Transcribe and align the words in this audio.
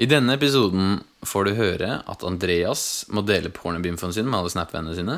I 0.00 0.06
denne 0.08 0.32
episoden 0.32 1.02
får 1.28 1.44
du 1.44 1.50
høre 1.58 1.88
at 2.08 2.22
Andreas 2.24 3.04
må 3.12 3.20
dele 3.28 3.50
pornobimfoen 3.52 4.14
sin 4.16 4.30
med 4.32 4.38
alle 4.38 4.48
Snap-vennene 4.48 4.94
sine. 4.96 5.16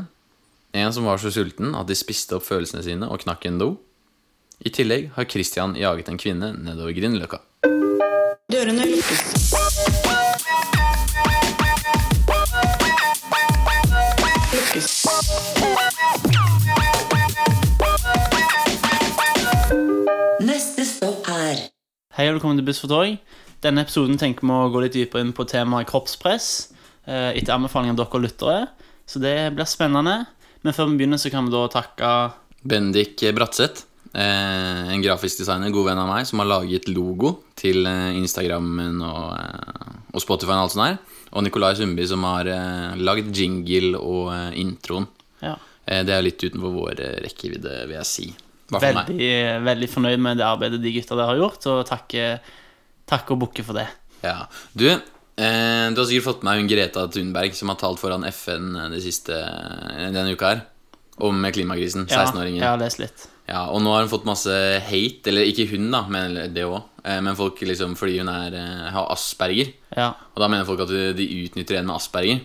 En 0.75 0.91
som 0.91 1.07
var 1.07 1.21
så 1.23 1.31
sulten 1.31 1.77
at 1.79 1.87
de 1.87 1.95
spiste 1.95 2.35
opp 2.35 2.43
følelsene 2.43 2.83
sine 2.83 3.07
og 3.07 3.23
knakk 3.23 3.47
en 3.47 3.61
do. 3.63 3.69
I 4.59 4.73
tillegg 4.75 5.13
har 5.15 5.29
Christian 5.31 5.77
jaget 5.79 6.11
en 6.11 6.19
kvinne 6.19 6.49
nedover 6.59 6.91
Grünerløkka. 6.99 7.39
Dørene 8.51 8.89
lukkes. 8.91 9.23
Lukkes. 14.51 14.91
Neste 20.43 20.91
stopp 20.91 21.31
er 21.31 21.69
Hei 22.13 22.27
og 22.29 22.35
velkommen 22.35 22.59
til 22.59 22.67
Buss 22.67 22.83
for 22.83 22.91
tog. 22.91 23.15
Denne 23.63 23.85
episoden 23.85 24.19
tenker 24.19 24.47
vi 24.47 24.55
å 24.55 24.71
gå 24.75 24.81
litt 24.83 24.97
dypere 24.97 25.23
inn 25.23 25.35
på 25.37 25.47
temaet 25.47 25.87
kroppspress 25.91 26.49
eh, 27.07 27.31
etter 27.39 27.55
anbefaling 27.55 27.93
av 27.93 28.01
dere 28.01 28.23
lyttere. 28.25 28.63
Så 29.07 29.23
det 29.23 29.37
blir 29.55 29.69
spennende. 29.71 30.25
Men 30.67 30.75
før 30.75 30.91
vi 30.91 30.99
begynner, 30.99 31.21
så 31.23 31.31
kan 31.31 31.47
vi 31.47 31.55
da 31.55 31.63
takke 31.71 32.11
Bendik 32.67 33.23
Bratseth, 33.35 33.85
eh, 34.15 34.91
en 34.95 35.03
grafisk 35.03 35.43
designer, 35.43 35.71
god 35.75 35.91
venn 35.91 36.03
av 36.03 36.11
meg, 36.11 36.27
som 36.27 36.43
har 36.43 36.51
laget 36.51 36.91
logo 36.91 37.37
til 37.59 37.87
eh, 37.87 38.19
Instagrammen 38.19 38.99
og, 39.07 40.11
og 40.11 40.23
Spotify 40.23 40.57
og 40.57 40.65
alt 40.65 40.75
sånt 40.75 40.89
her. 40.89 40.99
Og 41.33 41.47
Nikolai 41.47 41.75
Sundby, 41.79 42.07
som 42.11 42.27
har 42.27 42.51
lagd 42.99 43.31
jingle 43.33 43.99
og 44.03 44.57
introen. 44.59 45.07
ja, 45.41 45.55
det 45.87 46.13
er 46.13 46.27
litt 46.27 46.43
utenfor 46.43 46.75
vår 46.75 46.99
rekkevidde, 47.25 47.87
vil 47.87 47.97
jeg 47.97 48.09
si. 48.11 48.27
Veldig, 48.73 49.63
veldig 49.65 49.89
fornøyd 49.91 50.21
med 50.23 50.39
det 50.41 50.45
arbeidet 50.47 50.83
de 50.83 50.93
gutta 50.95 51.17
der 51.19 51.31
har 51.31 51.41
gjort, 51.41 51.67
og 51.73 51.81
takke, 51.89 52.27
takke 53.09 53.35
og 53.35 53.43
bukke 53.47 53.65
for 53.67 53.79
det. 53.79 53.89
Ja. 54.23 54.47
Du, 54.75 54.87
eh, 54.89 55.87
du 55.93 55.99
har 55.99 56.07
sikkert 56.09 56.29
fått 56.29 56.47
med 56.47 56.61
hun 56.61 56.71
Greta 56.71 57.07
Thunberg 57.11 57.55
som 57.59 57.73
har 57.73 57.81
talt 57.81 58.01
foran 58.03 58.25
FN 58.31 58.73
de 58.93 59.01
siste, 59.03 59.37
denne 59.99 60.33
uka 60.35 60.55
her. 60.55 60.63
Om 61.23 61.45
klimakrisen. 61.53 62.07
16-åringen. 62.09 62.63
jeg 62.63 62.69
har 62.71 62.81
lest 62.81 62.99
litt. 63.03 63.27
Ja, 63.51 63.67
og 63.69 63.83
nå 63.85 63.91
har 63.93 64.07
hun 64.07 64.11
fått 64.11 64.25
masse 64.25 64.55
hate, 64.87 65.29
eller 65.29 65.45
ikke 65.51 65.67
hun, 65.75 65.91
da, 65.93 66.05
men 66.09 66.39
det 66.55 66.65
òg. 66.65 66.81
Men 67.03 67.35
folk 67.37 67.59
liksom 67.67 67.97
fordi 67.99 68.21
hun 68.23 68.31
er, 68.31 68.55
eh, 68.55 68.91
har 68.95 69.11
asperger. 69.13 69.73
Ja, 69.97 70.15
Og 70.35 70.41
da 70.41 70.49
mener 70.49 70.65
folk 70.65 70.81
at 70.81 70.89
de 70.89 71.27
utnytter 71.45 71.79
en 71.79 71.87
med 71.91 71.97
asperger. 71.99 72.41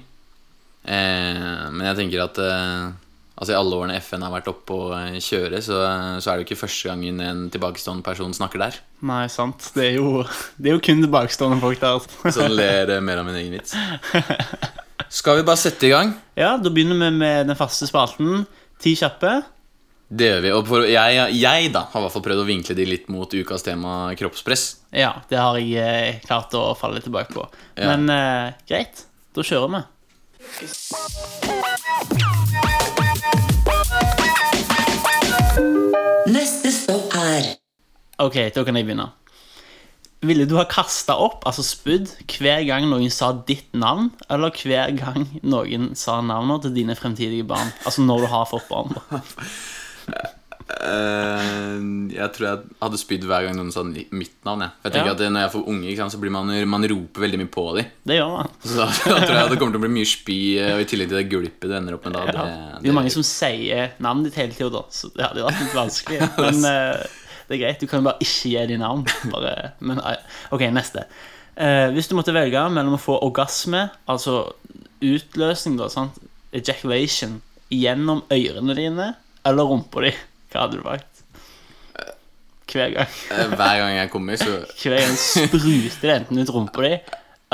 Eh, 0.87 1.69
men 1.71 1.83
jeg 1.89 1.97
tenker 1.99 2.23
at 2.23 2.37
eh, 2.39 2.91
altså 3.37 3.53
i 3.53 3.57
alle 3.57 3.77
årene 3.77 3.97
FN 4.01 4.25
har 4.25 4.33
vært 4.33 4.49
oppe 4.51 4.75
og 4.75 4.93
eh, 4.97 5.17
kjøre, 5.23 5.61
så, 5.63 5.77
så 6.19 6.31
er 6.31 6.33
det 6.33 6.43
jo 6.43 6.47
ikke 6.49 6.63
første 6.65 6.89
gangen 6.89 7.21
en 7.23 7.43
tilbakestående 7.53 8.05
person 8.05 8.33
snakker 8.33 8.63
der. 8.65 8.79
nei, 9.05 9.25
sant. 9.31 9.69
Det 9.77 9.85
er 9.91 9.95
jo, 9.99 10.23
det 10.59 10.71
er 10.71 10.77
jo 10.77 10.83
kun 10.89 11.03
tilbakestående 11.05 11.61
folk 11.61 11.79
der. 11.83 12.01
Så 12.37 12.49
ler 12.49 12.97
eh, 12.97 13.03
mer 13.03 13.21
av 13.21 13.29
min 13.29 13.37
egen 13.39 13.53
vits. 13.59 13.77
Skal 15.13 15.39
vi 15.39 15.45
bare 15.47 15.61
sette 15.61 15.87
i 15.87 15.93
gang? 15.93 16.15
Ja, 16.43 16.57
da 16.61 16.69
begynner 16.73 16.97
vi 16.99 17.11
med 17.17 17.47
den 17.49 17.57
faste 17.57 17.87
spalten. 17.89 18.45
Ti 18.81 18.91
kjappe. 18.99 19.31
Det 20.07 20.27
gjør 20.29 20.41
vi. 20.43 20.51
Og 20.55 20.67
for, 20.69 20.85
jeg, 20.87 21.33
jeg 21.35 21.71
da 21.73 21.81
har 21.91 21.99
i 21.99 22.03
hvert 22.05 22.13
fall 22.13 22.25
prøvd 22.29 22.43
å 22.43 22.47
vinkle 22.47 22.75
de 22.77 22.85
litt 22.87 23.07
mot 23.11 23.27
ukas 23.33 23.65
tema 23.65 24.13
kroppspress. 24.19 24.63
Ja, 24.95 25.17
det 25.29 25.39
har 25.41 25.57
jeg 25.59 25.75
eh, 25.81 26.21
klart 26.27 26.53
å 26.55 26.71
falle 26.79 27.01
tilbake 27.03 27.33
på. 27.35 27.43
Ja. 27.75 27.91
Men 27.91 28.09
eh, 28.13 28.53
greit, 28.69 29.05
da 29.35 29.41
kjører 29.45 29.69
vi. 29.77 29.81
Ok, 38.23 38.37
da 38.55 38.63
kan 38.65 38.75
jeg 38.79 38.87
begynne. 38.87 39.09
Ville 40.25 40.47
du 40.49 40.55
ha 40.57 40.63
kasta 40.65 41.13
opp, 41.21 41.43
altså 41.45 41.61
spydd, 41.61 42.09
hver 42.39 42.63
gang 42.65 42.87
noen 42.89 43.11
sa 43.13 43.29
ditt 43.45 43.67
navn, 43.77 44.07
eller 44.33 44.49
hver 44.57 44.95
gang 44.97 45.27
noen 45.45 45.91
sa 45.99 46.15
navnet 46.25 46.65
til 46.65 46.73
dine 46.79 46.95
fremtidige 46.97 47.45
barn? 47.45 47.69
Altså 47.85 48.01
når 48.01 48.25
du 48.25 48.29
har 48.31 48.47
fått 48.49 48.65
barn. 48.71 48.97
Eh, 50.67 51.75
jeg 52.11 52.27
tror 52.35 52.43
jeg 52.47 52.63
hadde 52.81 52.97
spydd 52.99 53.23
hver 53.29 53.45
gang 53.45 53.55
noen 53.55 53.69
sa 53.71 53.83
mitt 53.85 54.33
navn. 54.43 54.65
Jeg, 54.65 54.73
for 54.81 54.89
jeg 54.89 54.95
tenker 54.97 55.11
Ja. 55.11 55.13
at 55.13 55.21
Når 55.31 55.45
jeg 55.45 55.51
får 55.53 55.67
unge, 55.71 55.93
sant, 56.01 56.11
så 56.11 56.19
blir 56.19 56.33
man, 56.33 56.49
man 56.73 56.83
roper 56.91 57.23
veldig 57.23 57.39
mye 57.43 57.51
på 57.53 57.63
dem. 57.77 57.85
Det 58.09 58.17
gjør 58.17 58.33
man. 58.33 58.49
Så 58.65 58.73
da, 58.81 58.87
da 58.89 59.21
tror 59.21 59.37
jeg 59.37 59.53
det 59.53 59.59
kommer 59.61 59.77
til 59.77 59.81
å 59.81 59.85
bli 59.85 59.93
mye 59.99 60.09
spy, 60.09 60.39
og 60.73 60.81
i 60.81 60.89
tillegg 60.89 61.13
til 61.13 61.17
det 61.21 61.29
gulpet 61.31 61.69
du 61.71 61.77
ender 61.77 61.95
opp 61.99 62.09
med 62.09 62.17
da. 62.17 62.25
Ja. 62.25 62.33
Det, 62.33 62.81
Det 62.81 62.89
er 62.89 62.91
jo 62.91 62.97
mange 62.99 63.13
som 63.13 63.23
sier 63.29 63.93
navnet 64.03 64.27
ditt 64.31 64.41
hele 64.41 64.57
tida, 64.57 64.83
så 64.91 65.13
det 65.13 65.23
hadde 65.29 65.45
jo 65.45 65.47
vært 65.47 65.61
litt 65.63 65.77
vanskelig. 65.77 66.19
Men 66.43 66.67
eh, 66.73 67.05
det 67.47 67.55
er 67.57 67.61
greit, 67.63 67.79
du 67.81 67.87
kan 67.87 68.03
bare 68.05 68.19
ikke 68.23 68.49
gi 68.51 68.65
dem 68.73 68.81
navn. 68.83 69.05
Bare, 69.31 69.71
men, 69.79 69.99
eh, 70.03 70.39
ok, 70.51 70.65
neste. 70.75 71.05
Eh, 71.57 71.87
hvis 71.95 72.09
du 72.11 72.15
måtte 72.17 72.33
velge 72.35 72.63
mellom 72.69 72.97
å 72.97 73.01
få 73.01 73.15
orgasme, 73.25 73.87
altså 74.09 74.41
utløsning, 75.01 75.77
da, 75.79 75.87
sant? 75.93 76.17
ejaculation, 76.55 77.39
gjennom 77.73 78.21
ørene 78.31 78.75
dine 78.77 79.07
eller 79.47 79.67
rumpa 79.67 80.03
di, 80.05 80.11
hva 80.51 80.63
hadde 80.65 80.79
du 80.79 80.83
valgt? 80.85 81.13
Hver 82.67 82.91
gang. 82.91 83.07
Eh, 83.31 83.47
Hver 83.55 83.77
gang 83.79 83.93
jeg 83.95 84.09
kommer, 84.11 84.35
så 84.39 84.57
Hver 84.81 84.97
gang 84.99 85.15
spruter 85.15 86.01
det 86.03 86.15
enten 86.17 86.39
ut 86.43 86.49
rumpa 86.51 86.83
di 86.83 86.93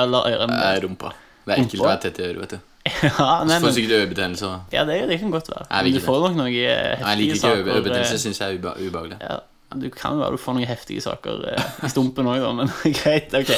eller 0.02 0.26
ørene 0.32 0.56
dine. 0.58 0.80
rumpa. 0.88 1.12
Det 1.46 1.54
er 1.54 1.62
ekkelt 1.62 1.84
å 1.84 1.90
være 1.90 2.02
tett 2.08 2.20
i 2.22 2.26
øret, 2.30 2.40
vet 2.42 2.56
du. 2.56 2.60
Ja, 3.04 3.28
nei, 3.48 3.60
Får 3.64 3.76
sikkert 3.78 3.94
ørebetennelse. 4.02 4.48
ja 4.74 4.82
det, 4.90 4.98
det 5.08 5.20
kan 5.22 5.32
godt 5.32 5.48
være. 5.54 5.68
Men 5.72 5.94
du 5.96 6.00
får 6.04 6.18
nok 6.26 6.34
noen 6.36 6.50
eh, 6.52 7.00
Jeg 7.00 7.20
liker 7.22 7.38
ikke 7.38 7.42
saker. 7.44 7.84
Det 7.86 8.00
eh, 8.02 8.16
syns 8.26 8.42
jeg 8.42 8.58
er 8.58 8.82
ubehagelig. 8.82 9.20
Ja, 9.22 9.38
du 9.80 9.90
kan 9.94 10.16
jo 10.18 10.24
være 10.24 10.38
du 10.38 10.42
får 10.42 10.58
noen 10.58 10.70
heftige 10.70 11.04
saker 11.04 11.44
eh, 11.54 11.68
i 11.88 11.92
stumpen 11.92 12.30
òg, 12.30 12.46
men 12.58 12.72
greit. 13.00 13.34
ok 13.34 13.52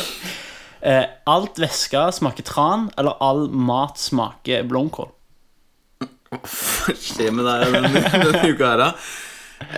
eh, 0.85 1.05
Alt 1.31 1.59
væske 1.61 2.05
smaker 2.19 2.45
tran, 2.47 2.89
eller 2.99 3.17
all 3.23 3.47
mat 3.51 3.99
smaker 4.01 4.65
blomkål? 4.69 5.11
Hva 6.35 6.93
skjer 6.99 7.31
med 7.35 7.45
deg 7.47 7.71
denne, 7.77 8.01
denne 8.11 8.49
uka 8.51 8.71
her, 8.73 8.81
da? 8.81 8.89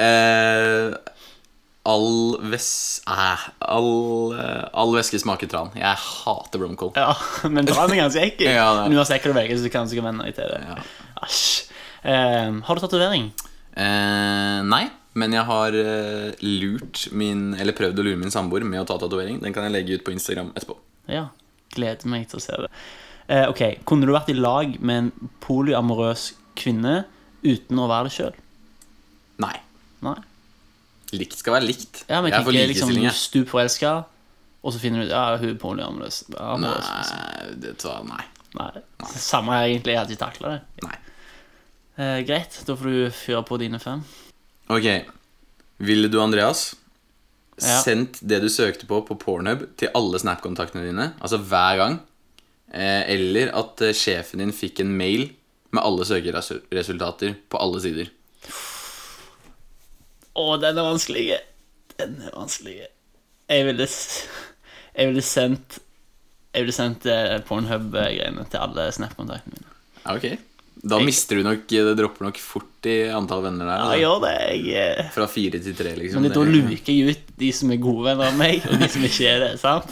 Eh, 0.02 0.96
all, 1.88 2.10
ves 2.52 2.70
eh, 3.08 3.44
all, 3.64 3.92
eh, 4.36 4.64
all 4.74 4.96
væske 4.96 5.20
smaker 5.22 5.50
tran. 5.52 5.70
Jeg 5.78 6.02
hater 6.02 6.64
blomkål. 6.64 6.94
Ja, 6.98 7.14
men 7.54 7.68
tran 7.70 7.94
er 7.94 8.02
ganske 8.02 8.24
ekkel. 8.26 8.50
Ja, 8.58 8.72
det 8.74 8.86
er. 8.86 8.90
Men 8.90 8.98
uansett 9.00 9.24
hva 9.28 9.34
du 9.36 9.38
velger, 9.38 9.60
så 9.62 9.72
kan 9.74 9.86
du 9.88 9.94
sikkert 9.94 10.10
venne 10.10 10.28
deg 10.28 10.36
til 10.40 10.50
det. 10.52 10.64
Ja. 10.66 10.80
Æsj. 11.28 11.46
Eh, 12.08 12.58
har 12.68 12.80
du 12.80 12.84
tatovering? 12.84 13.30
Eh, 13.78 14.60
nei, 14.66 14.84
men 15.18 15.34
jeg 15.34 15.46
har 15.48 15.76
eh, 15.78 16.38
lurt 16.46 17.08
min 17.18 17.52
Eller 17.58 17.76
prøvd 17.78 18.02
å 18.02 18.06
lure 18.06 18.20
min 18.22 18.34
samboer 18.34 18.66
med 18.68 18.84
å 18.84 18.88
ta 18.90 19.00
tatovering. 19.02 19.42
Den 19.44 19.56
kan 19.56 19.66
jeg 19.68 19.74
legge 19.74 19.98
ut 19.98 20.06
på 20.06 20.14
Instagram 20.14 20.54
etterpå. 20.54 20.78
Ja. 21.12 21.28
Gleder 21.74 22.10
meg 22.12 22.28
til 22.32 22.40
å 22.40 22.44
se 22.44 22.58
det. 22.64 22.70
Eh, 23.28 23.46
ok, 23.52 23.62
Kunne 23.88 24.08
du 24.08 24.14
vært 24.16 24.32
i 24.32 24.38
lag 24.38 24.78
med 24.80 25.02
en 25.02 25.32
polyamorøs 25.44 26.30
kvinne 26.58 27.02
uten 27.44 27.82
å 27.82 27.88
være 27.92 28.08
det 28.08 28.16
sjøl? 28.16 28.38
Nei. 29.44 29.56
Nei. 30.06 30.18
Likt 31.16 31.40
skal 31.40 31.58
være 31.58 31.68
likt. 31.70 32.04
Ja, 32.08 32.22
men 32.22 32.32
jeg 32.32 32.40
er 32.40 32.46
for 32.46 32.56
likestilling. 32.56 32.72
liksom 32.72 32.94
likestilling, 32.94 33.10
jeg. 33.10 33.20
stup 33.24 33.52
forelska, 33.52 33.92
og 34.64 34.74
så 34.76 34.82
finner 34.82 35.04
du 35.04 35.08
ut 35.08 35.14
ja, 35.14 35.26
hun 35.40 35.50
er 35.54 35.60
polyamorøs. 35.62 36.22
amorøs, 36.36 36.88
liksom. 36.94 37.20
Nei, 37.22 37.60
det 37.64 37.76
tror 37.82 37.94
jeg 37.98 38.10
nei. 38.12 38.24
Nei. 38.58 38.72
Samme 39.14 39.60
egentlig. 39.66 39.94
Jeg 39.94 40.02
hadde 40.02 40.16
ikke 40.16 40.24
takla 40.26 40.56
det. 40.56 40.86
Nei. 40.88 40.96
Eh, 41.98 42.20
greit, 42.28 42.58
da 42.68 42.76
får 42.78 42.92
du 42.94 43.16
fyre 43.16 43.44
på 43.48 43.60
dine 43.62 43.80
fem. 43.82 44.04
Ok. 44.74 44.88
Ville 45.78 46.08
du, 46.12 46.18
Andreas, 46.22 46.76
Ja. 47.62 47.80
sendt 47.82 48.20
det 48.22 48.42
du 48.44 48.50
søkte 48.54 48.86
på 48.86 49.00
på 49.08 49.16
Pornhub 49.18 49.64
til 49.78 49.90
alle 49.98 50.20
Snap-kontaktene 50.20 50.84
dine? 50.86 51.14
Altså 51.22 51.38
hver 51.42 51.78
gang? 51.80 51.96
Eh, 52.74 53.04
eller 53.16 53.50
at 53.56 53.82
eh, 53.82 53.94
sjefen 53.96 54.40
din 54.44 54.52
fikk 54.54 54.82
en 54.84 54.92
mail 54.98 55.30
med 55.72 55.82
alle 55.84 56.06
søkeresultater 56.06 57.36
på 57.50 57.58
alle 57.62 57.82
sider? 57.82 58.12
Å, 60.38 60.44
den 60.62 60.78
er 60.78 60.86
vanskelig. 60.86 61.24
Den 61.98 62.20
er 62.22 62.36
vanskelig. 62.36 62.76
Jeg 63.50 63.66
ville, 63.66 63.88
jeg 63.88 65.08
ville 65.14 65.24
sendt 65.24 65.80
Jeg 66.54 66.66
ville 66.66 66.74
sendt 66.76 67.06
eh, 67.10 67.38
Pornhub-greiene 67.48 68.46
til 68.50 68.62
alle 68.64 68.88
Snap-kontaktene 68.96 69.56
mine. 69.58 69.74
Ok. 70.10 70.28
Da 70.84 71.00
mister 71.02 71.40
du 71.40 71.44
nok 71.46 71.64
Det 71.68 71.96
dropper 71.98 72.28
nok 72.28 72.38
fort 72.42 72.86
i 72.88 72.98
antall 73.12 73.42
venner 73.48 73.66
der. 73.66 73.78
Ja, 73.78 73.82
altså. 73.82 73.96
jeg 73.98 74.04
gjør 74.04 74.22
det. 74.24 74.36
Jeg, 74.68 74.94
eh, 75.00 75.10
Fra 75.16 75.28
fire 75.32 75.60
til 75.64 75.76
tre, 75.76 75.96
liksom. 75.98 76.22
men 76.24 76.32
da 76.36 76.44
luker 76.46 76.94
jeg 76.94 77.16
ut 77.18 77.34
de 77.42 77.52
som 77.56 77.74
er 77.74 77.82
gode 77.84 78.06
venner 78.06 78.30
av 78.30 78.38
meg, 78.40 78.64
og 78.70 78.80
de 78.80 78.90
som 78.94 79.04
ikke 79.08 79.28
er 79.32 79.44
det. 79.44 79.52
sant? 79.60 79.92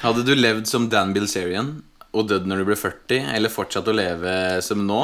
Hadde 0.00 0.24
du 0.24 0.32
levd 0.34 0.66
som 0.70 0.88
Dan 0.90 1.12
Bilzerian 1.16 1.74
og 2.10 2.26
dødd 2.30 2.48
når 2.48 2.62
du 2.62 2.68
ble 2.72 2.76
40, 2.80 3.28
eller 3.36 3.52
fortsatt 3.52 3.86
å 3.86 3.94
leve 3.94 4.32
som 4.66 4.80
nå 4.86 5.00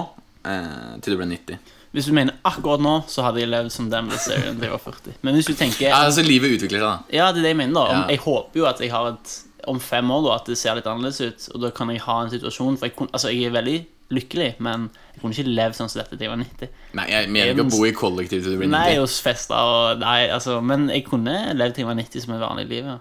eh, 0.49 0.97
til 1.05 1.15
du 1.15 1.21
ble 1.21 1.29
90? 1.37 1.75
Hvis 1.97 2.09
du 2.11 2.13
mener 2.17 2.35
akkurat 2.45 2.83
nå, 2.83 2.95
så 3.09 3.23
hadde 3.25 3.41
jeg 3.41 3.49
levd 3.53 3.73
som 3.73 3.91
Dan 3.93 4.09
Bilzerian 4.11 4.57
til 4.59 4.67
jeg 4.67 4.75
var 4.75 4.83
40. 4.85 5.19
Men 5.25 5.39
hvis 5.39 5.49
du 5.49 5.55
tenker 5.57 5.87
Ja, 5.87 6.01
altså 6.09 6.25
Livet 6.27 6.57
utvikler 6.57 6.81
seg, 6.83 6.89
da. 6.89 7.19
Ja, 7.21 7.29
det 7.33 7.41
er 7.45 7.51
det 7.51 7.53
jeg 7.55 7.61
mener. 7.63 7.77
da 7.79 7.85
om, 7.93 8.01
Ja. 8.03 8.07
Jeg 8.17 8.25
håper 8.25 8.61
jo 8.63 8.67
at 8.73 8.81
jeg 8.83 8.91
har 8.93 9.13
et 9.15 9.37
om 9.67 9.79
fem 9.83 10.11
år 10.15 10.23
da 10.27 10.35
at 10.37 10.49
det 10.51 10.57
ser 10.61 10.77
litt 10.79 10.87
annerledes 10.87 11.21
ut. 11.21 11.47
Og 11.55 11.63
da 11.65 11.71
kan 11.75 11.89
jeg 11.91 12.03
ha 12.05 12.21
en 12.23 12.31
situasjon 12.31 12.77
For 12.79 12.87
jeg, 12.87 13.09
altså, 13.11 13.33
jeg 13.35 13.49
er 13.49 13.55
veldig 13.57 13.79
lykkelig, 14.13 14.53
men 14.63 14.89
jeg 15.15 15.23
kunne 15.23 15.35
ikke 15.35 15.55
levd 15.57 15.79
sånn 15.79 15.91
som 15.91 16.01
dette 16.01 16.15
til 16.15 16.27
jeg 16.27 16.33
var 16.33 16.41
90. 16.43 16.73
Nei, 16.99 17.07
jeg 17.11 17.31
mener 17.33 17.53
ikke 17.55 17.67
å 17.67 17.73
bo 17.75 17.87
i 17.89 17.95
kollektiv 17.97 18.45
til 18.45 18.55
du 18.55 18.61
blir 18.61 18.71
90. 18.71 18.75
Nei, 18.77 18.99
hos 19.01 19.17
fester 19.25 19.57
og 19.59 20.03
Nei, 20.03 20.29
altså 20.31 20.61
Men 20.65 20.89
jeg 20.93 21.07
kunne 21.09 21.35
levd 21.57 21.77
til 21.77 21.85
jeg 21.85 21.91
var 21.91 21.99
90 21.99 22.27
som 22.27 22.37
et 22.37 22.45
vanlig 22.45 22.67
liv. 22.71 22.91
Ja. 22.93 22.99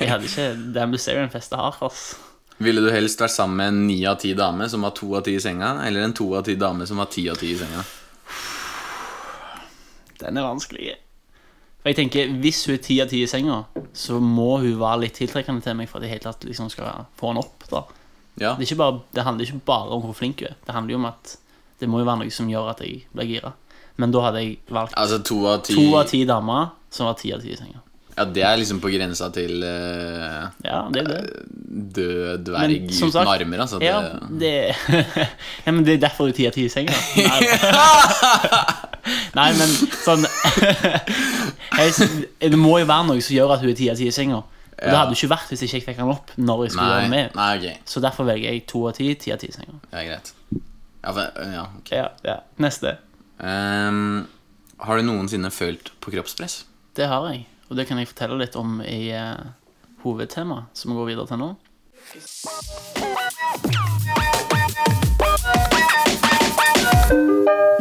Jeg 0.00 0.10
hadde 0.12 0.30
ikke 0.30 0.46
den 0.76 0.94
busserien 0.94 1.32
festa 1.32 1.58
har, 1.60 1.76
ass. 1.84 2.14
Ville 2.62 2.84
du 2.84 2.88
helst 2.94 3.20
vært 3.20 3.34
sammen 3.34 3.58
med 3.58 3.72
en 3.72 3.80
ni 3.88 3.98
av 4.06 4.20
ti 4.22 4.30
dame 4.38 4.68
som 4.70 4.86
var 4.86 4.94
to 4.96 5.10
av 5.18 5.24
ti 5.26 5.34
i 5.36 5.42
senga, 5.42 5.76
eller 5.84 6.06
en 6.06 6.14
to 6.16 6.28
av 6.38 6.44
ti 6.46 6.54
dame 6.58 6.86
som 6.86 7.00
var 7.02 7.10
ti 7.12 7.26
av 7.30 7.40
ti 7.40 7.50
i 7.50 7.58
senga? 7.58 7.82
Den 10.22 10.38
er 10.38 10.46
vanskelig. 10.46 10.94
For 11.82 11.90
jeg 11.90 11.98
tenker, 11.98 12.30
Hvis 12.40 12.62
hun 12.68 12.76
er 12.78 12.84
ti 12.86 13.00
av 13.02 13.10
ti 13.10 13.24
i 13.24 13.28
senga, 13.28 13.64
så 13.92 14.20
må 14.22 14.60
hun 14.62 14.78
være 14.80 15.02
litt 15.04 15.18
tiltrekkende 15.18 15.66
til 15.66 15.76
meg 15.76 15.90
for 15.90 15.98
at 15.98 16.06
jeg 16.06 16.14
helt 16.14 16.28
tatt 16.30 16.46
liksom 16.46 16.70
skal 16.72 17.04
få 17.18 17.32
henne 17.32 17.42
opp. 17.42 17.66
da 17.68 17.82
Ja, 18.40 18.56
det, 18.58 18.66
bare, 18.76 19.00
det 19.14 19.22
handler 19.24 19.46
ikke 19.46 19.60
bare 19.66 19.90
om 19.94 20.02
hvor 20.02 20.14
flink 20.18 20.40
du 20.40 20.46
er. 20.48 20.56
Det 20.66 20.74
handler 20.74 20.96
jo 20.96 20.98
om 20.98 21.04
at 21.12 21.36
det 21.80 21.88
må 21.90 22.00
jo 22.02 22.06
være 22.08 22.24
noe 22.24 22.30
som 22.34 22.48
gjør 22.50 22.70
at 22.72 22.80
jeg 22.82 23.04
blir 23.14 23.28
gira. 23.30 23.52
Men 23.96 24.10
da 24.10 24.24
hadde 24.26 24.40
jeg 24.42 24.56
valgt 24.74 24.94
altså 24.98 25.20
to 25.22 25.36
av 25.46 25.60
ti 25.62 25.74
to 25.78 25.84
av 26.00 26.08
ti 26.10 26.24
damer 26.26 26.72
som 26.90 27.06
var 27.06 27.14
ti 27.20 27.30
av 27.34 27.42
ti 27.44 27.52
i 27.54 27.58
senga. 27.58 27.78
Ja, 28.14 28.24
det 28.30 28.42
er 28.46 28.56
liksom 28.60 28.78
på 28.78 28.90
grensa 28.94 29.26
til 29.34 29.62
uh, 29.66 30.44
Ja, 30.62 30.84
det 30.94 31.02
det. 31.08 31.20
død 31.96 32.44
dverg 32.46 32.60
Men 32.60 32.74
uten 32.90 33.10
sagt- 33.10 33.26
armer, 33.30 33.58
altså. 33.64 33.78
Det, 33.82 33.86
Ja, 33.86 34.00
det 34.30 34.52
ja, 35.66 35.72
men 35.72 35.82
det 35.86 35.94
er 35.96 36.02
derfor 36.06 36.26
du 36.26 36.30
er 36.30 36.36
ti 36.38 36.46
av 36.46 36.54
ti 36.54 36.64
i 36.66 36.70
senga. 36.70 36.94
Nei, 37.18 37.40
Nei, 39.38 39.48
men 39.58 39.74
sånn 40.04 40.26
Det 42.40 42.58
må 42.58 42.78
jo 42.80 42.86
være 42.86 43.06
noe 43.10 43.22
som 43.24 43.34
gjør 43.36 43.56
at 43.56 43.64
hun 43.64 43.72
er 43.74 43.78
ti 43.78 43.90
av 43.90 43.98
ti 43.98 44.06
i 44.08 44.14
senga. 44.14 44.42
Og 44.74 44.90
det 44.90 44.98
hadde 44.98 45.14
jo 45.14 45.18
ikke 45.20 45.30
vært 45.30 45.50
hvis 45.52 45.62
jeg 45.62 45.70
ikke 45.70 45.90
fikk 45.92 46.00
den 46.02 46.10
opp 46.10 46.32
når 46.36 46.64
jeg 46.64 46.74
skulle 46.74 46.90
gjøre 46.90 47.08
nei, 47.08 47.10
med. 47.12 47.36
nei, 47.38 47.50
ok. 47.58 47.88
Så 47.94 48.02
derfor 48.02 48.26
velger 48.28 48.50
jeg 48.50 48.64
to 48.70 48.80
av 48.90 48.96
ti, 48.98 49.08
ti 49.20 49.32
av 49.34 49.38
ti 49.42 49.50
senger. 49.54 49.76
Ja, 49.92 50.02
greit. 50.02 50.32
Ja, 51.04 51.12
for, 51.12 51.44
ja, 51.54 51.64
ok. 51.78 51.92
Ja, 51.94 52.06
ja. 52.26 52.38
Neste. 52.64 52.96
Ehm, 53.44 54.24
har 54.82 54.98
du 54.98 55.06
noensinne 55.06 55.50
følt 55.54 55.92
på 56.02 56.14
kroppspress? 56.14 56.64
Det 56.96 57.06
har 57.10 57.28
jeg, 57.30 57.44
og 57.68 57.78
det 57.78 57.86
kan 57.88 57.98
jeg 58.00 58.10
fortelle 58.10 58.38
litt 58.40 58.56
om 58.58 58.80
i 58.82 59.12
uh, 59.14 59.52
hovedtemaet 60.04 60.74
som 60.74 60.92
vi 60.92 60.98
går 60.98 61.10
videre 61.12 61.30
til 61.30 61.42
nå. 61.42 61.54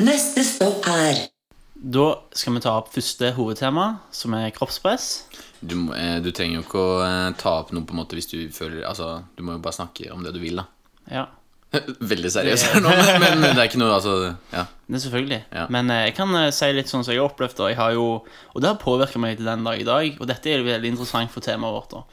Neste 0.03 0.43
stopp 0.47 0.87
er 0.89 1.25
Da 1.73 2.07
skal 2.35 2.55
vi 2.55 2.61
ta 2.63 2.77
opp 2.79 2.93
første 2.93 3.33
hovedtema, 3.35 3.87
som 4.11 4.33
er 4.37 4.53
kroppspress. 4.55 5.25
Du, 5.63 5.75
må- 5.79 5.93
eh, 5.95 6.17
du 6.23 6.31
trenger 6.35 6.59
jo 6.59 6.65
ikke 6.65 6.81
å 6.81 6.97
eh, 7.05 7.29
ta 7.39 7.53
opp 7.61 7.71
noe 7.71 7.85
på 7.87 7.95
en 7.95 8.01
måte 8.01 8.17
hvis 8.17 8.27
du 8.31 8.37
føler 8.51 8.83
Altså, 8.89 9.23
du 9.37 9.43
må 9.47 9.55
jo 9.55 9.61
bare 9.63 9.77
snakke 9.77 10.09
om 10.11 10.23
det 10.25 10.33
du 10.35 10.41
vil, 10.43 10.59
da. 10.59 10.65
Ja, 11.11 11.25
Veldig 12.13 12.29
seriøst 12.29 12.67
her 12.69 12.83
nå, 12.85 12.89
men, 12.93 13.39
men 13.41 13.55
det 13.55 13.61
er 13.63 13.69
ikke 13.69 13.79
noe 13.81 13.95
Altså, 13.95 14.11
ja. 14.53 14.65
det 14.85 14.97
er 14.99 15.01
selvfølgelig. 15.07 15.39
Ja. 15.55 15.63
Men 15.73 15.89
eh, 15.89 16.03
jeg 16.09 16.15
kan 16.19 16.35
si 16.53 16.69
litt 16.77 16.91
sånn 16.91 17.05
som 17.07 17.15
jeg 17.15 17.21
har 17.23 17.31
opplevd 17.31 17.63
det. 17.63 17.77
Og 17.97 18.59
det 18.61 18.69
har 18.69 18.81
påvirket 18.81 19.23
meg 19.23 19.39
til 19.39 19.47
den 19.49 19.63
dag 19.65 19.81
i 19.81 19.87
dag. 19.87 20.19
Og 20.21 20.29
dette 20.29 20.51
er 20.53 20.65
veldig 20.67 20.91
interessant 20.93 21.33
for 21.33 21.41
temaet 21.45 21.73
vårt. 21.79 21.95
da 21.95 22.03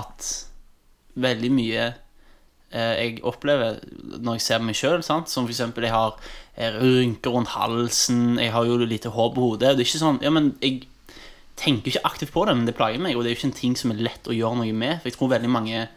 At 0.00 0.30
veldig 1.20 1.50
mye 1.52 1.82
eh, 1.90 2.94
jeg 3.02 3.18
opplever 3.28 3.80
når 4.22 4.38
jeg 4.38 4.46
ser 4.46 4.62
meg 4.64 4.78
sjøl, 4.78 5.02
som 5.04 5.26
f.eks. 5.26 5.60
jeg 5.66 5.92
har 5.92 6.16
rynker 6.80 7.34
rundt 7.34 7.52
halsen, 7.56 8.38
jeg 8.40 8.52
har 8.54 8.64
jo 8.68 8.78
lite 8.84 9.12
hår 9.12 9.34
på 9.36 9.44
hodet. 9.50 9.74
Det 9.76 9.84
er 9.84 9.88
ikke 9.90 10.00
sånn 10.06 10.22
Ja, 10.24 10.32
men 10.32 10.54
jeg 10.64 10.86
tenker 11.60 11.92
ikke 11.92 12.04
aktivt 12.08 12.32
på 12.34 12.46
det, 12.48 12.56
men 12.56 12.66
det 12.68 12.74
plager 12.78 12.98
meg, 13.04 13.16
og 13.16 13.22
det 13.24 13.30
er 13.30 13.34
jo 13.36 13.40
ikke 13.42 13.50
en 13.52 13.58
ting 13.62 13.76
som 13.78 13.92
er 13.94 14.00
lett 14.08 14.28
å 14.30 14.36
gjøre 14.36 14.56
noe 14.62 14.72
med. 14.72 15.00
For 15.02 15.10
jeg 15.12 15.18
tror 15.18 15.34
veldig 15.36 15.52
mange 15.52 15.88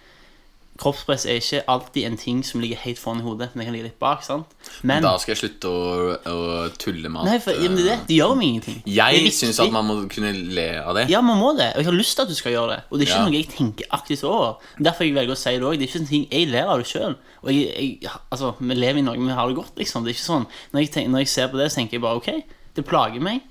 Kroppspress 0.82 1.28
er 1.30 1.38
ikke 1.38 1.60
alltid 1.70 2.06
en 2.08 2.16
ting 2.18 2.40
som 2.44 2.58
ligger 2.60 2.80
helt 2.82 2.98
foran 2.98 3.20
i 3.22 3.24
hodet, 3.24 3.52
men 3.54 3.62
det 3.62 3.66
kan 3.68 3.76
ligge 3.76 3.86
litt 3.92 4.00
bak. 4.02 4.24
sant? 4.26 4.56
Men 4.82 5.04
Da 5.06 5.12
skal 5.22 5.36
jeg 5.36 5.42
slutte 5.44 5.70
å, 5.70 6.16
å 6.18 6.38
tulle 6.82 7.12
med 7.14 7.20
at 7.22 7.28
Nei, 7.30 7.36
for 7.44 7.60
men 7.62 7.76
det, 7.78 7.84
det, 7.86 7.98
det 8.10 8.16
gjør 8.18 8.32
meg 8.40 8.48
ingenting. 8.48 8.80
Jeg 8.90 9.34
syns 9.38 9.60
at 9.62 9.70
man 9.76 9.86
må 9.86 10.00
kunne 10.10 10.32
le 10.34 10.66
av 10.82 10.96
det. 10.98 11.04
Ja, 11.14 11.22
man 11.22 11.38
må 11.38 11.52
det. 11.60 11.68
Og 11.76 11.84
jeg 11.84 11.90
har 11.92 11.98
lyst 12.00 12.18
til 12.18 12.26
at 12.26 12.32
du 12.34 12.38
skal 12.40 12.56
gjøre 12.56 12.72
det. 12.74 12.80
Og 12.90 12.98
det 12.98 13.06
er 13.06 13.12
ikke 13.12 13.20
Ja. 13.20 13.28
noe 13.30 13.38
jeg 13.38 13.50
tenker 13.54 13.92
aktivt 14.00 14.24
over. 14.26 14.56
Derfor 14.90 15.06
jeg 15.06 15.14
velger 15.20 15.36
å 15.36 15.42
si 15.44 15.54
det 15.54 15.62
òg. 15.70 15.78
Det 15.78 15.86
er 15.86 15.92
ikke 15.92 16.02
en 16.02 16.10
ting 16.10 16.26
jeg 16.34 16.50
ler 16.56 16.72
av 16.74 16.82
det 16.82 16.90
sjøl. 16.90 17.16
Og 17.44 17.52
jeg, 17.54 17.92
jeg, 18.08 18.16
altså, 18.34 18.50
vi 18.58 18.80
lever 18.82 19.04
i 19.04 19.06
Norge, 19.06 19.28
vi 19.30 19.38
har 19.38 19.54
det 19.54 19.60
godt, 19.62 19.76
liksom. 19.78 20.04
Det 20.04 20.10
er 20.16 20.18
ikke 20.18 20.26
sånn 20.26 20.48
Når 20.74 20.82
jeg, 20.88 20.92
tenker, 20.98 21.14
når 21.14 21.24
jeg 21.28 21.32
ser 21.38 21.54
på 21.54 21.62
det, 21.62 21.70
så 21.70 21.84
tenker 21.84 22.00
jeg 22.00 22.06
bare 22.08 22.18
OK, 22.18 22.32
det 22.74 22.88
plager 22.90 23.22
meg, 23.22 23.46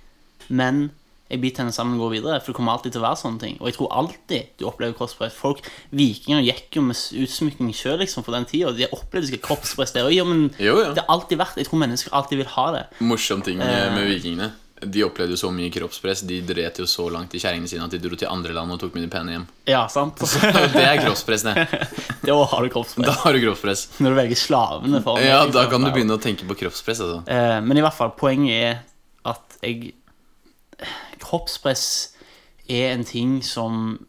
men 0.51 0.89
jeg 1.33 1.41
biter 1.43 1.65
henne 1.65 1.73
sammen 1.75 1.97
og 1.99 2.05
går 2.07 2.15
videre. 2.19 2.39
For 2.45 2.53
det 2.53 2.59
kommer 2.61 2.77
alltid 2.77 2.93
til 2.95 3.01
å 3.03 3.07
være 3.09 3.21
sånne 3.23 3.41
ting. 3.41 3.57
Og 3.61 3.71
jeg 3.71 3.79
tror 3.79 3.93
alltid 4.03 4.51
du 4.61 4.67
opplever 4.69 4.95
kroppspress. 4.99 5.33
Folk, 5.41 5.65
Vikinger 5.97 6.45
gikk 6.45 6.77
jo 6.79 6.83
med 6.87 6.97
utsmykning 7.25 7.73
sjøl 7.77 7.99
liksom, 8.05 8.23
for 8.27 8.37
den 8.37 8.45
tida. 8.51 8.73
De 8.77 8.89
opplevde 8.93 9.33
ikke 9.33 9.47
kroppspress 9.51 9.97
der. 9.97 10.07
Og, 10.11 10.13
ja, 10.15 10.25
men 10.29 10.51
Jo, 10.61 10.79
ja. 10.85 10.91
det 10.93 11.03
har 11.07 11.15
alltid 11.17 11.41
vært 11.41 11.57
Jeg 11.63 11.71
tror 11.71 11.81
mennesker 11.83 12.13
alltid 12.13 12.43
vil 12.45 12.53
ha 12.59 12.67
det. 12.77 12.85
Morsom 13.01 13.41
ting 13.43 13.59
med, 13.59 13.97
Eh. 13.99 14.05
vikingene. 14.13 14.53
De 14.83 15.05
opplevde 15.07 15.37
jo 15.37 15.39
så 15.39 15.49
mye 15.55 15.71
kroppspress. 15.71 16.25
De 16.27 16.41
dret 16.43 16.75
jo 16.83 16.85
så 16.91 17.05
langt 17.15 17.33
i 17.35 17.39
kjerringene 17.39 17.71
sine 17.71 17.85
at 17.87 17.93
de 17.95 18.01
dro 18.03 18.17
til 18.19 18.27
andre 18.27 18.51
land 18.57 18.73
og 18.75 18.81
tok 18.83 18.97
mine 18.99 19.07
pene 19.09 19.31
hjem. 19.37 19.45
Ja, 19.71 19.85
sant? 19.87 20.19
Det 20.75 20.83
er 20.83 20.99
kroppspress, 21.05 21.45
det. 21.47 21.55
Da 22.27 22.35
har 22.35 22.63
du 22.67 22.69
kroppspress. 22.75 23.07
Da 23.07 23.15
har 23.23 23.33
du 23.33 23.41
kroppspress. 23.45 23.85
Når 24.03 24.11
du 24.11 24.19
velger 24.19 24.41
slavene 24.43 25.01
for 25.05 25.23
Ja, 25.23 25.45
da 25.47 25.69
kan 25.71 25.87
du 25.87 25.91
begynne 25.95 26.19
å 26.19 26.23
tenke 26.23 26.49
på 26.51 26.59
kroppspress, 26.65 26.99
altså. 27.07 27.23
Eh, 27.31 27.61
Men 27.63 27.79
i 27.79 27.85
hvert 27.87 27.95
fall, 27.95 28.11
poenget 28.19 28.59
er 28.59 28.83
at 29.25 29.59
jeg 29.63 29.93
Kroppspress 31.23 31.87
er 32.71 32.93
en 32.93 33.05
ting 33.05 33.41
som 33.45 34.07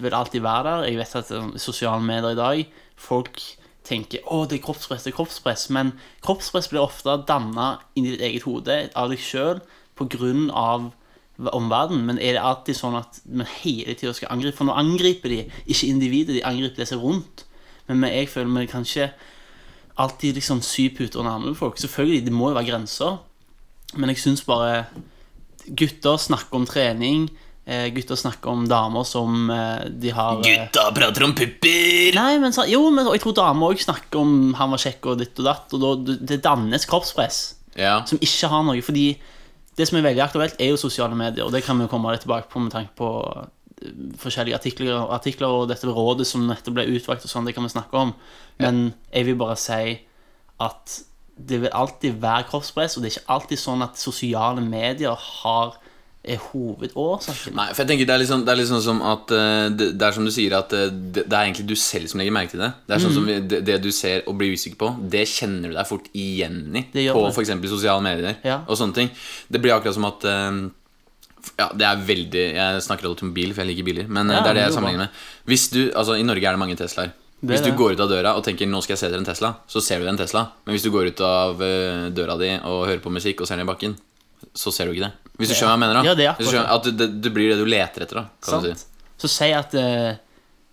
vil 0.00 0.14
alltid 0.14 0.40
være 0.40 0.64
der. 0.70 0.84
Jeg 0.88 0.98
vet 0.98 1.16
at 1.16 1.32
eh, 1.34 1.48
sosiale 1.56 2.04
medier 2.04 2.30
i 2.30 2.38
dag 2.38 2.68
Folk 2.98 3.38
tenker 3.86 4.18
'Å, 4.26 4.44
det 4.48 4.58
er 4.58 4.64
kroppspress', 4.66 5.04
det 5.06 5.12
er 5.12 5.16
kroppspress. 5.16 5.70
Men 5.70 5.92
kroppspress 6.22 6.68
blir 6.68 6.82
ofte 6.82 7.14
danna 7.28 7.78
inni 7.96 8.10
ditt 8.10 8.24
eget 8.26 8.42
hode 8.42 8.90
av 8.94 9.12
deg 9.12 9.22
sjøl 9.22 9.60
pga. 9.96 10.92
omverdenen. 11.38 12.04
Men 12.04 12.18
er 12.18 12.34
det 12.34 12.42
alltid 12.42 12.74
sånn 12.74 12.96
at 12.98 13.20
vi 13.24 13.44
hele 13.62 13.94
tida 13.94 14.12
skal 14.12 14.32
angripe? 14.34 14.56
For 14.56 14.66
nå 14.66 14.74
angriper 14.74 15.30
de 15.30 15.44
ikke 15.70 15.86
individet, 15.86 16.34
de 16.34 16.42
angriper 16.42 16.82
det 16.82 16.88
som 16.88 16.98
er 16.98 17.04
rundt. 17.04 17.44
Men 17.86 18.10
jeg 18.10 18.28
føler 18.28 18.60
vi 18.60 18.66
kan 18.66 18.82
ikke 18.82 19.12
alltid 19.96 20.34
liksom 20.34 20.62
sy 20.62 20.88
puter 20.88 21.20
under 21.20 21.32
armene 21.32 21.54
på 21.54 21.62
folk. 21.62 21.78
Selvfølgelig, 21.78 22.24
det 22.24 22.32
må 22.32 22.50
jo 22.50 22.58
være 22.58 22.70
grenser. 22.72 23.20
Men 23.94 24.10
jeg 24.10 24.18
syns 24.18 24.42
bare 24.44 24.86
Gutter 25.76 26.16
snakker 26.20 26.56
om 26.60 26.66
trening. 26.68 27.28
Eh, 27.68 27.90
gutter 27.92 28.16
snakker 28.16 28.48
om 28.48 28.62
damer 28.68 29.04
som 29.04 29.50
eh, 29.52 29.88
de 29.92 30.12
har 30.16 30.38
eh, 30.40 30.46
Gutta 30.46 30.86
prater 30.96 31.26
om 31.26 31.34
pupper! 31.36 32.14
Nei, 32.16 32.38
men 32.40 32.54
så, 32.56 32.64
Jo, 32.70 32.86
men 32.94 33.04
jeg 33.12 33.20
tror 33.20 33.36
damer 33.36 33.74
òg 33.74 33.82
snakker 33.84 34.22
om 34.22 34.54
han 34.56 34.72
var 34.72 34.80
kjekk 34.80 35.10
og 35.12 35.18
ditt 35.20 35.36
og 35.42 35.48
datt. 35.50 35.74
Og 35.76 35.82
da, 35.84 36.16
det 36.32 36.40
dannes 36.46 36.88
kroppspress 36.88 37.42
Ja. 37.76 37.98
som 38.08 38.18
ikke 38.24 38.48
har 38.48 38.64
noe. 38.64 38.80
Fordi 38.82 39.10
det 39.76 39.86
som 39.86 39.98
er 40.00 40.08
veldig 40.08 40.24
aktuelt, 40.24 40.56
er 40.58 40.72
jo 40.72 40.80
sosiale 40.80 41.14
medier. 41.14 41.44
Og 41.44 41.52
det 41.52 41.60
kan 41.66 41.76
vi 41.78 41.84
jo 41.84 41.92
komme 41.92 42.10
litt 42.14 42.24
tilbake 42.24 42.48
på 42.50 42.64
med 42.64 42.72
tanke 42.72 42.96
på 42.98 43.10
forskjellige 44.18 44.56
artikler, 44.58 44.96
artikler 45.14 45.52
og 45.54 45.68
dette 45.70 45.86
rådet 45.86 46.26
som 46.26 46.46
nettopp 46.48 46.74
ble 46.80 46.86
utvalgt 46.96 47.28
og 47.28 47.30
sånn. 47.30 47.46
Det 47.46 47.54
kan 47.54 47.62
vi 47.68 47.70
snakke 47.76 48.00
om. 48.00 48.14
Men 48.58 48.88
jeg 49.12 49.28
vil 49.28 49.36
bare 49.38 49.54
si 49.60 49.98
at 50.58 50.96
det 51.46 51.60
vil 51.62 51.70
alltid 51.72 52.18
være 52.22 52.44
kroppspress, 52.50 52.96
og 52.96 53.02
det 53.04 53.12
er 53.12 53.18
ikke 53.20 53.34
alltid 53.36 53.58
sånn 53.62 53.82
at 53.86 53.96
sosiale 54.00 54.60
medier 54.64 55.14
har 55.42 55.76
er 56.28 56.36
hovedårsaken. 56.50 57.54
Nei, 57.56 57.68
for 57.72 57.84
jeg 57.84 57.88
tenker 57.92 58.08
det 58.08 58.12
er 58.12 58.20
litt 58.20 58.28
sånn, 58.28 58.42
det 58.44 58.52
er 58.52 58.58
litt 58.58 58.68
sånn 58.68 58.82
som 58.84 58.98
at 59.06 59.30
eh, 59.32 59.68
det, 59.72 59.86
det 59.96 60.06
er 60.08 60.16
som 60.16 60.26
du 60.26 60.32
sier 60.34 60.52
at 60.58 60.72
eh, 60.76 60.88
det, 60.90 61.22
det 61.30 61.36
er 61.38 61.46
egentlig 61.46 61.64
du 61.70 61.76
selv 61.78 62.10
som 62.10 62.20
legger 62.20 62.34
merke 62.34 62.52
til 62.52 62.60
det. 62.60 62.68
Det 62.88 62.96
er 62.96 63.04
sånn 63.04 63.14
som 63.14 63.24
Mm. 63.24 63.30
vi, 63.30 63.36
det, 63.52 63.60
det 63.68 63.76
du 63.84 63.88
ser 63.94 64.26
og 64.28 64.36
blir 64.40 64.52
usikker 64.52 64.76
på, 64.82 64.90
det 65.14 65.22
kjenner 65.30 65.70
du 65.72 65.76
deg 65.78 65.88
fort 65.88 66.10
igjen 66.12 66.58
i 66.76 66.82
på 67.14 67.22
f.eks. 67.30 67.54
sosiale 67.70 68.02
medier 68.04 68.36
Ja. 68.44 68.58
og 68.66 68.76
sånne 68.76 68.94
ting. 68.98 69.08
Det 69.48 69.62
blir 69.62 69.76
akkurat 69.78 69.96
som 69.96 70.04
at 70.10 70.24
eh, 70.28 70.60
Ja, 71.58 71.70
det 71.72 71.86
er 71.86 72.00
veldig 72.04 72.44
Jeg 72.58 72.82
snakker 72.84 73.06
alltid 73.08 73.28
om 73.30 73.32
bil, 73.32 73.54
for 73.54 73.62
jeg 73.64 73.70
liker 73.70 73.86
biler, 73.86 74.08
men 74.10 74.28
Ja, 74.28 74.42
det 74.42 74.50
er 74.50 74.58
det 74.58 74.66
jeg 74.66 74.74
sammenligner 74.76 75.06
med. 75.06 75.22
Hvis 75.48 75.68
du, 75.72 75.80
altså 75.94 76.18
I 76.18 76.26
Norge 76.26 76.44
er 76.44 76.58
det 76.58 76.60
mange 76.66 76.76
Teslaer. 76.76 77.14
Hvis 77.40 77.62
du 77.62 77.70
går 77.78 77.94
ut 77.94 78.00
av 78.02 78.10
døra 78.10 78.34
og 78.34 78.42
tenker 78.44 78.66
'nå 78.66 78.80
skal 78.82 78.96
jeg 78.96 78.98
se 78.98 79.06
etter 79.06 79.20
en 79.20 79.28
Tesla', 79.28 79.54
så 79.70 79.82
ser 79.82 80.00
du 80.00 80.08
en 80.08 80.16
Tesla. 80.18 80.48
Men 80.66 80.74
hvis 80.74 80.82
du 80.82 80.90
går 80.90 81.12
ut 81.12 81.20
av 81.22 81.62
eh, 81.62 82.10
døra 82.10 82.36
di 82.40 82.50
og 82.58 82.86
hører 82.88 83.02
på 83.04 83.12
musikk 83.14 83.40
og 83.40 83.46
ser 83.46 83.56
ned 83.60 83.68
i 83.68 83.72
bakken, 83.72 83.96
så 84.54 84.72
ser 84.74 84.86
du 84.86 84.92
ikke 84.96 85.06
det. 85.06 85.12
Hvis 85.38 85.52
du 85.52 85.54
skjønner 85.54 85.70
hva 85.70 85.78
jeg 85.78 85.84
mener? 85.84 85.94
da 85.94 86.08
Ja, 86.08 86.14
det 86.14 86.26
er 86.26 86.34
skjønner, 86.42 86.72
At 86.74 86.88
det, 86.98 87.22
det 87.22 87.34
blir 87.34 87.52
det 87.52 87.58
du 87.60 87.68
leter 87.68 88.02
etter, 88.02 88.24
da. 88.24 88.24
Kan 88.42 88.64
du 88.64 88.72
Sant? 88.72 88.80
si. 88.80 89.04
Så 89.18 89.30
si 89.30 89.50
at 89.54 89.74
uh, 89.74 90.18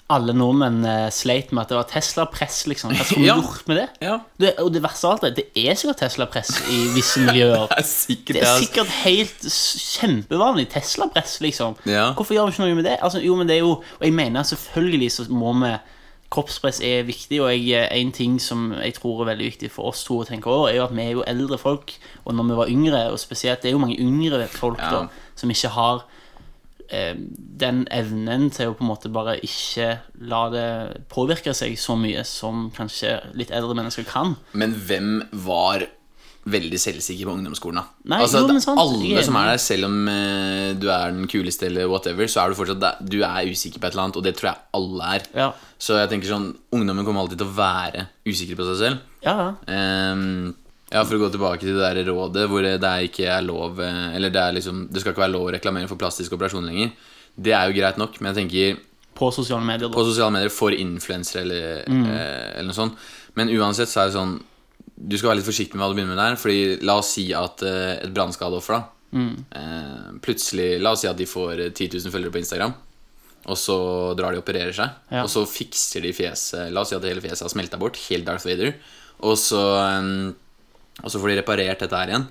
alle 0.10 0.34
nordmenn 0.38 0.84
uh, 0.86 1.10
sleit 1.14 1.52
med 1.54 1.64
at 1.64 1.70
det 1.70 1.78
var 1.78 1.88
Tesla-press, 1.90 2.68
liksom. 2.70 2.94
Hva 2.94 3.06
skulle 3.06 3.26
vi 3.26 3.30
gjort 3.30 3.68
med 3.70 3.78
det? 3.78 3.88
Ja. 4.06 4.20
det? 4.42 4.56
Og 4.62 4.74
det 4.74 4.82
verste 4.86 5.06
av 5.06 5.16
alt 5.16 5.24
er 5.30 5.38
det 5.38 5.48
er 5.54 5.78
sikkert 5.78 6.02
Tesla-press 6.02 6.52
i 6.74 6.80
visse 6.98 7.22
miljøer. 7.26 7.66
Det 7.74 7.78
er 7.78 7.90
sikkert 7.90 8.38
Det 8.38 8.46
er 8.46 8.62
sikkert 8.66 8.94
helt 9.04 9.50
kjempevanlig 9.54 10.70
Tesla-press, 10.74 11.40
liksom. 11.46 11.78
Ja. 11.86 12.12
Hvorfor 12.18 12.38
gjør 12.38 12.50
vi 12.50 12.56
ikke 12.58 12.66
noe 12.66 12.78
med 12.82 12.90
det? 12.90 12.98
Altså, 13.02 13.22
jo, 13.22 13.38
men 13.38 13.50
det 13.50 13.58
er 13.58 13.66
jo 13.66 13.76
Og 13.78 14.02
jeg 14.06 14.14
mener 14.14 14.44
selvfølgelig 14.44 15.12
så 15.12 15.30
må 15.30 15.54
vi 15.62 15.76
Kroppspress 16.36 16.82
er 16.84 17.06
viktig, 17.08 17.40
og 17.42 17.50
jeg, 17.54 17.70
eh, 17.78 18.00
en 18.02 18.12
ting 18.16 18.36
som 18.44 18.74
jeg 18.76 18.98
tror 18.98 19.24
er 19.24 19.32
veldig 19.32 19.48
viktig 19.54 19.72
for 19.72 19.92
oss 19.94 20.04
to 20.04 20.20
å 20.20 20.28
tenke 20.28 20.52
over, 20.52 20.68
er 20.70 20.82
jo 20.82 20.88
at 20.90 20.96
vi 20.96 21.06
er 21.06 21.16
jo 21.16 21.24
eldre 21.28 21.58
folk, 21.62 21.96
og 22.26 22.36
når 22.36 22.50
vi 22.50 22.60
var 22.60 22.74
yngre, 22.74 23.06
og 23.12 23.20
spesielt 23.22 23.62
Det 23.62 23.70
er 23.72 23.78
jo 23.78 23.80
mange 23.86 24.00
yngre 24.00 24.48
folk 24.52 24.80
Ja. 24.80 24.92
da 24.92 25.08
som 25.36 25.50
ikke 25.52 25.70
har 25.70 26.04
eh, 26.90 27.16
den 27.60 27.88
evnen 27.92 28.50
til 28.54 28.70
å 28.70 28.76
på 28.78 28.84
en 28.86 28.92
måte 28.92 29.12
bare 29.12 29.40
ikke 29.44 30.00
la 30.22 30.50
det 30.54 31.08
påvirke 31.10 31.54
seg 31.56 31.78
så 31.82 31.96
mye 31.98 32.24
som 32.28 32.70
kanskje 32.76 33.18
litt 33.34 33.52
eldre 33.52 33.76
mennesker 33.76 34.06
kan. 34.06 34.36
Men 34.54 34.74
hvem 34.74 35.24
var 35.46 35.88
veldig 36.46 36.78
selvsikker 36.78 37.26
på 37.26 37.34
ungdomsskolen. 37.40 37.80
da 37.82 38.12
Nei, 38.12 38.20
altså, 38.22 38.44
jo, 38.46 38.60
sant, 38.62 38.82
Alle 38.82 39.24
som 39.26 39.38
er 39.40 39.48
der, 39.50 39.62
selv 39.64 39.88
om 39.88 39.96
uh, 40.06 40.74
du 40.78 40.90
er 40.94 41.16
den 41.16 41.30
kuleste 41.32 41.70
eller 41.70 41.90
whatever, 41.90 42.30
så 42.30 42.44
er 42.44 42.52
du 42.52 42.60
fortsatt 42.60 42.84
der. 42.84 43.00
Du 43.02 43.18
er 43.26 43.50
usikker 43.50 43.82
på 43.82 43.90
et 43.90 43.96
eller 43.96 44.06
annet, 44.06 44.20
og 44.22 44.28
det 44.28 44.36
tror 44.38 44.52
jeg 44.52 44.62
alle 44.78 45.16
er. 45.16 45.26
Ja, 45.34 45.48
Så 45.82 45.98
jeg 45.98 46.12
tenker 46.12 46.30
sånn 46.30 46.52
Ungdommen 46.76 47.08
kommer 47.08 47.26
alltid 47.26 47.42
til 47.42 47.50
å 47.50 47.58
være 47.58 48.06
usikre 48.30 48.60
på 48.60 48.70
seg 48.70 48.78
selv. 48.84 49.10
ja. 49.26 49.50
Ehm, 49.72 50.54
ja, 50.94 51.02
For 51.02 51.18
å 51.18 51.24
gå 51.26 51.32
tilbake 51.34 51.64
til 51.66 51.74
det 51.74 51.82
der 51.82 52.12
rådet 52.12 52.46
hvor 52.50 52.62
det 52.62 52.78
ikke 53.08 53.26
er 53.34 53.42
lov 53.42 53.80
eh, 53.82 54.16
Eller 54.16 54.30
det 54.30 54.44
liksom 54.60 54.84
Det 54.94 55.02
skal 55.02 55.16
ikke 55.16 55.24
være 55.24 55.34
lov 55.34 55.48
å 55.48 55.54
reklamere 55.56 55.90
for 55.90 55.98
plastisk 55.98 56.36
operasjon 56.38 56.68
lenger. 56.70 56.92
Det 57.36 57.56
er 57.58 57.68
jo 57.68 57.76
greit 57.76 57.98
nok, 57.98 58.20
men 58.22 58.32
jeg 58.32 58.44
tenker 58.44 58.84
På 59.18 59.32
sosiale 59.34 59.66
medier, 59.66 59.90
på 59.90 60.06
sosiale 60.06 60.32
medier 60.38 60.54
for 60.54 60.76
influensere 60.76 61.42
eller, 61.42 61.80
eh, 61.90 62.52
eller 62.60 62.70
noe 62.70 62.78
sånt. 62.78 63.00
Men 63.36 63.50
uansett 63.50 63.90
så 63.90 64.04
er 64.04 64.12
det 64.12 64.20
sånn 64.20 64.38
Du 64.96 65.18
skal 65.18 65.32
være 65.32 65.42
litt 65.42 65.48
forsiktig 65.50 65.76
med 65.76 65.84
hva 65.84 65.92
du 65.92 65.98
begynner 65.98 66.16
med 66.16 66.24
der. 66.24 66.38
Fordi 66.40 66.86
la 66.88 67.00
oss 67.02 67.14
si 67.18 67.28
at 67.36 67.64
eh, 67.68 67.96
et 68.06 68.14
brannskadeoffer 68.16 68.78
da 68.78 68.84
eh, 69.16 70.12
Plutselig 70.24 70.80
La 70.84 70.94
oss 70.96 71.04
si 71.04 71.10
at 71.10 71.20
de 71.20 71.28
får 71.30 71.62
eh, 71.68 71.72
10 71.72 72.00
000 72.00 72.14
følgere 72.14 72.34
på 72.36 72.42
Instagram. 72.42 72.76
Og 73.46 73.60
så 73.62 73.78
drar 74.18 74.34
de 74.34 74.40
og 74.42 74.46
opererer 74.46 74.74
seg. 74.76 74.96
Ja. 75.12 75.26
Og 75.26 75.30
så 75.32 75.46
fikser 75.50 76.06
de 76.06 76.16
fjeset 76.18 76.72
La 76.74 76.82
oss 76.82 76.94
si 76.94 76.98
at 76.98 77.06
hele 77.06 77.24
fjeset 77.24 77.46
har 77.46 77.54
smelta 77.54 77.80
bort. 77.82 78.00
Helt 78.10 78.26
Darth 78.28 78.48
Vader. 78.48 78.74
Og 79.26 79.38
så, 79.40 79.62
eh, 79.84 80.10
og 81.04 81.12
så 81.12 81.22
får 81.22 81.32
de 81.32 81.40
reparert 81.42 81.86
dette 81.86 82.02
her 82.02 82.14
igjen. 82.14 82.28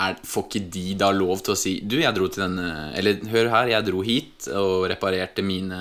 Er, 0.00 0.14
får 0.24 0.46
ikke 0.46 0.62
de 0.72 0.84
da 0.96 1.10
lov 1.12 1.42
til 1.44 1.52
å 1.52 1.58
si 1.60 1.74
Du, 1.84 1.98
jeg 2.00 2.16
dro 2.16 2.24
til 2.32 2.40
denne 2.40 2.86
Eller 2.96 3.18
hør 3.28 3.50
her, 3.52 3.66
jeg 3.68 3.84
dro 3.84 3.98
hit 4.00 4.46
og 4.56 4.86
reparerte 4.88 5.44
mine 5.44 5.80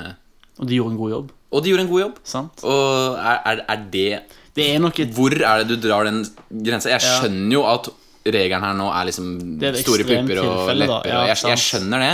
Og 0.57 0.67
de 0.67 0.75
gjorde 0.75 0.91
en 0.91 0.99
god 0.99 1.13
jobb. 1.13 1.29
Og 1.55 1.63
de 1.63 1.71
gjorde 1.71 1.85
en 1.85 1.91
god 1.93 2.01
jobb. 2.01 2.19
Sant? 2.27 2.65
Og 2.67 3.15
er, 3.15 3.39
er, 3.47 3.61
er 3.71 3.85
det 3.93 4.09
Det 4.55 4.67
er 4.73 4.79
nok 4.83 4.99
et 4.99 5.11
Hvor 5.15 5.33
er 5.33 5.63
det 5.63 5.67
du 5.71 5.87
drar 5.87 6.07
den 6.07 6.23
grensa? 6.49 6.91
Jeg 6.91 7.03
skjønner 7.05 7.55
jo 7.55 7.65
at 7.69 7.91
regelen 8.27 8.65
her 8.65 8.73
nå 8.77 8.87
er 8.93 9.07
liksom 9.09 9.29
er 9.63 9.77
store 9.81 10.05
pupper 10.05 10.41
og 10.43 10.71
lepper. 10.77 11.09
Ja, 11.09 11.21
jeg, 11.31 11.37
jeg 11.53 11.61
skjønner 11.63 12.03
det. 12.03 12.11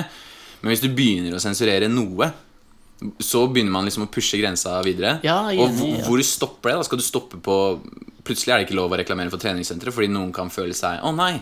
Men 0.62 0.74
hvis 0.74 0.84
du 0.84 0.90
begynner 0.96 1.38
å 1.38 1.42
sensurere 1.42 1.90
noe, 1.92 2.30
så 3.22 3.44
begynner 3.52 3.74
man 3.76 3.86
liksom 3.86 4.08
å 4.08 4.12
pushe 4.12 4.40
grensa 4.42 4.78
videre. 4.86 5.18
Ja, 5.26 5.42
og 5.54 5.76
hvor, 5.78 5.98
hvor 6.08 6.24
stopper 6.26 6.72
det? 6.72 6.78
da? 6.80 6.88
Skal 6.88 7.02
du 7.02 7.06
stoppe 7.06 7.42
på 7.42 7.58
Plutselig 8.28 8.52
er 8.52 8.60
det 8.60 8.66
ikke 8.68 8.76
lov 8.76 8.92
å 8.92 8.98
reklamere 9.00 9.32
for 9.32 9.40
treningssentre 9.40 9.94
fordi 9.96 10.10
noen 10.12 10.34
kan 10.36 10.50
føle 10.52 10.76
seg 10.76 11.00
Å, 11.00 11.14
nei. 11.16 11.38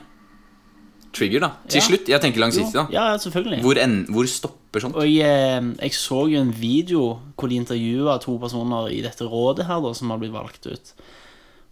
Trigger, 1.15 1.39
da. 1.45 1.49
Til 1.71 1.79
Ja. 1.79 1.85
slutt. 1.87 2.09
Jeg 2.11 2.21
tenker 2.21 2.41
langsiktig, 2.43 2.73
da. 2.75 2.85
Ja, 2.91 3.05
selvfølgelig. 3.17 3.61
Hvor, 3.63 3.77
en, 3.81 3.93
hvor 4.11 4.27
stopper 4.27 4.83
sånt? 4.83 4.95
Og 4.99 5.07
jeg, 5.07 5.23
eh, 5.23 5.69
jeg 5.81 5.91
så 5.95 6.25
jo 6.29 6.41
en 6.41 6.51
video 6.51 7.19
hvor 7.37 7.47
de 7.49 7.55
intervjua 7.61 8.17
to 8.21 8.37
personer 8.41 8.89
i 8.91 8.99
dette 9.05 9.23
rådet 9.23 9.65
her 9.69 9.79
da, 9.81 9.93
som 9.95 10.09
har 10.11 10.19
blitt 10.19 10.33
valgt 10.35 10.67
ut. 10.67 10.93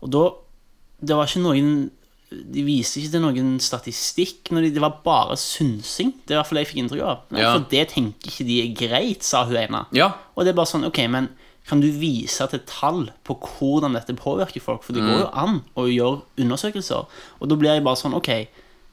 Og 0.01 0.09
da 0.12 0.23
Det 1.03 1.15
var 1.17 1.25
ikke 1.27 1.41
noen 1.43 1.91
De 2.31 2.63
viste 2.63 2.97
ikke 3.01 3.12
til 3.12 3.21
noen 3.21 3.59
statistikk. 3.59 4.50
Når 4.51 4.62
de, 4.63 4.69
det 4.71 4.81
var 4.81 5.01
bare 5.03 5.35
synsing. 5.38 6.13
Det 6.25 6.31
er 6.33 6.38
i 6.38 6.39
hvert 6.39 6.47
fall 6.47 6.57
det 6.57 6.63
jeg 6.65 6.71
fikk 6.71 6.81
inntrykk 6.83 7.03
av. 7.05 7.19
Ja. 7.35 7.51
For 7.53 7.65
det 7.69 7.83
tenker 7.91 8.31
ikke 8.31 8.45
de 8.47 8.55
er 8.63 8.71
greit, 8.79 9.23
sa 9.27 9.43
hun 9.45 9.55
ene. 9.59 9.83
Ja. 9.93 10.07
Og 10.35 10.45
det 10.45 10.53
er 10.53 10.57
bare 10.57 10.71
sånn, 10.71 10.88
ok, 10.88 10.97
men 11.13 11.27
kan 11.67 11.79
du 11.83 11.91
vise 11.91 12.47
til 12.50 12.63
tall 12.65 13.12
på 13.23 13.35
hvordan 13.38 13.93
dette 13.93 14.15
påvirker 14.17 14.63
folk? 14.65 14.81
For 14.83 14.93
det 14.97 15.03
går 15.05 15.19
jo 15.19 15.29
an 15.43 15.62
å 15.77 15.85
gjøre 15.85 16.23
undersøkelser. 16.41 17.05
Og 17.39 17.50
da 17.51 17.55
blir 17.55 17.75
jeg 17.75 17.83
bare 17.85 18.01
sånn, 18.01 18.15
ok, 18.17 18.31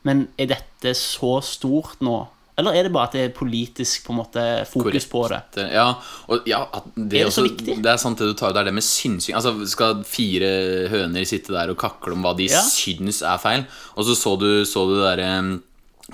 men 0.04 0.28
er 0.38 0.46
dette 0.54 0.94
så 0.96 1.38
stort 1.44 2.00
nå? 2.00 2.18
Eller 2.60 2.74
er 2.76 2.82
det 2.84 2.92
bare 2.92 3.08
at 3.08 3.12
det 3.16 3.20
er 3.24 3.30
politisk 3.32 4.04
på 4.04 4.12
en 4.12 4.18
måte 4.18 4.42
fokus 4.68 5.06
på 5.08 5.22
det? 5.32 5.38
Det- 5.54 5.72
Ja, 5.72 5.94
og 6.28 6.42
ja, 6.46 6.66
det, 6.94 7.20
Er 7.22 7.24
det 7.24 7.32
så 7.32 7.40
også, 7.40 7.48
viktig? 7.48 7.76
det 7.82 7.90
er 7.92 7.96
sant 7.96 8.18
det 8.18 8.26
du 8.28 8.34
tar 8.34 8.52
det 8.52 8.60
er 8.60 8.64
det 8.68 8.74
med 8.74 8.84
synsing. 8.84 9.34
Altså, 9.34 9.54
skal 9.66 10.02
fire 10.04 10.88
høner 10.92 11.24
sitte 11.24 11.52
der 11.56 11.70
og 11.70 11.78
kakle 11.78 12.12
om 12.12 12.22
hva 12.22 12.34
de 12.36 12.48
Ja. 12.50 12.60
syns 12.60 13.22
er 13.22 13.38
feil? 13.38 13.64
Og 13.96 14.04
så 14.04 14.14
så 14.14 14.38
du, 14.38 14.64
så 14.64 14.84
du 14.88 15.00
der 15.00 15.18
eh, 15.20 15.58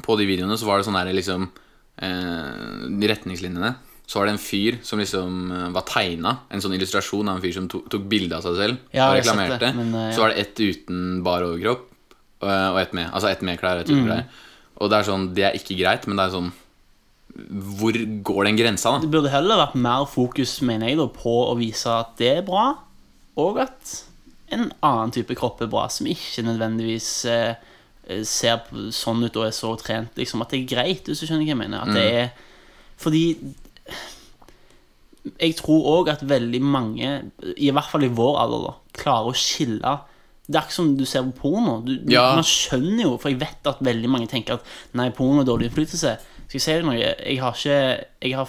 På 0.03 0.17
de 0.17 0.27
videoene 0.27 0.55
så 0.59 0.67
var 0.67 0.77
det 0.79 0.87
sånn 0.87 0.95
der 1.05 1.13
liksom 1.15 1.49
eh, 1.99 2.89
De 3.01 3.09
retningslinjene. 3.09 3.75
Så 4.07 4.21
var 4.21 4.27
det 4.27 4.37
en 4.37 4.39
fyr 4.39 4.79
som 4.87 5.01
liksom 5.01 5.51
eh, 5.51 5.71
var 5.75 5.83
tegna. 5.83 6.37
En 6.53 6.61
sånn 6.63 6.75
illustrasjon 6.77 7.29
av 7.29 7.37
en 7.37 7.43
fyr 7.43 7.55
som 7.57 7.67
tok, 7.67 7.89
tok 7.91 8.05
bilde 8.09 8.37
av 8.37 8.43
seg 8.47 8.55
selv 8.61 8.77
Ja, 8.95 9.09
og 9.11 9.17
reklamerte. 9.19 9.59
det, 9.59 9.75
men, 9.75 9.93
ja. 9.93 10.13
Så 10.15 10.21
var 10.23 10.29
det 10.31 10.39
ett 10.45 10.61
uten 10.61 11.23
bar 11.25 11.43
overkropp 11.43 11.89
eh, 11.91 11.96
og 12.45 12.81
ett 12.81 12.93
med. 12.97 13.11
Altså 13.13 13.31
ett 13.31 13.43
med 13.47 13.59
klær 13.61 13.81
og 13.81 13.87
ett 13.87 13.91
uten 13.91 14.07
Mm. 14.07 14.25
Og 14.77 14.91
det 14.93 14.99
er 14.99 15.07
sånn, 15.09 15.35
det 15.35 15.45
er 15.45 15.55
ikke 15.57 15.79
greit, 15.79 16.07
men 16.07 16.19
det 16.19 16.27
er 16.27 16.35
sånn 16.35 16.53
Hvor 17.81 17.93
går 18.25 18.45
den 18.45 18.57
grensa, 18.57 18.93
da? 18.93 19.01
Det 19.01 19.11
burde 19.13 19.33
heller 19.33 19.61
vært 19.61 19.75
mer 19.77 20.05
fokus, 20.09 20.61
mener 20.65 20.89
jeg, 20.89 20.97
da, 20.97 21.07
på 21.13 21.35
å 21.51 21.57
vise 21.59 21.91
at 21.93 22.15
det 22.17 22.31
er 22.39 22.47
bra, 22.47 22.79
og 23.37 23.59
at 23.61 23.93
en 24.55 24.71
annen 24.81 25.13
type 25.13 25.35
kropp 25.37 25.61
er 25.61 25.69
bra, 25.69 25.85
som 25.93 26.09
ikke 26.09 26.45
nødvendigvis 26.47 27.11
eh, 27.29 27.59
ser 28.25 28.65
sånn 28.95 29.25
ut 29.27 29.37
og 29.37 29.49
er 29.49 29.53
så 29.53 29.75
trent. 29.77 30.17
Liksom, 30.17 30.45
at 30.45 30.55
det 30.55 30.63
er 30.63 30.71
greit, 30.71 31.09
hvis 31.11 31.21
du 31.21 31.27
skjønner 31.27 31.45
hva 31.45 31.53
jeg 31.53 31.61
mener. 31.61 31.83
At 31.83 31.93
det 31.97 32.07
er 32.23 32.29
Fordi 32.97 33.25
jeg 35.37 35.57
tror 35.59 35.89
òg 35.99 36.13
at 36.15 36.23
veldig 36.25 36.63
mange, 36.63 37.09
i 37.57 37.69
hvert 37.75 37.91
fall 37.91 38.07
i 38.07 38.13
vår 38.13 38.39
alder, 38.45 38.69
da, 38.71 38.75
klarer 38.97 39.33
å 39.35 39.37
skille 39.37 39.97
det 40.49 40.57
er 40.61 40.63
ikke 40.67 40.77
som 40.77 40.97
du 40.97 41.05
ser 41.05 41.23
på 41.27 41.33
porno. 41.43 41.81
Du, 41.85 41.93
Ja. 42.13 42.35
Man 42.35 42.45
skjønner 42.47 43.03
jo, 43.03 43.17
for 43.19 43.29
jeg 43.31 43.41
vet 43.41 43.67
at 43.67 43.81
veldig 43.83 44.09
mange 44.09 44.29
tenker 44.31 44.55
at 44.61 44.63
nei, 44.95 45.09
porno 45.11 45.41
er 45.43 45.49
dårlig 45.49 45.71
innflytelse. 45.71 46.17
Skal 46.47 46.59
jeg 46.61 46.63
si 46.63 46.73
deg 46.73 46.85
noe? 46.87 46.97
Jeg 46.99 47.39
har 47.43 47.53
ikke 47.53 48.05
Jeg 48.23 48.37
har 48.37 48.49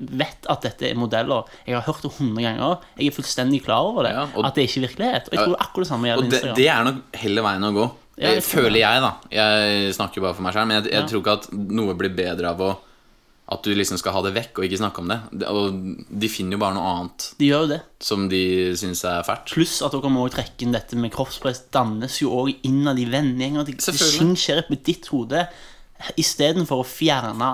vet 0.00 0.46
at 0.48 0.62
dette 0.64 0.88
er 0.90 0.94
modeller. 0.96 1.44
Jeg 1.66 1.74
har 1.76 1.82
hørt 1.84 2.02
det 2.02 2.10
hundre 2.18 2.42
ganger. 2.42 2.78
Jeg 2.98 3.06
er 3.10 3.16
fullstendig 3.16 3.62
klar 3.64 3.84
over 3.84 4.02
det. 4.04 4.12
Ja, 4.16 4.22
og- 4.34 4.44
at 4.46 4.54
det 4.54 4.62
er 4.64 4.68
ikke 4.68 4.86
virkelighet. 4.88 5.28
Og 5.28 5.32
jeg 5.36 5.44
tror 5.44 5.56
akkurat 5.60 5.84
det 5.84 5.88
samme 5.88 6.04
Og 6.04 6.08
gjelder 6.08 6.30
det, 6.30 6.38
Instagram. 6.40 6.56
det 6.56 6.68
er 6.68 6.84
nok 6.84 7.16
heller 7.16 7.42
veien 7.42 7.64
å 7.68 7.72
gå. 7.74 7.90
Ja, 8.20 8.26
Eh, 8.28 8.34
jeg 8.34 8.42
føler 8.44 8.78
jeg, 8.80 9.00
da. 9.00 9.12
Jeg 9.30 9.94
snakker 9.94 10.14
jo 10.16 10.22
bare 10.22 10.34
for 10.34 10.42
meg 10.42 10.52
selv, 10.52 10.66
men 10.68 10.82
jeg, 10.82 10.92
jeg 10.92 11.04
tror 11.08 11.20
ikke 11.22 11.32
at 11.38 11.52
noe 11.52 11.94
blir 11.94 12.10
bedre 12.16 12.48
av 12.50 12.58
å 12.60 12.76
at 13.50 13.64
du 13.66 13.72
liksom 13.74 13.98
skal 13.98 14.12
ha 14.14 14.20
det 14.22 14.30
vekk 14.36 14.60
og 14.60 14.64
ikke 14.68 14.78
snakke 14.78 15.02
om 15.02 15.08
det. 15.10 15.18
Og 15.50 15.78
de 16.22 16.28
finner 16.30 16.54
jo 16.54 16.60
bare 16.62 16.76
noe 16.76 16.90
annet 16.94 17.24
De 17.40 17.48
gjør 17.48 17.64
jo 17.64 17.70
det. 17.72 17.80
som 18.06 18.28
de 18.30 18.42
syns 18.78 19.02
er 19.10 19.24
fælt. 19.26 19.50
Pluss 19.56 19.80
at 19.82 19.90
dere 19.96 20.12
må 20.12 20.22
også 20.28 20.36
trekke 20.38 20.62
inn 20.66 20.76
dette 20.76 20.94
med 20.96 21.10
kroppspress. 21.14 21.64
Dannes 21.74 22.20
jo 22.22 22.30
òg 22.44 22.52
innad 22.68 23.00
i 23.02 23.08
vennegjenger. 23.10 23.72
Selvfølgelig. 23.82 24.36
skjer 24.38 24.62
på 24.68 24.78
ditt 24.86 25.10
hode. 25.10 25.42
Istedenfor 26.20 26.84
å 26.84 26.86
fjerne 26.86 27.50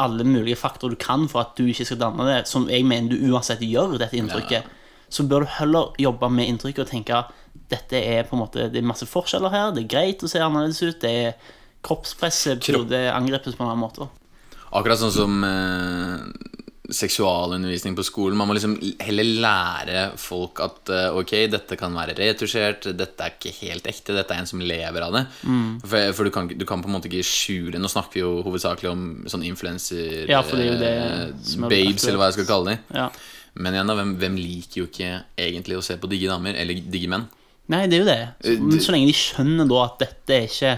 alle 0.00 0.24
mulige 0.24 0.56
faktorer 0.60 0.94
du 0.94 1.00
kan 1.00 1.24
for 1.28 1.42
at 1.42 1.56
du 1.58 1.64
ikke 1.68 1.84
skal 1.88 1.98
danne 2.00 2.24
det, 2.28 2.36
som 2.48 2.68
jeg 2.70 2.84
mener 2.88 3.10
du 3.10 3.32
uansett 3.32 3.60
gjør, 3.66 3.96
dette 4.00 4.16
inntrykket, 4.16 4.68
så 5.10 5.24
bør 5.28 5.44
du 5.44 5.50
heller 5.58 5.90
jobbe 6.00 6.28
med 6.32 6.48
inntrykket 6.52 6.84
og 6.84 6.92
tenke 6.92 7.18
dette 7.70 7.98
er 7.98 8.22
på 8.28 8.36
en 8.36 8.44
måte 8.44 8.68
Det 8.70 8.78
er 8.78 8.86
masse 8.86 9.06
forskjeller 9.10 9.50
her, 9.50 9.72
det 9.74 9.82
er 9.84 9.90
greit 9.90 10.22
å 10.22 10.28
se 10.30 10.38
annerledes 10.40 10.78
ut, 10.86 11.00
det 11.02 11.10
er 11.10 11.34
kroppspresset 11.82 12.62
Kropp- 12.62 12.86
burde 12.86 13.00
angrepes 13.12 13.56
på 13.58 13.64
en 13.64 13.70
annen 13.72 13.82
måte. 13.82 14.06
Akkurat 14.72 15.00
sånn 15.00 15.12
som 15.14 15.40
eh, 15.44 16.20
seksualundervisning 16.90 17.94
på 17.98 18.04
skolen. 18.06 18.36
Man 18.38 18.48
må 18.50 18.54
liksom 18.56 18.74
heller 19.02 19.28
lære 19.44 20.02
folk 20.20 20.60
at 20.64 20.90
eh, 20.94 21.16
ok, 21.18 21.32
dette 21.52 21.76
kan 21.78 21.94
være 21.96 22.14
retusjert, 22.18 22.88
dette 22.98 23.26
er 23.26 23.34
ikke 23.36 23.52
helt 23.60 23.86
ekte, 23.90 24.14
dette 24.16 24.34
er 24.34 24.42
en 24.42 24.50
som 24.50 24.62
lever 24.62 25.06
av 25.06 25.14
det. 25.16 25.24
For, 25.86 26.12
for 26.18 26.26
du, 26.28 26.32
kan, 26.34 26.50
du 26.50 26.64
kan 26.68 26.82
på 26.84 26.90
en 26.90 26.96
måte 26.96 27.10
ikke 27.10 27.24
skjule 27.26 27.80
Nå 27.82 27.90
snakker 27.90 28.18
vi 28.18 28.24
jo 28.24 28.32
hovedsakelig 28.46 28.90
om 28.92 29.04
sånn 29.30 29.44
influenser 29.48 30.30
Ja, 30.30 30.40
eh, 30.42 31.30
babes, 31.66 32.06
eller 32.06 32.20
hva 32.22 32.30
jeg 32.30 32.38
skal 32.40 32.48
kalle 32.50 32.74
dem. 32.74 32.86
Ja. 32.94 33.08
Men 33.60 33.74
igjen 33.74 33.90
da, 33.90 33.98
hvem, 33.98 34.14
hvem 34.22 34.38
liker 34.38 34.82
jo 34.84 34.88
ikke 34.90 35.12
egentlig 35.46 35.78
å 35.80 35.84
se 35.84 35.98
på 35.98 36.10
digge 36.10 36.30
damer, 36.30 36.54
eller 36.58 36.78
digge 36.86 37.10
menn? 37.10 37.26
Nei, 37.70 37.84
det 37.90 38.00
er 38.00 38.02
jo 38.04 38.08
det. 38.10 38.20
Så, 38.42 38.54
Eh, 38.56 38.62
men 38.66 38.82
så 38.82 38.94
lenge 38.94 39.10
de 39.10 39.14
skjønner 39.18 39.68
da 39.70 39.84
at 39.84 40.00
dette 40.02 40.36
er 40.40 40.48
ikke 40.50 40.74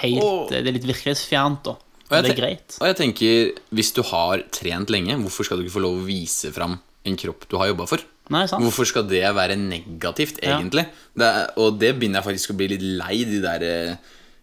helt 0.00 0.22
Og- 0.22 0.50
Det 0.52 0.60
er 0.60 0.72
litt 0.72 0.84
virkelighetsfjernt, 0.86 1.64
da. 1.66 1.76
Og 2.10 2.22
det 2.24 2.30
er 2.32 2.38
greit. 2.40 2.76
Og 2.80 2.86
jeg 2.88 2.96
tenker, 2.96 3.50
hvis 3.76 3.90
du 3.92 4.02
har 4.02 4.40
trent 4.54 4.88
lenge, 4.90 5.16
hvorfor 5.20 5.44
skal 5.44 5.58
du 5.60 5.64
ikke 5.66 5.76
få 5.76 5.82
lov 5.84 5.98
å 6.00 6.06
vise 6.06 6.50
fram 6.54 6.78
en 7.04 7.16
kropp 7.20 7.44
du 7.50 7.56
har 7.60 7.68
jobba 7.68 7.86
for? 7.90 8.04
Nei, 8.32 8.46
sant? 8.48 8.60
Hvorfor 8.64 8.84
skal 8.88 9.06
det 9.08 9.22
være 9.36 9.56
negativt, 9.56 10.38
Ja. 10.42 10.58
egentlig? 10.58 10.86
Det 11.16 11.24
er, 11.28 11.50
og 11.56 11.78
det 11.80 11.94
begynner 11.98 12.20
jeg 12.22 12.28
faktisk 12.30 12.50
å 12.52 12.56
bli 12.56 12.68
litt 12.68 12.82
lei, 12.82 13.24
de 13.24 13.40
der 13.44 13.64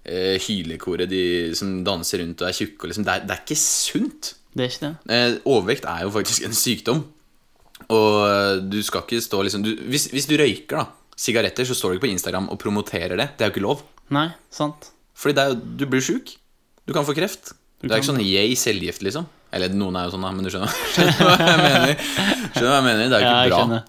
eh, 0.06 0.38
hylekoret 0.46 1.10
de 1.10 1.54
som 1.58 1.84
danser 1.86 2.22
rundt 2.24 2.42
og 2.42 2.48
er 2.50 2.54
tjukke. 2.58 2.88
Liksom. 2.90 3.06
Det, 3.06 3.18
det 3.28 3.36
er 3.36 3.44
ikke 3.44 3.58
sunt. 3.62 4.32
Det 4.56 4.64
er 4.66 4.70
ikke 4.72 4.86
det. 4.86 4.96
Eh, 5.18 5.38
overvekt 5.46 5.86
er 5.90 6.06
jo 6.06 6.14
faktisk 6.16 6.46
en 6.46 6.54
sykdom. 6.58 7.04
Og 7.90 8.16
eh, 8.30 8.62
du 8.72 8.80
skal 8.86 9.04
ikke 9.06 9.22
stå 9.26 9.42
liksom 9.46 9.66
du, 9.66 9.74
hvis, 9.90 10.08
hvis 10.14 10.30
du 10.30 10.38
røyker 10.40 10.80
da 10.82 10.86
sigaretter, 11.18 11.66
så 11.68 11.76
står 11.78 11.94
du 11.94 11.98
ikke 12.00 12.08
på 12.08 12.14
Instagram 12.14 12.50
og 12.52 12.60
promoterer 12.62 13.16
det. 13.20 13.30
Det 13.38 13.46
er 13.46 13.50
jo 13.52 13.54
ikke 13.56 13.66
lov. 13.68 13.84
Nei, 14.16 14.28
sant. 14.54 14.90
Fordi 15.16 15.36
det 15.38 15.46
jo- 15.52 15.62
du 15.82 15.86
blir 15.92 16.04
sjuk. 16.04 16.34
Du 16.86 16.94
kan 16.94 17.06
få 17.08 17.16
kreft. 17.18 17.54
det 17.82 17.92
er 17.92 17.98
ikke 18.02 18.12
sånn 18.14 18.22
yay, 18.24 18.56
cellegift, 18.56 19.02
liksom. 19.06 19.26
Eller 19.56 19.70
noen 19.74 19.96
er 19.98 20.06
jo 20.08 20.16
sånn, 20.16 20.24
da, 20.26 20.32
men 20.36 20.46
du 20.46 20.50
skjønner, 20.54 20.72
skjønner 20.94 21.20
hva 21.26 21.36
jeg 21.50 21.60
mener. 21.64 21.94
Skjønner 22.54 22.72
hva 22.72 22.80
jeg 22.80 22.88
mener, 22.88 23.04
Det 23.10 23.18
er 23.18 23.22
jo 23.22 23.26
Ja, 23.26 23.36
ikke 23.36 23.44
jeg 23.44 23.52
bra. 23.52 23.60
skjønner. 23.60 23.84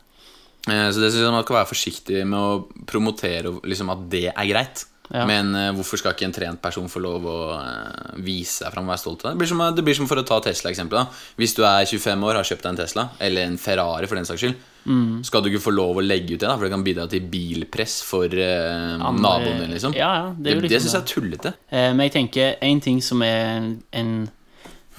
Eh, 0.66 0.88
Så 0.90 1.00
det 1.02 1.10
synes 1.12 1.22
jeg 1.22 1.32
man 1.36 1.44
skal 1.46 1.56
være 1.60 1.70
forsiktig 1.70 2.22
med 2.26 2.38
å 2.40 2.84
promotere 2.90 3.52
liksom, 3.64 3.90
at 3.94 4.06
det 4.10 4.24
er 4.32 4.48
greit. 4.50 4.84
Ja. 5.14 5.24
Men 5.28 5.52
uh, 5.54 5.68
hvorfor 5.76 6.00
skal 6.00 6.14
ikke 6.16 6.24
en 6.26 6.34
trent 6.34 6.60
person 6.62 6.88
få 6.90 6.98
lov 7.04 7.26
å 7.30 7.36
uh, 7.54 8.16
vise 8.22 8.64
seg 8.64 8.72
fram 8.74 8.88
og 8.88 8.94
være 8.94 9.02
stolt 9.04 9.22
av 9.24 9.32
det? 9.32 9.38
Blir, 9.42 9.50
som, 9.52 9.60
det 9.76 9.84
blir 9.86 9.94
som 9.98 10.08
for 10.10 10.18
å 10.18 10.24
ta 10.26 10.40
Tesla-eksempelet. 10.42 11.20
Hvis 11.38 11.54
du 11.54 11.62
er 11.68 11.84
25 11.86 12.24
år, 12.26 12.40
har 12.40 12.48
kjøpt 12.48 12.64
deg 12.66 12.72
en 12.74 12.80
Tesla, 12.80 13.04
eller 13.22 13.46
en 13.46 13.58
Ferrari 13.60 14.08
for 14.10 14.18
den 14.20 14.26
saks 14.28 14.42
skyld, 14.46 14.64
Mm. 14.86 15.24
skal 15.26 15.42
du 15.42 15.48
ikke 15.50 15.64
få 15.64 15.72
lov 15.74 15.96
å 15.98 16.02
legge 16.06 16.36
ut 16.36 16.38
det, 16.38 16.46
da, 16.46 16.52
for 16.54 16.62
det 16.62 16.70
kan 16.70 16.84
bidra 16.86 17.08
til 17.10 17.24
bilpress 17.26 17.96
for 18.06 18.30
uh, 18.30 18.92
Andre- 19.02 19.18
naboen 19.24 19.56
din, 19.64 19.72
liksom? 19.74 19.96
Ja, 19.98 20.10
ja, 20.14 20.28
det 20.38 20.52
det, 20.60 20.68
det, 20.70 20.78
syns 20.84 20.94
jeg 20.94 21.02
er 21.02 21.08
tullete. 21.10 21.52
Eh, 21.74 21.88
Men 21.90 22.04
jeg 22.06 22.12
tenker 22.14 22.52
en 22.62 22.82
ting 22.84 23.00
som 23.02 23.24
er 23.26 23.40
en, 23.56 23.66
en 23.90 24.12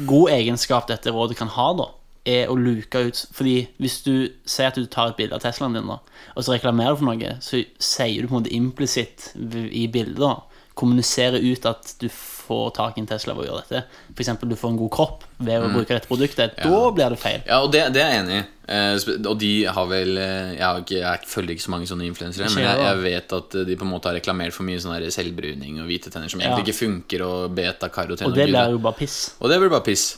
god 0.09 0.33
egenskap 0.35 0.89
dette 0.91 1.07
rådet 1.15 1.37
kan 1.39 1.47
ha, 1.55 1.69
da, 1.79 1.87
er 2.27 2.51
å 2.51 2.57
luke 2.59 2.99
ut 3.07 3.21
Fordi 3.35 3.55
hvis 3.81 4.01
du 4.05 4.13
sier 4.47 4.69
at 4.71 4.77
du 4.79 4.85
tar 4.91 5.13
et 5.13 5.17
bilde 5.19 5.37
av 5.37 5.43
Teslaen 5.43 5.77
din, 5.77 5.87
da, 5.89 5.99
og 6.35 6.43
så 6.45 6.55
reklamerer 6.57 6.95
du 6.97 7.01
for 7.01 7.09
noe, 7.09 7.33
så 7.43 7.63
sier 7.79 8.21
du 8.21 8.27
på 8.29 8.35
en 8.35 8.41
måte 8.41 8.53
implisitt 8.55 9.31
i 9.37 9.87
bildet, 9.91 10.19
da, 10.21 10.35
kommuniserer 10.77 11.41
ut 11.41 11.65
at 11.65 11.95
du 12.01 12.05
får 12.11 12.69
tak 12.77 12.97
i 12.97 13.01
en 13.01 13.07
Tesla 13.09 13.33
ved 13.35 13.47
å 13.47 13.49
gjøre 13.49 13.63
dette. 13.65 14.03
F.eks. 14.13 14.29
du 14.43 14.53
får 14.59 14.73
en 14.73 14.77
god 14.79 14.91
kropp 14.93 15.23
ved 15.43 15.63
å 15.65 15.71
bruke 15.73 15.89
dette 15.95 16.09
produktet. 16.09 16.53
Da 16.61 16.81
blir 16.93 17.15
det 17.15 17.19
feil. 17.21 17.41
Ja, 17.47 17.63
og 17.65 17.73
det, 17.73 17.81
det 17.95 18.03
er 18.03 18.13
jeg 18.13 18.21
enig 18.23 18.37
i. 18.37 18.43
Eh, 18.67 19.15
og 19.23 19.33
de 19.39 19.49
har 19.71 19.85
vel 19.87 20.17
eh, 20.19 20.49
Jeg, 20.57 20.63
har 20.65 20.81
ikke, 20.81 20.97
jeg 20.99 21.29
følger 21.31 21.53
ikke 21.55 21.63
så 21.63 21.71
mange 21.71 21.87
sånne 21.87 22.03
influensere, 22.09 22.49
men 22.51 22.65
jeg, 22.65 22.81
jeg 22.83 23.01
vet 23.05 23.35
at 23.39 23.55
eh, 23.55 23.65
de 23.69 23.77
på 23.79 23.87
en 23.87 23.93
måte 23.93 24.11
har 24.11 24.17
reklamert 24.19 24.55
for 24.55 24.67
mye 24.67 24.81
sånn 24.83 25.07
selvbruning 25.15 25.79
og 25.79 25.87
hvite 25.87 26.11
tenner 26.11 26.31
som 26.31 26.43
Ja. 26.43 26.51
egentlig 26.51 26.67
ikke 26.73 26.81
funker, 26.83 27.23
og 27.25 27.55
beta-karoten 27.57 28.27
Og 28.27 28.35
det 28.35 28.49
blir 28.51 28.75
jo 28.75 28.81
bare 28.83 28.99
piss. 28.99 29.19
Og 29.39 29.49
det 29.51 29.61
blir 29.63 29.71
bare 29.71 29.87
piss. 29.87 30.09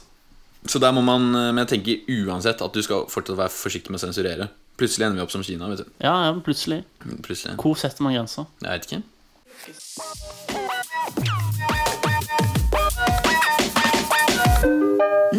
Så 0.67 0.79
der 0.79 0.91
må 0.91 1.01
man 1.05 1.29
eh, 1.35 1.51
Men 1.53 1.63
jeg 1.63 1.71
tenker 1.75 2.25
uansett 2.27 2.61
at 2.61 2.73
du 2.75 2.81
skal 2.83 3.05
fortsatt 3.11 3.37
være 3.39 3.53
forsiktig 3.53 3.93
med 3.93 4.01
å 4.01 4.05
sensurere. 4.07 4.49
Plutselig 4.79 5.07
ender 5.07 5.19
vi 5.21 5.25
opp 5.27 5.31
som 5.33 5.43
Kina. 5.43 5.69
vet 5.71 5.83
du 5.83 5.89
Ja, 6.03 6.15
ja, 6.27 6.33
plutselig. 6.45 6.83
Plutselig. 7.23 7.55
Hvor 7.59 7.75
setter 7.79 8.03
man 8.05 8.15
grenser? 8.15 8.47
Jeg 8.63 8.71
vet 8.71 8.91
ikke. 8.91 10.09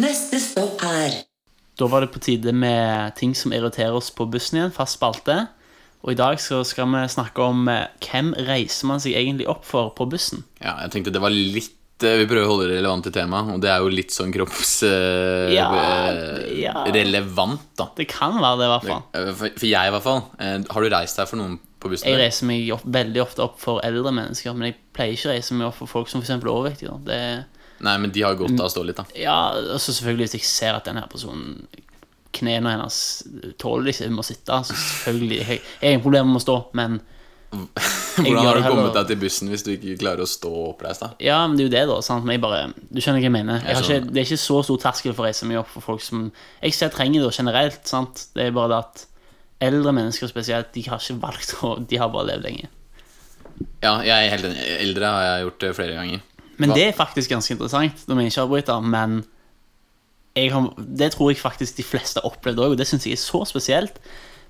Neste 0.01 0.39
stopp 0.41 0.81
er 0.85 1.23
Da 1.79 1.87
var 1.89 2.03
det 2.03 2.11
på 2.13 2.21
tide 2.21 2.53
med 2.53 3.15
ting 3.17 3.33
som 3.37 3.53
irriterer 3.55 3.95
oss 3.97 4.11
på 4.13 4.27
bussen 4.29 4.59
igjen, 4.59 4.73
fast 4.75 4.99
spalte. 4.99 5.47
Og 6.05 6.13
i 6.13 6.17
dag 6.19 6.37
så 6.41 6.61
skal 6.65 6.89
vi 6.91 7.01
snakke 7.13 7.41
om 7.45 7.67
eh, 7.69 7.87
hvem 8.05 8.31
reiser 8.47 8.89
man 8.89 9.01
seg 9.01 9.15
egentlig 9.17 9.47
opp 9.49 9.65
for 9.65 9.91
på 9.97 10.07
bussen. 10.09 10.43
Ja, 10.61 10.75
jeg 10.83 10.93
tenkte 10.95 11.13
det 11.13 11.21
var 11.21 11.33
litt 11.33 11.73
Vi 12.01 12.25
prøver 12.29 12.45
å 12.45 12.49
holde 12.51 12.67
det 12.69 12.77
relevant 12.79 13.03
til 13.07 13.13
temaet, 13.15 13.51
og 13.55 13.61
det 13.63 13.69
er 13.71 13.79
jo 13.83 13.89
litt 13.93 14.11
sånn 14.15 14.31
kroppsrelevant, 14.33 15.53
Ja, 15.53 16.73
ja. 16.73 16.85
da. 17.77 17.87
Det 17.97 18.07
kan 18.11 18.37
være 18.41 18.57
det, 18.61 18.65
i 18.67 18.71
hvert 18.73 18.87
fall. 18.89 19.03
Eh, 19.13 19.33
For, 19.37 19.53
for 19.57 19.67
jeg, 19.69 19.87
i 19.87 19.93
hvert 19.95 20.05
fall. 20.05 20.21
eh, 20.39 20.57
Har 20.71 20.81
du 20.85 20.89
reist 20.93 21.17
deg 21.21 21.29
for 21.29 21.37
noen 21.41 21.59
på 21.81 21.89
bussen? 21.91 22.07
Jeg 22.09 22.17
der? 22.17 22.23
reiser 22.25 22.45
meg 22.49 22.71
opp, 22.75 22.83
veldig 22.85 23.21
ofte 23.23 23.43
opp 23.45 23.59
for 23.61 23.81
eldre 23.85 24.11
mennesker, 24.13 24.53
men 24.57 24.71
jeg 24.71 24.77
pleier 24.97 25.13
ikke 25.17 25.29
å 25.29 25.33
reise 25.35 25.53
meg 25.57 25.67
opp 25.71 25.77
for 25.81 25.87
folk 25.91 26.09
som 26.11 26.21
f.eks. 26.21 26.33
er 26.35 26.51
overvektige. 26.51 26.97
Det, 27.07 27.19
Nei, 27.81 27.95
men 27.97 28.11
de 28.13 28.21
har 28.21 28.35
godt 28.37 28.59
av 28.59 28.67
å 28.67 28.73
stå 28.73 28.83
litt, 28.85 28.99
da. 28.99 29.05
ja, 29.17 29.37
altså 29.57 29.89
selvfølgelig 29.95 30.27
Hvis 30.29 30.35
jeg 30.37 30.45
ser 30.51 30.75
at 30.77 30.85
denne 30.85 31.01
personen 31.09 31.65
knærne 32.31 32.69
hennes 32.75 32.97
tåler 33.59 33.89
ikke, 33.91 34.05
hun 34.07 34.15
må 34.19 34.23
sitte, 34.23 34.59
så 34.63 34.71
selvfølgelig 34.77 35.39
jeg 35.41 35.47
har 35.81 35.89
ingen 35.89 36.03
problemer 36.05 36.29
med 36.29 36.39
å 36.39 36.45
stå, 36.45 36.55
men 36.79 36.99
Hvordan 38.21 38.45
har 38.45 38.57
du 38.59 38.63
kommet 38.63 38.95
deg 38.95 39.09
til 39.11 39.19
bussen 39.21 39.49
hvis 39.51 39.63
du 39.65 39.71
ikke 39.73 39.97
klarer 39.99 40.23
å 40.23 40.29
stå 40.29 40.51
oppreist, 40.69 41.03
da? 41.03 41.09
Ja, 41.23 41.41
men 41.47 41.57
det 41.57 41.65
er 41.65 41.67
jo 41.67 41.73
det, 41.73 41.83
da. 41.91 41.97
Sant? 42.05 42.25
Men 42.27 42.37
jeg 42.37 42.43
bare, 42.43 42.61
du 42.87 42.99
skjønner 43.03 43.19
hva 43.19 43.27
jeg 43.27 43.35
mener. 43.35 43.63
Jeg 43.67 43.81
ikke, 43.83 43.99
det 44.07 44.21
er 44.21 44.27
ikke 44.29 44.41
så 44.43 44.59
stor 44.67 44.81
terskel 44.85 45.15
for 45.15 45.25
å 45.25 45.29
reise 45.29 45.47
meg 45.49 45.59
opp 45.61 45.71
for 45.73 45.83
folk 45.85 46.03
som 46.05 46.29
jeg 46.61 46.75
ser 46.77 46.93
trenger 46.95 47.25
det 47.25 47.33
generelt. 47.35 47.81
sant? 47.89 48.27
Det 48.35 48.47
er 48.47 48.55
bare 48.55 48.71
det 48.71 48.79
at 48.85 49.05
eldre 49.67 49.93
mennesker 49.95 50.31
spesielt, 50.31 50.71
de 50.75 50.85
har 50.87 51.01
ikke 51.03 51.19
valgt 51.21 51.55
å 51.61 51.75
De 51.87 51.99
har 52.01 52.11
bare 52.13 52.31
levd 52.31 52.47
lenge. 52.47 52.71
Ja, 53.83 53.97
jeg 54.05 54.15
er 54.15 54.31
helt 54.35 54.47
enig. 54.49 54.63
Eldre 54.87 55.11
har 55.11 55.27
jeg 55.27 55.45
gjort 55.45 55.63
det 55.65 55.75
flere 55.77 55.97
ganger. 55.99 56.23
Men 56.57 56.69
Hva- 56.69 56.75
det 56.77 56.87
er 56.87 56.97
faktisk 56.97 57.29
ganske 57.33 57.55
interessant, 57.55 58.07
når 58.07 58.15
vi 58.19 58.25
ikke 58.29 58.45
avbryter. 58.45 58.81
Men 58.85 59.23
har, 60.35 60.73
det 60.77 61.11
tror 61.13 61.31
jeg 61.31 61.41
faktisk 61.41 61.77
de 61.77 61.83
fleste 61.83 62.21
har 62.21 62.29
opplevd 62.31 62.59
òg, 62.61 62.71
og 62.73 62.77
det 62.79 62.87
syns 62.87 63.05
jeg 63.05 63.17
er 63.17 63.21
så 63.21 63.43
spesielt. 63.49 63.97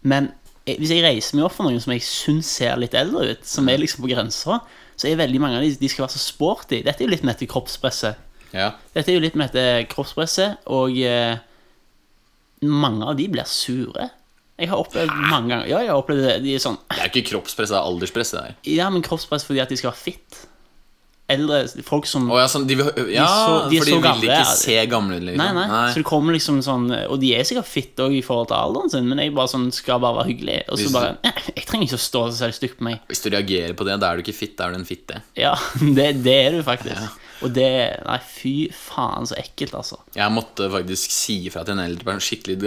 Men 0.03 0.31
hvis 0.79 0.91
jeg 0.93 1.03
reiser 1.03 1.35
meg 1.37 1.45
opp 1.47 1.55
for 1.57 1.67
noen 1.67 1.81
som 1.83 1.93
jeg 1.95 2.03
syns 2.05 2.49
ser 2.59 2.77
litt 2.81 2.93
eldre 2.97 3.33
ut, 3.33 3.45
som 3.47 3.67
er 3.71 3.81
liksom 3.81 4.03
på 4.05 4.11
grensa, 4.13 4.59
så 4.95 5.07
er 5.09 5.17
veldig 5.19 5.39
mange 5.41 5.57
av 5.57 5.65
de 5.65 5.71
de 5.81 5.89
skal 5.89 6.05
være 6.05 6.15
så 6.15 6.21
sporty. 6.21 6.81
Dette 6.85 7.01
er 7.01 7.07
jo 7.07 7.13
litt 7.15 7.23
med 7.25 7.33
dette 7.35 7.49
kroppspresset. 7.51 8.19
Ja. 8.53 8.73
Dette 8.93 9.09
er 9.11 9.17
jo 9.17 9.23
litt 9.23 9.37
med 9.39 9.49
dette 9.51 9.87
kroppspresset, 9.91 10.59
og 10.69 10.97
eh, 11.01 11.37
mange 12.67 13.07
av 13.07 13.15
de 13.17 13.27
blir 13.31 13.47
sure. 13.49 14.09
Jeg 14.61 14.69
har 14.69 14.77
opplevd 14.83 15.09
mange 15.31 15.49
ganger 15.49 15.69
Ja, 15.71 15.79
jeg 15.81 15.89
har 15.89 15.97
opplevd 16.03 16.21
det. 16.27 16.33
De 16.43 16.51
er 16.53 16.61
sånn 16.61 16.75
Det 16.91 16.99
er 16.99 17.07
ikke 17.09 17.23
kroppspress, 17.31 17.71
det 17.71 17.77
er 17.79 17.87
alderspress. 17.87 18.31
det 18.35 18.41
der 18.43 18.73
Ja, 18.75 18.89
men 18.93 19.01
kroppspress 19.01 19.47
fordi 19.47 19.61
at 19.63 19.71
de 19.71 19.77
skal 19.79 19.89
være 19.89 20.03
fit. 20.03 20.41
Eldre 21.31 21.59
folk 21.87 22.05
som 22.09 22.25
oh, 22.31 22.37
ja, 22.41 22.47
sånn, 22.51 22.65
de, 22.67 22.75
ja, 22.75 22.83
de 22.85 23.27
så- 23.27 23.69
de 23.71 23.79
for 23.79 23.85
de 23.89 23.95
vil 23.95 24.01
gamle, 24.03 24.27
ikke 24.37 24.55
se 24.59 24.75
gamle 24.91 25.17
ut, 25.17 25.23
liksom. 25.29 25.41
Nei, 25.41 25.67
nei, 25.67 25.81
Så 25.93 26.01
det 26.01 26.05
kommer 26.09 26.35
liksom 26.35 26.59
sånn 26.65 26.85
Og 27.09 27.19
de 27.21 27.33
er 27.37 27.43
sikkert 27.47 27.69
fit 27.71 27.95
òg 28.03 28.17
i 28.17 28.21
forhold 28.25 28.49
til 28.51 28.57
alderen 28.57 28.91
sin, 28.93 29.07
men 29.09 29.17
jeg 29.23 29.33
bare 29.35 29.47
sånn 29.51 29.69
skal 29.73 29.99
bare 30.03 30.19
være 30.21 30.29
hyggelig. 30.33 30.59
Og 30.69 30.77
så 30.79 30.87
du- 30.87 30.93
bare 30.97 31.17
«Nei, 31.23 31.33
Jeg 31.55 31.65
trenger 31.65 31.87
ikke 31.87 31.99
å 31.99 32.05
stå 32.09 32.21
så 32.29 32.37
særlig 32.43 32.57
stygt 32.59 32.77
på 32.79 32.87
meg. 32.89 32.99
Hvis 33.09 33.23
du 33.23 33.29
reagerer 33.29 33.73
på 33.73 33.85
det, 33.87 33.99
da 33.99 34.11
er 34.11 34.17
du 34.17 34.23
ikke 34.23 34.35
fit, 34.37 34.55
da 34.57 34.67
er 34.67 34.71
du 34.75 34.79
en 34.79 34.85
fitte. 34.85 35.21
Ja, 35.37 35.55
det, 35.97 36.23
det 36.23 36.37
er 36.45 36.51
du 36.57 36.63
faktisk. 36.63 37.17
Og 37.41 37.53
det 37.55 37.69
Nei, 38.05 38.19
fy 38.21 38.53
faen, 38.69 39.25
så 39.25 39.33
ekkelt, 39.41 39.73
altså. 39.73 39.97
Jeg 40.13 40.29
måtte 40.31 40.67
faktisk 40.69 41.09
si 41.15 41.39
ifra 41.49 41.63
til 41.65 41.73
en 41.73 41.83
eldre 41.87 42.05
person, 42.05 42.21
skikkelig 42.21 42.59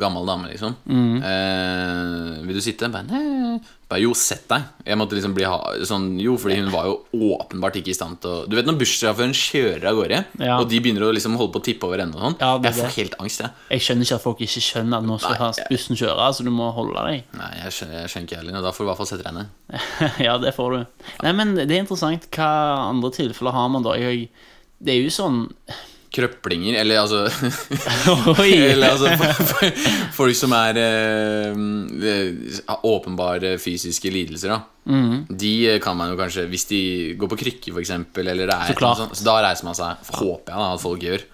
gammel 0.00 0.26
dame, 0.28 0.50
liksom. 0.52 0.74
Mm. 0.84 1.22
Eh, 1.24 2.46
vil 2.46 2.58
du 2.58 2.60
sitte? 2.64 2.90
Bare, 2.92 3.06
nei. 3.08 3.58
Bare, 3.88 4.02
jo, 4.04 4.10
sett 4.12 4.42
deg. 4.50 4.66
Jeg 4.84 4.98
måtte 5.00 5.16
liksom 5.16 5.32
bli 5.32 5.46
sånn, 5.88 6.18
Jo, 6.20 6.34
fordi 6.36 6.58
hun 6.60 6.66
var 6.70 6.84
jo 6.90 6.96
åpenbart 7.38 7.78
ikke 7.80 7.88
i 7.88 7.96
stand 7.96 8.18
til 8.20 8.28
å 8.30 8.42
Du 8.48 8.52
vet 8.58 8.66
når 8.68 8.76
bussjåføren 8.82 9.32
kjører 9.32 9.86
av 9.88 9.96
gårde, 9.96 10.18
Ja. 10.44 10.58
og 10.60 10.68
de 10.68 10.80
begynner 10.84 11.06
å 11.08 11.12
liksom 11.16 11.36
holde 11.40 11.54
på 11.54 11.62
å 11.62 11.64
tippe 11.64 11.88
over 11.88 12.02
ende 12.04 12.16
og 12.20 12.20
sånn? 12.26 12.36
Ja, 12.38 12.58
jeg 12.68 12.74
får 12.76 12.92
helt 12.98 13.14
angst, 13.18 13.40
jeg. 13.40 13.50
Jeg 13.70 13.80
skjønner 13.80 14.04
ikke 14.04 14.14
at 14.20 14.22
folk 14.26 14.38
ikke 14.44 14.60
skjønner 14.60 14.98
at 14.98 15.04
nå 15.08 15.18
skal 15.18 15.38
Nei, 15.40 15.52
jeg- 15.56 15.68
bussen 15.72 15.96
kjøre, 15.96 16.28
så 16.36 16.44
du 16.44 16.50
må 16.50 16.68
holde 16.76 16.94
deg. 17.08 17.24
Nei, 17.32 17.50
jeg 17.64 17.72
skjønner, 17.72 18.00
jeg 18.04 18.08
skjønner 18.12 18.28
ikke 18.28 18.36
heller. 18.42 18.62
Da 18.62 18.70
får 18.72 18.78
du 18.78 18.84
i 18.84 18.88
hvert 18.92 18.96
fall 19.00 19.06
sette 19.06 19.24
deg 19.24 19.34
ned. 19.34 19.48
ja, 20.28 20.36
det 20.38 20.54
får 20.54 20.70
du. 20.76 20.86
Nei, 21.22 21.32
men 21.32 21.54
det 21.54 21.70
er 21.70 21.80
interessant. 21.86 22.28
Hva 22.30 22.50
andre 22.92 23.10
tilfeller 23.10 23.52
har 23.56 23.68
man 23.72 23.82
da? 23.82 23.96
Jeg, 23.96 24.28
det 24.84 24.92
er 24.98 25.02
jo 25.02 25.08
sånn 25.16 25.48
Krøplinger, 26.14 26.78
eller 26.80 27.02
altså! 27.02 27.24
Eller 28.48 28.94
altså 28.94 29.10
Folk 30.16 30.36
som 30.38 30.54
er 30.56 30.78
eh, 30.80 31.58
eh, 32.12 32.76
åpenbare 32.88 33.56
fysiske 33.60 34.12
lidelser, 34.12 34.54
da. 34.54 34.60
Mm. 34.88 35.26
De 35.28 35.52
kan 35.84 35.98
man 35.98 36.08
jo 36.08 36.16
kanskje 36.16 36.46
Hvis 36.48 36.64
de 36.70 36.78
går 37.20 37.28
på 37.28 37.36
krykker, 37.42 37.76
eksempel, 37.82 38.30
eller 38.32 38.48
det 38.48 38.56
er 38.56 38.78
sånt, 38.96 39.18
så 39.18 39.26
da 39.26 39.34
reiser 39.44 39.68
man 39.68 39.76
seg. 39.76 40.06
Håper 40.16 40.54
jeg 40.54 40.62
da 40.62 40.70
at 40.72 40.84
folk 40.84 41.04
gjør. 41.04 41.26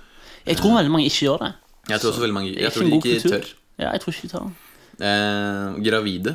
Jeg 0.45 0.59
tror 0.59 0.75
veldig 0.81 0.93
mange 0.97 1.07
ikke 1.09 1.29
gjør 1.29 1.45
det. 1.45 1.53
Jeg 1.93 2.01
tror 2.01 2.11
også 2.11 2.25
veldig 2.25 2.39
mange 2.41 2.51
Jeg 2.57 2.75
tror 2.75 2.89
de 2.91 2.99
ikke 2.99 3.21
tør. 3.29 3.47
Ja, 3.79 3.93
jeg 3.93 4.03
tror 4.03 4.17
ikke 4.17 4.27
de 4.27 4.33
tør. 4.35 4.51
Eh, 4.95 5.79
gravide, 5.87 6.35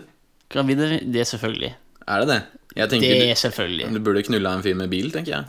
Gravide, 0.50 1.00
det 1.06 1.22
er 1.22 1.28
selvfølgelig. 1.30 1.76
Er 2.10 2.24
det 2.24 2.32
det? 2.34 2.40
Jeg 2.78 2.90
Det 2.92 3.32
er 3.32 3.36
selvfølgelig. 3.36 3.88
du, 3.90 3.98
du 3.98 4.04
burde 4.06 4.22
knulla 4.24 4.54
en 4.56 4.64
fyr 4.64 4.76
med 4.78 4.92
bil, 4.92 5.10
tenker 5.12 5.40
jeg. 5.40 5.46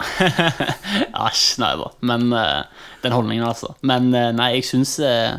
Æsj, 1.29 1.61
nei 1.61 1.75
da. 1.77 1.91
Men 2.01 2.33
uh, 2.33 2.87
den 3.05 3.13
holdningen, 3.13 3.45
altså. 3.47 3.75
Men 3.87 4.09
uh, 4.15 4.31
nei, 4.35 4.55
jeg 4.57 4.67
syns 4.71 4.97
uh, 5.05 5.37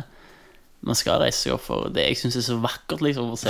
man 0.86 0.98
skal 0.98 1.20
reise 1.22 1.44
seg 1.44 1.56
opp 1.56 1.64
for 1.66 1.90
det 1.94 2.06
jeg 2.08 2.20
syns 2.22 2.38
er 2.38 2.46
så 2.46 2.56
vakkert, 2.62 3.02
liksom, 3.04 3.34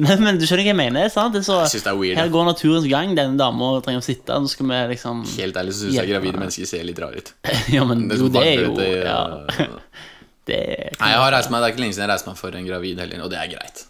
Nei, 0.00 0.14
men 0.16 0.38
du 0.40 0.46
skjønner 0.48 0.64
hva 0.64 0.72
jeg 0.72 0.78
mener? 0.78 1.10
sant? 1.12 1.34
Det 1.36 1.42
så, 1.44 1.58
Jeg 1.66 1.74
synes 1.74 1.84
det 1.84 1.92
er 1.92 1.98
weird, 1.98 2.16
Her 2.16 2.30
går 2.32 2.46
naturens 2.48 2.86
gang. 2.88 3.12
Denne 3.18 3.36
dama 3.36 3.68
trenger 3.84 4.00
å 4.00 4.06
sitte. 4.06 4.38
Nå 4.40 4.48
skal 4.48 4.70
vi 4.70 4.78
liksom 4.94 5.20
Helt 5.34 5.58
ærlig 5.60 5.74
så 5.76 5.82
syns 5.82 5.98
jeg 5.98 6.08
gravide 6.14 6.40
mennesker 6.40 6.70
ser 6.70 6.86
litt 6.88 7.02
rare 7.02 7.20
ut. 7.20 7.32
Ja, 7.76 7.84
men 7.84 8.06
Det 8.08 8.16
jo, 8.22 8.30
det 8.32 8.46
er 8.46 8.64
jo 8.64 8.72
det, 8.78 8.88
ja, 9.04 9.20
Det 10.48 10.62
Nei, 10.96 11.12
jeg 11.12 11.20
har 11.20 11.34
reist 11.36 11.52
meg, 11.52 11.60
Det 11.60 11.68
er 11.68 11.74
ikke 11.74 11.84
lenge 11.84 11.98
siden 11.98 12.06
jeg 12.06 12.12
reiste 12.14 12.32
meg 12.32 12.40
for 12.40 12.60
en 12.62 12.70
gravid 12.72 13.04
heller, 13.04 13.24
og 13.26 13.32
det 13.34 13.42
er 13.42 13.52
greit. 13.52 13.84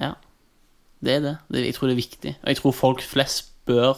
Ja, 0.00 0.14
det 1.00 1.16
er 1.16 1.22
det. 1.24 1.36
det. 1.48 1.66
Jeg 1.66 1.76
tror 1.76 1.88
det 1.88 1.94
er 1.96 2.02
viktig. 2.02 2.32
Og 2.42 2.48
jeg 2.52 2.60
tror 2.60 2.76
folk 2.76 3.04
flest 3.04 3.52
bør 3.68 3.96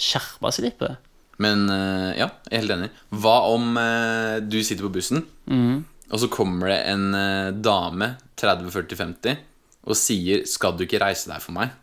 skjerpe 0.00 0.52
seg 0.54 0.68
litt 0.68 0.78
på 0.80 0.88
det. 0.88 0.96
Men 1.42 1.66
eh, 1.72 2.10
ja, 2.20 2.28
jeg 2.46 2.52
er 2.52 2.62
helt 2.62 2.74
enig. 2.76 2.90
Hva 3.22 3.38
om 3.52 3.74
eh, 3.80 4.38
du 4.42 4.60
sitter 4.62 4.86
på 4.86 4.94
bussen, 4.96 5.24
mm. 5.50 5.78
og 6.10 6.22
så 6.22 6.30
kommer 6.32 6.70
det 6.70 6.80
en 6.92 7.08
eh, 7.18 7.54
dame, 7.54 8.14
30-40-50, 8.40 9.40
og 9.84 9.98
sier 9.98 10.46
'Skal 10.48 10.78
du 10.78 10.86
ikke 10.86 11.02
reise 11.02 11.28
deg 11.28 11.42
for 11.44 11.52
meg?' 11.56 11.74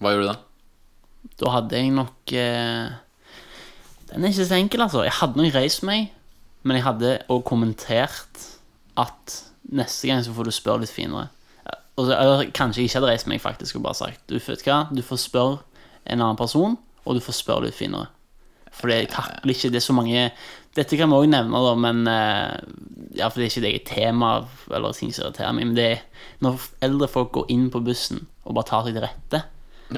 Hva 0.00 0.14
gjør 0.14 0.24
du 0.24 0.30
da? 0.30 0.38
Da 1.38 1.50
hadde 1.52 1.76
jeg 1.76 1.92
nok 1.92 2.32
Den 2.32 4.24
er 4.24 4.30
ikke 4.32 4.46
så 4.48 4.56
enkel, 4.56 4.80
altså. 4.80 5.04
Jeg 5.04 5.12
hadde 5.20 5.36
nok 5.36 5.54
reist 5.54 5.84
meg, 5.84 6.08
men 6.64 6.78
jeg 6.78 6.86
hadde 6.86 7.18
òg 7.28 7.44
kommentert 7.44 8.46
at 8.96 9.36
neste 9.70 10.08
gang 10.08 10.24
så 10.24 10.32
får 10.34 10.48
du 10.48 10.54
spørre 10.56 10.82
litt 10.82 10.94
finere. 10.94 11.28
Og 11.98 12.06
så, 12.06 12.14
eller 12.16 12.50
kanskje 12.56 12.80
jeg 12.82 12.88
ikke 12.90 13.00
hadde 13.00 13.10
reist 13.10 13.26
meg 13.28 13.40
faktisk 13.42 13.76
og 13.76 13.82
bare 13.88 13.98
sagt 13.98 14.22
Du 14.30 14.38
vet 14.38 14.62
hva, 14.66 14.86
du 14.94 15.02
får 15.04 15.18
spørre 15.26 15.58
en 16.06 16.20
annen 16.22 16.38
person, 16.38 16.78
og 17.04 17.14
du 17.14 17.20
får 17.20 17.36
spørre 17.42 17.66
litt 17.66 17.76
finere. 17.76 18.08
For 18.72 18.88
det 18.88 19.10
takler 19.10 19.50
ikke 19.52 19.70
Det 19.74 19.80
er 19.80 19.84
så 19.84 19.92
mange 19.96 20.28
Dette 20.78 20.94
kan 20.96 21.10
vi 21.10 21.16
òg 21.18 21.26
nevne, 21.32 21.60
da, 21.66 21.72
men 21.74 22.04
eh, 22.06 22.60
Ja, 23.18 23.26
for 23.28 23.40
det 23.42 23.48
er 23.48 23.50
ikke 23.50 23.64
det 23.64 23.72
jeg 23.72 23.80
er 23.80 23.88
tema 23.90 24.28
eller 24.70 24.94
ting 24.94 25.10
som 25.12 25.24
irriterer 25.26 25.56
meg, 25.56 25.66
men 25.66 25.74
det 25.76 25.86
er 25.96 26.04
når 26.40 26.68
eldre 26.86 27.08
folk 27.10 27.32
går 27.34 27.50
inn 27.52 27.66
på 27.74 27.82
bussen 27.84 28.22
og 28.46 28.54
bare 28.56 28.68
tar 28.70 28.86
seg 28.86 28.94
til 28.96 29.02
rette, 29.04 29.40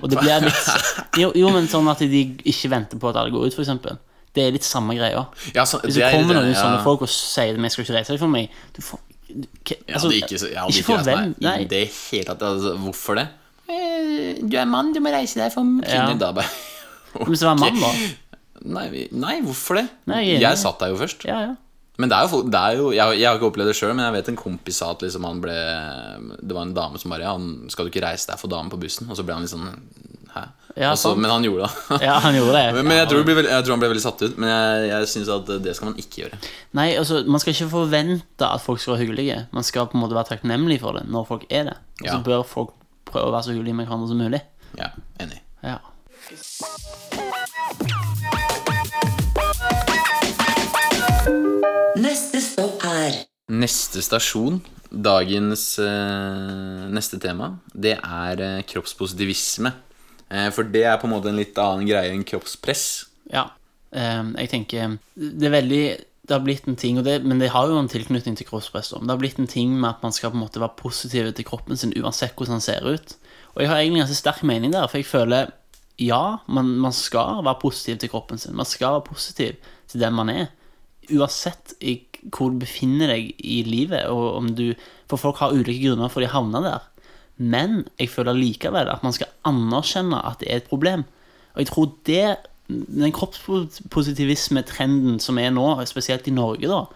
Og 0.01 0.09
det 0.11 0.19
blir 0.19 0.43
litt 0.47 0.71
jo, 1.21 1.29
jo, 1.37 1.51
men 1.55 1.69
sånn 1.71 1.87
at 1.93 2.01
de 2.01 2.23
ikke 2.49 2.71
venter 2.73 2.99
på 2.99 3.13
at 3.13 3.21
alle 3.21 3.31
går 3.35 3.47
ut, 3.47 3.59
eksempel. 3.63 4.01
Det 4.33 4.43
er 4.47 4.55
litt 4.57 4.65
samme 4.65 4.97
greia. 4.97 5.27
Ja, 5.55 5.67
så, 5.69 5.79
Hvis 5.85 5.99
det 6.01 6.07
er- 6.09 6.17
kommer 6.17 6.39
noen 6.41 6.51
ja. 6.51 6.57
sånne 6.59 6.81
folk 6.83 7.05
og 7.05 7.13
sier 7.13 7.53
at 7.53 7.61
vi 7.61 7.71
skal 7.73 7.85
ikke 7.85 7.97
reise 7.99 8.15
deg 8.17 8.21
for 8.25 8.33
meg 8.33 8.49
du 8.75 8.81
får, 8.83 9.01
du, 9.33 9.47
Jeg 9.69 9.79
altså, 9.89 10.09
hadde 10.09 10.19
ikke, 10.21 10.39
jeg 10.53 10.61
hadde 10.61 10.79
ikke, 10.83 10.99
reist 10.99 11.41
meg 11.43 11.65
i 11.65 11.69
det 11.71 11.83
hele 11.91 12.27
tatt. 12.29 12.45
Altså, 12.49 12.75
hvorfor 12.83 13.19
det? 13.21 13.27
Eh, 13.73 14.43
Du 14.43 14.57
er 14.59 14.69
mann, 14.69 14.93
du 14.95 15.01
må 15.05 15.13
reise 15.15 15.41
deg 15.41 15.53
for 15.55 15.65
kvinner. 15.65 16.13
Ja. 16.13 16.21
Da 16.21 16.33
bare 16.37 16.49
Men 17.19 17.29
hvis 17.33 17.43
det 17.45 17.49
var 17.49 17.59
mann, 17.61 17.81
da? 17.81 17.93
Nei, 18.63 18.87
nei, 19.11 19.35
hvorfor 19.45 19.81
det? 19.81 19.89
Nei, 20.09 20.23
jeg 20.31 20.41
jeg 20.45 20.59
satt 20.61 20.81
der 20.81 20.93
jo 20.95 21.01
først. 21.01 21.27
Ja, 21.29 21.41
ja. 21.49 21.55
Men 22.01 22.09
det 22.09 22.17
er 22.17 22.29
jo, 22.31 22.39
det 22.49 22.61
er 22.61 22.79
jo 22.79 22.87
jeg, 22.95 23.19
jeg 23.21 23.29
har 23.29 23.37
ikke 23.37 23.49
opplevd 23.51 23.69
det 23.69 23.77
sjøl, 23.77 23.93
men 23.93 24.07
jeg 24.07 24.15
vet 24.15 24.29
en 24.33 24.39
kompis 24.41 24.79
sa 24.81 24.93
at 24.95 25.03
liksom 25.05 25.27
han 25.29 25.43
ble 25.45 25.57
Det 26.41 26.57
var 26.57 26.65
en 26.65 26.73
dame 26.75 27.01
som 27.03 27.13
bare 27.13 27.27
Ja, 27.27 27.35
skal 27.69 27.85
du 27.85 27.93
ikke 27.93 28.05
reise 28.07 28.31
deg 28.31 28.41
for 28.41 28.49
dame 28.53 28.73
på 28.73 28.81
bussen? 28.81 29.11
Og 29.13 29.19
så 29.19 29.27
ble 29.29 29.37
han 29.37 29.45
litt 29.45 29.53
sånn 29.53 29.69
Hæ? 30.33 30.47
Ja, 30.77 30.93
Også, 30.95 31.15
men 31.21 31.29
han 31.31 31.45
gjorde 31.45 31.67
det. 31.69 31.99
ja, 32.07 32.15
han 32.25 32.35
gjorde 32.35 32.53
det. 32.57 32.83
Men 32.89 32.97
jeg 32.97 33.09
tror, 33.11 33.25
ble, 33.29 33.35
jeg 33.45 33.65
tror 33.67 33.75
han 33.75 33.83
ble 33.83 33.91
veldig 33.93 34.03
satt 34.07 34.23
ut. 34.25 34.39
Men 34.41 34.49
jeg, 34.49 34.87
jeg 34.89 35.09
syns 35.13 35.29
at 35.35 35.51
det 35.67 35.75
skal 35.77 35.91
man 35.91 35.99
ikke 36.01 36.23
gjøre. 36.23 36.39
Nei, 36.79 36.87
altså, 36.97 37.21
man 37.29 37.43
skal 37.45 37.53
ikke 37.53 37.69
forvente 37.75 38.49
at 38.49 38.65
folk 38.65 38.81
skal 38.81 38.95
være 38.95 39.05
hyggelige. 39.05 39.39
Man 39.53 39.67
skal 39.69 39.91
på 39.93 39.99
en 39.99 40.05
måte 40.07 40.17
være 40.17 40.31
takknemlig 40.33 40.81
for 40.81 40.97
det 40.97 41.05
når 41.13 41.29
folk 41.29 41.45
er 41.51 41.69
det. 41.73 41.77
Og 42.01 42.07
så 42.09 42.17
Ja. 42.17 42.23
bør 42.25 42.43
folk 42.49 42.73
prøve 43.13 43.29
å 43.29 43.35
være 43.37 43.51
så 43.51 43.53
hyggelige 43.53 43.77
med 43.83 43.87
hverandre 43.91 44.09
som 44.15 44.23
mulig. 44.25 44.41
Ja, 44.81 44.89
enig. 45.21 45.43
Ja. 45.63 45.77
Neste 52.03 52.41
stopp 52.43 52.83
er 52.87 53.17
Neste 53.53 54.01
stasjon, 54.05 54.61
dagens 54.89 55.65
eh, 55.83 56.85
neste 56.95 57.19
tema, 57.21 57.51
det 57.75 57.97
er 57.99 58.41
eh, 58.41 58.61
kroppspositivisme. 58.71 59.73
Eh, 60.33 60.49
for 60.55 60.65
det 60.65 60.87
er 60.89 61.01
på 61.01 61.09
en 61.09 61.15
måte 61.15 61.29
en 61.31 61.39
litt 61.39 61.59
annen 61.61 61.89
greie 61.89 62.13
enn 62.15 62.25
kroppspress. 62.29 62.87
ja. 63.33 63.51
Eh, 63.93 64.25
jeg 64.41 64.49
tenker 64.49 64.99
Det 65.15 65.45
er 65.45 65.53
veldig 65.53 65.85
Det 66.25 66.33
har 66.33 66.41
blitt 66.41 66.67
en 66.67 66.77
ting, 66.77 66.97
det, 67.05 67.19
men 67.27 67.39
det 67.39 67.51
har 67.53 67.69
jo 67.69 67.77
en 67.77 67.91
tilknytning 67.91 68.37
til 68.39 68.47
kroppspress. 68.47 68.95
Det 68.95 69.11
har 69.11 69.19
blitt 69.19 69.39
en 69.39 69.51
ting 69.51 69.75
med 69.75 69.91
at 69.91 70.03
man 70.03 70.13
skal 70.13 70.31
på 70.31 70.39
en 70.39 70.45
måte 70.47 70.63
være 70.63 70.79
positiv 70.79 71.33
til 71.35 71.45
kroppen 71.45 71.77
sin 71.77 71.93
uansett 71.99 72.37
hvordan 72.39 72.61
den 72.61 72.65
ser 72.65 72.87
ut. 72.87 73.17
Og 73.55 73.61
jeg 73.61 73.69
har 73.69 73.81
egentlig 73.81 74.01
en 74.01 74.07
ganske 74.07 74.21
sterk 74.21 74.43
mening 74.47 74.73
der, 74.73 74.87
for 74.87 75.03
jeg 75.03 75.11
føler 75.11 75.51
ja, 75.99 76.39
man, 76.47 76.71
man 76.79 76.93
skal 76.93 77.43
være 77.45 77.61
positiv 77.61 77.99
til 77.99 78.09
kroppen 78.09 78.39
sin. 78.39 78.57
Man 78.57 78.67
skal 78.67 78.95
være 78.95 79.09
positiv 79.11 79.59
til 79.91 80.01
den 80.01 80.15
man 80.15 80.31
er. 80.31 80.47
Uansett 81.11 81.75
hvor 82.31 82.55
du 82.55 82.63
befinner 82.63 83.11
deg 83.11 83.35
i 83.43 83.63
livet, 83.67 84.07
og 84.07 84.37
om 84.39 84.55
du 84.55 84.73
For 85.11 85.21
folk 85.21 85.43
har 85.43 85.53
ulike 85.53 85.91
grunner 85.91 86.09
for 86.09 86.25
de 86.25 86.31
havner 86.31 86.63
der. 86.65 86.85
Men 87.43 87.83
jeg 87.99 88.09
føler 88.13 88.39
likevel 88.39 88.89
at 88.93 89.03
man 89.05 89.15
skal 89.17 89.33
anerkjenne 89.49 90.19
at 90.29 90.41
det 90.41 90.49
er 90.51 90.63
et 90.63 90.71
problem. 90.71 91.01
Og 91.55 91.59
jeg 91.63 91.69
tror 91.73 91.87
det 92.09 92.27
Den 92.73 93.13
kroppspositivisme-trenden 93.13 95.19
som 95.21 95.39
er 95.39 95.51
nå, 95.53 95.85
spesielt 95.91 96.29
i 96.31 96.33
Norge, 96.33 96.69
da, 96.71 96.87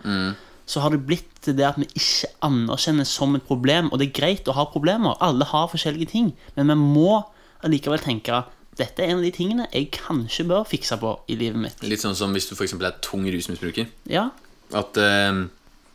så 0.67 0.81
har 0.81 0.91
det 0.95 1.07
blitt 1.07 1.45
det 1.45 1.67
at 1.67 1.79
vi 1.79 1.85
ikke 1.91 2.31
anerkjenner 2.47 3.05
som 3.05 3.35
et 3.37 3.45
problem. 3.45 3.91
Og 3.93 3.99
det 4.01 4.07
er 4.09 4.21
greit 4.21 4.49
å 4.49 4.57
ha 4.57 4.65
problemer. 4.71 5.19
Alle 5.21 5.45
har 5.45 5.69
forskjellige 5.69 6.07
ting. 6.15 6.33
Men 6.57 6.73
vi 6.73 6.77
må 6.81 7.23
allikevel 7.67 8.01
tenke 8.03 8.45
dette 8.77 9.03
er 9.03 9.13
en 9.13 9.21
av 9.21 9.25
de 9.25 9.33
tingene 9.33 9.67
jeg 9.73 9.89
kanskje 9.95 10.45
bør 10.49 10.67
fikse 10.69 10.99
på 11.01 11.15
i 11.33 11.37
livet 11.41 11.61
mitt. 11.61 11.85
Litt 11.87 12.03
sånn 12.03 12.17
som 12.19 12.35
hvis 12.37 12.49
du 12.51 12.55
f.eks. 12.57 12.75
er 12.77 12.99
tung 13.05 13.25
rusmisbruker. 13.33 13.89
Ja, 14.13 14.29
At 14.77 14.99
eh, 14.99 15.47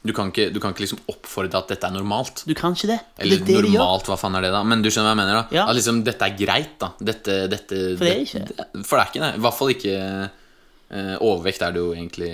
du, 0.04 0.12
kan 0.18 0.32
ikke, 0.32 0.48
du 0.54 0.60
kan 0.64 0.74
ikke 0.74 0.84
liksom 0.86 1.00
oppfordre 1.12 1.60
at 1.62 1.68
dette 1.70 1.86
er 1.88 1.94
normalt. 1.94 2.44
du 2.50 2.54
kan 2.58 2.74
ikke 2.74 2.88
det. 2.90 3.00
Eller 3.22 3.44
det 3.46 3.58
normalt, 3.68 4.08
hva 4.10 4.18
faen 4.18 4.36
er 4.40 4.48
det, 4.48 4.52
da? 4.56 4.64
Men 4.66 4.82
du 4.82 4.90
skjønner 4.90 5.12
hva 5.12 5.16
jeg 5.16 5.22
mener, 5.22 5.40
da? 5.42 5.58
Ja. 5.60 5.66
At 5.70 5.78
liksom 5.78 6.04
dette 6.08 6.26
er 6.30 6.38
greit, 6.40 6.74
da. 6.82 6.90
Dette, 7.12 7.36
dette 7.52 7.82
For 8.00 8.06
det 8.08 8.14
er 8.16 8.24
ikke. 8.26 8.46
det- 8.50 8.86
for 8.88 8.98
det 8.98 9.04
er 9.04 9.12
ikke 9.12 9.24
det. 9.28 9.34
I 9.38 9.44
hvert 9.46 9.58
fall 9.60 9.74
ikke 9.76 9.96
uh, 10.92 11.16
overvekt 11.22 11.62
er 11.68 11.72
det 11.76 11.84
jo 11.84 11.92
egentlig 11.94 12.32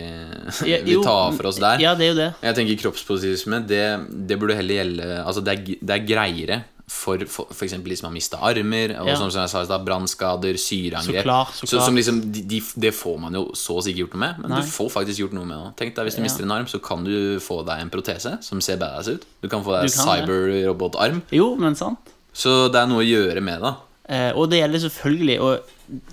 Ja, 0.69 0.79
vi 0.87 0.95
tar 1.03 1.35
for 1.37 1.49
oss 1.51 1.59
der. 1.61 1.83
Ja, 1.83 1.93
det 1.99 2.07
er 2.07 2.13
jo 2.13 2.17
det. 2.21 2.29
Jeg 2.47 2.55
tenker 2.61 2.79
kroppspositivisme, 2.85 3.59
det, 3.67 3.83
det 4.31 4.39
burde 4.39 4.55
heller 4.57 4.79
gjelde 4.81 5.11
Altså, 5.25 5.43
det 5.45 5.53
er, 5.57 5.75
det 5.81 5.97
er 5.99 6.07
greiere 6.13 6.63
for, 6.87 7.17
eksempel 7.65 7.91
de 7.91 7.97
som 7.99 8.07
har 8.07 8.13
mista 8.15 8.37
armer, 8.39 8.93
og 9.01 9.07
Ja. 9.09 9.15
som, 9.19 9.29
som 9.31 9.41
jeg 9.43 9.49
sa 9.51 9.61
i 9.61 9.65
stad, 9.67 9.83
brannskader, 9.85 10.55
syreangrep. 10.55 11.19
Så 11.19 11.23
klar, 11.23 11.49
så 11.53 11.67
klart. 11.67 11.85
som 11.85 11.95
liksom, 11.95 12.21
de, 12.31 12.41
de, 12.47 12.61
det 12.79 12.93
får 12.95 13.17
man 13.19 13.33
jo 13.35 13.41
så 13.53 13.75
å 13.77 13.83
si 13.83 13.91
ikke 13.91 14.05
gjort 14.05 14.13
noe 14.15 14.23
med, 14.23 14.39
men 14.39 14.49
Nei. 14.55 14.61
du 14.61 14.67
får 14.71 14.89
faktisk 14.93 15.19
gjort 15.19 15.33
noe 15.35 15.45
med 15.49 15.57
det. 15.57 15.71
Tenk 15.81 15.95
deg, 15.95 16.05
Hvis 16.07 16.15
du 16.15 16.21
Ja. 16.21 16.23
mister 16.23 16.43
en 16.47 16.51
arm, 16.55 16.65
så 16.71 16.79
kan 16.81 17.03
du 17.03 17.39
få 17.43 17.59
deg 17.67 17.81
en 17.81 17.89
protese 17.91 18.37
som 18.41 18.61
ser 18.61 18.77
badass 18.77 19.07
ut. 19.11 19.25
Du 19.41 19.49
kan 19.49 19.63
få 19.63 19.75
deg 19.81 19.89
cyberrobotarm. 19.91 21.21
Jo, 21.31 21.55
men 21.59 21.75
sant. 21.75 21.99
Så 22.33 22.69
det 22.71 22.79
er 22.79 22.87
noe 22.87 23.03
å 23.03 23.07
gjøre 23.07 23.41
med 23.43 23.61
det. 23.61 23.73
Eh, 24.09 24.31
og 24.37 24.49
det 24.49 24.61
gjelder 24.61 24.79
selvfølgelig 24.87 25.39
Og 25.41 25.59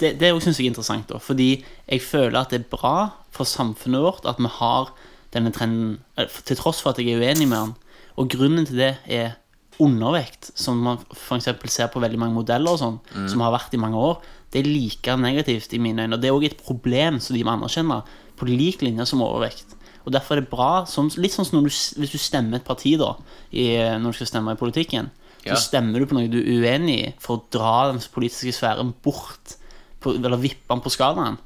det, 0.00 0.18
det 0.18 0.42
syns 0.42 0.58
jeg 0.58 0.66
er 0.66 0.70
interessant, 0.72 1.06
da, 1.08 1.18
fordi 1.18 1.62
jeg 1.88 2.00
føler 2.02 2.40
at 2.40 2.50
det 2.50 2.60
er 2.64 2.76
bra 2.76 3.12
for 3.30 3.44
samfunnet 3.46 4.02
vårt 4.02 4.26
at 4.26 4.38
vi 4.38 4.50
har 4.50 4.90
denne 5.34 5.52
trenden, 5.52 5.98
eh, 6.16 6.26
til 6.44 6.56
tross 6.56 6.80
for 6.82 6.90
at 6.90 6.98
jeg 6.98 7.14
er 7.14 7.20
uenig 7.22 7.46
med 7.48 7.58
den. 7.58 7.74
Og 8.18 8.28
grunnen 8.30 8.66
til 8.66 8.76
det 8.76 8.96
er 9.06 9.36
undervekt, 9.82 10.50
som 10.58 10.78
man 10.84 10.98
f.eks. 11.14 11.48
ser 11.72 11.88
på 11.92 12.00
veldig 12.02 12.18
mange 12.20 12.34
modeller 12.38 12.74
og 12.76 12.78
sånn, 12.80 12.98
som 13.30 13.40
har 13.44 13.52
vært 13.54 13.74
i 13.74 13.80
mange 13.80 13.96
år. 13.98 14.20
Det 14.52 14.60
er 14.62 14.68
like 14.70 15.16
negativt 15.18 15.72
i 15.74 15.80
mine 15.82 16.04
øyne. 16.04 16.14
Og 16.14 16.20
det 16.22 16.28
er 16.30 16.36
òg 16.36 16.44
et 16.46 16.58
problem 16.62 17.18
som 17.20 17.34
de 17.36 17.42
må 17.44 17.54
anerkjenne, 17.56 18.02
på 18.38 18.46
lik 18.50 18.82
linje 18.82 19.06
som 19.06 19.22
overvekt. 19.22 19.74
Og 20.04 20.12
Derfor 20.12 20.36
er 20.36 20.42
det 20.42 20.50
bra, 20.50 20.84
som, 20.86 21.08
litt 21.16 21.32
sånn 21.32 21.46
som 21.48 21.62
du, 21.64 21.70
hvis 21.70 22.12
du 22.12 22.18
stemmer 22.20 22.58
et 22.60 22.66
parti 22.66 22.96
da 23.00 23.14
i, 23.50 23.70
når 23.98 24.12
du 24.12 24.18
skal 24.20 24.30
stemme 24.34 24.52
i 24.54 24.60
politikken, 24.60 25.10
Ja. 25.44 25.54
så 25.54 25.68
stemmer 25.68 26.00
du 26.00 26.06
på 26.08 26.14
noe 26.16 26.28
du 26.32 26.38
er 26.40 26.62
uenig 26.64 26.94
i, 27.02 27.12
for 27.20 27.36
å 27.36 27.42
dra 27.52 27.92
den 27.92 28.00
politiske 28.14 28.52
sfæren 28.56 28.94
bort, 29.04 29.56
på, 30.00 30.14
eller 30.16 30.36
vippe 30.40 30.68
den 30.70 30.80
på 30.80 30.92
skalaen. 30.92 31.36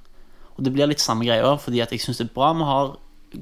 Og 0.56 0.64
det 0.64 0.72
blir 0.74 0.86
litt 0.90 1.00
samme 1.02 1.24
greia, 1.26 1.56
fordi 1.58 1.80
at 1.82 1.90
jeg 1.90 2.00
syns 2.02 2.18
det 2.18 2.28
er 2.28 2.34
bra 2.34 2.52
vi 2.54 2.66
har 2.66 2.92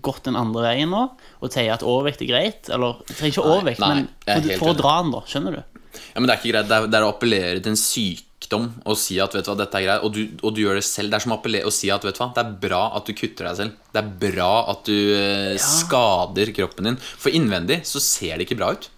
gått 0.02 0.26
den 0.26 0.36
andre 0.38 0.66
veien 0.68 0.92
nå, 0.92 1.06
og 1.40 1.52
sier 1.52 1.74
at 1.74 1.84
overvekt 1.86 2.24
er 2.24 2.30
greit. 2.30 2.70
Eller 2.72 3.00
trenger 3.10 3.32
ikke 3.34 3.46
overvekt, 3.46 3.82
nei, 3.82 3.90
men 3.94 4.06
er 4.26 4.42
for, 4.42 4.62
for 4.64 4.74
å 4.74 4.78
dra 4.78 4.94
den, 5.02 5.12
da. 5.14 5.24
Skjønner 5.30 5.58
du? 5.58 5.82
Ja, 5.96 6.20
Men 6.20 6.28
det 6.28 6.34
er 6.34 6.40
ikke 6.40 6.52
greit. 6.54 6.70
Det 6.70 6.78
er, 6.78 6.88
det 6.90 6.98
er 6.98 7.06
å 7.06 7.12
appellere 7.14 7.60
til 7.62 7.72
en 7.72 7.80
sykdom 7.80 8.66
og 8.84 8.98
si 9.00 9.16
at 9.22 9.34
vet 9.34 9.46
du 9.46 9.50
hva, 9.50 9.58
dette 9.62 9.80
er 9.80 9.86
greit, 9.86 10.04
og 10.04 10.12
du, 10.16 10.42
og 10.42 10.56
du 10.56 10.60
gjør 10.64 10.80
det 10.80 10.84
selv. 10.88 11.12
Det 11.12 11.20
er 11.20 11.26
som 11.26 11.36
å 11.36 11.74
si 11.74 11.92
at 11.94 12.04
vet 12.06 12.18
du 12.18 12.22
hva, 12.22 12.30
det 12.36 12.44
er 12.44 12.52
bra 12.66 12.82
at 12.98 13.08
du 13.08 13.14
kutter 13.16 13.48
deg 13.48 13.62
selv. 13.62 13.80
Det 13.94 14.02
er 14.02 14.12
bra 14.26 14.52
at 14.74 14.84
du 14.90 14.98
eh, 15.16 15.56
skader 15.62 16.52
kroppen 16.56 16.90
din. 16.90 17.00
For 17.00 17.34
innvendig 17.34 17.82
så 17.88 18.02
ser 18.02 18.36
det 18.36 18.48
ikke 18.48 18.60
bra 18.60 18.74
ut. 18.76 18.90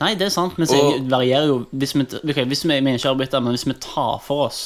Nei, 0.00 0.14
det 0.16 0.30
er 0.30 0.32
sant, 0.32 0.56
men 0.56 0.64
så 0.64 0.78
varierer 1.12 1.50
jo 1.50 1.56
Hvis 1.76 1.92
vi, 1.92 2.06
okay, 2.22 2.46
hvis 2.48 2.62
vi, 2.64 2.78
vi 2.80 2.94
ikke 2.96 3.10
arbeider, 3.10 3.42
men 3.44 3.52
hvis 3.52 3.66
vi 3.68 3.76
tar 3.84 4.16
for 4.24 4.46
oss 4.46 4.62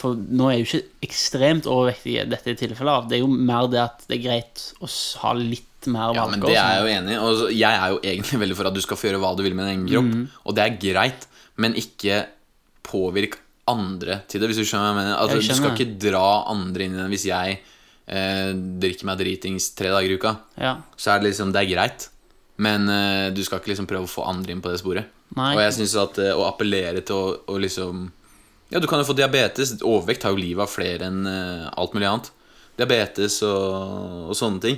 For 0.00 0.16
nå 0.16 0.46
er 0.48 0.58
jo 0.62 0.64
ikke 0.64 0.86
ekstremt 1.04 1.66
overvektig 1.68 2.14
dette 2.30 2.54
tilfellet 2.56 2.92
av. 2.94 3.08
Det 3.10 3.18
er 3.18 3.20
jo 3.20 3.28
mer 3.28 3.66
det 3.68 3.80
at 3.82 4.06
det 4.08 4.16
er 4.16 4.22
greit 4.24 4.62
å 4.80 4.88
ha 5.20 5.32
litt 5.36 5.88
mer 5.92 6.14
Ja, 6.16 6.26
men 6.28 6.40
det 6.40 6.54
er 6.54 6.56
jeg 6.56 6.78
sånn. 6.78 6.80
jo 6.80 6.94
enig 6.94 7.12
i. 7.12 7.18
Og 7.24 7.52
jeg 7.52 7.76
er 7.82 7.90
jo 7.92 7.98
egentlig 8.00 8.40
veldig 8.44 8.56
for 8.56 8.70
at 8.70 8.74
du 8.76 8.80
skal 8.84 8.96
få 9.00 9.08
gjøre 9.10 9.20
hva 9.20 9.34
du 9.36 9.42
vil 9.44 9.54
med 9.58 9.68
din 9.68 9.74
egen 9.74 9.90
kropp. 9.90 10.38
Og 10.48 10.56
det 10.56 10.64
er 10.64 10.78
greit, 10.86 11.26
men 11.60 11.76
ikke 11.76 12.22
påvirk 12.88 13.36
andre 13.70 14.22
til 14.28 14.40
det, 14.42 14.48
hvis 14.50 14.62
du 14.62 14.64
skjønner 14.66 14.86
hva 14.86 14.92
jeg 14.94 14.98
mener. 15.02 15.18
Altså, 15.20 15.36
Jeg 15.40 15.48
du 15.52 15.58
skal 15.60 15.76
ikke 15.76 15.98
dra 16.08 16.24
andre 16.50 16.84
inn 16.88 16.96
i 16.96 17.00
den. 17.02 17.10
Hvis 17.12 17.26
jeg 17.28 17.58
eh, 18.08 18.52
drikker 18.82 19.06
meg 19.12 19.20
dritings 19.20 19.68
tre 19.78 19.92
dager 19.92 20.10
i 20.10 20.16
uka, 20.18 20.32
Ja. 20.58 20.78
så 20.96 21.12
er 21.14 21.20
det 21.20 21.30
liksom 21.34 21.52
Det 21.52 21.60
er 21.62 21.70
greit. 21.74 22.08
Men 22.60 22.88
eh, 22.88 23.30
du 23.32 23.44
skal 23.44 23.60
ikke 23.60 23.72
liksom 23.74 23.86
prøve 23.88 24.04
å 24.08 24.10
få 24.10 24.24
andre 24.28 24.52
inn 24.52 24.60
på 24.64 24.72
det 24.72 24.80
sporet. 24.80 25.04
Nei. 25.36 25.52
Og 25.54 25.60
jeg 25.62 25.72
synes 25.78 25.94
at 26.00 26.18
eh, 26.18 26.32
å 26.36 26.48
appellere 26.48 27.00
til 27.06 27.14
å, 27.16 27.36
å 27.48 27.60
liksom 27.60 28.08
Ja, 28.70 28.78
du 28.78 28.86
kan 28.86 29.00
jo 29.02 29.06
få 29.08 29.16
diabetes. 29.18 29.72
Overvekt 29.82 30.22
tar 30.22 30.34
jo 30.34 30.38
livet 30.40 30.62
av 30.62 30.70
flere 30.70 31.08
enn 31.10 31.24
eh, 31.26 31.64
alt 31.76 31.94
mulig 31.96 32.06
annet. 32.06 32.28
Diabetes 32.78 33.40
og, 33.46 34.28
og 34.30 34.36
sånne 34.38 34.62
ting. 34.62 34.76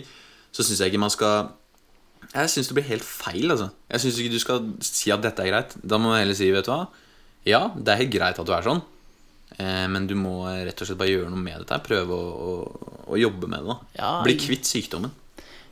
Så 0.53 0.65
syns 0.65 0.81
jeg 0.83 0.93
ikke 0.93 1.01
man 1.03 1.13
skal 1.13 1.51
Jeg 2.33 2.49
syns 2.53 2.69
det 2.71 2.77
blir 2.79 2.89
helt 2.89 3.05
feil, 3.05 3.51
altså. 3.53 3.71
Jeg 3.93 4.01
syns 4.05 4.19
ikke 4.23 4.33
du 4.33 4.41
skal 4.43 4.65
si 4.85 5.13
at 5.13 5.23
dette 5.25 5.45
er 5.45 5.51
greit. 5.53 5.77
Da 5.85 5.99
må 6.01 6.13
man 6.13 6.23
heller 6.23 6.37
si, 6.39 6.49
vet 6.55 6.65
du 6.69 6.73
hva 6.73 6.87
Ja, 7.49 7.67
det 7.77 7.93
er 7.93 8.01
helt 8.05 8.15
greit 8.15 8.39
at 8.41 8.47
du 8.49 8.53
er 8.55 8.65
sånn, 8.65 8.81
eh, 9.59 9.87
men 9.93 10.07
du 10.09 10.15
må 10.17 10.39
rett 10.49 10.79
og 10.81 10.89
slett 10.89 11.01
bare 11.01 11.13
gjøre 11.13 11.33
noe 11.33 11.43
med 11.43 11.61
dette. 11.65 11.81
Prøve 11.85 12.17
å, 12.17 12.29
å, 12.49 12.93
å 13.13 13.19
jobbe 13.21 13.49
med 13.51 13.67
det. 13.69 13.77
Ja, 13.99 14.13
Bli 14.25 14.37
jeg- 14.39 14.45
kvitt 14.47 14.69
sykdommen. 14.71 15.13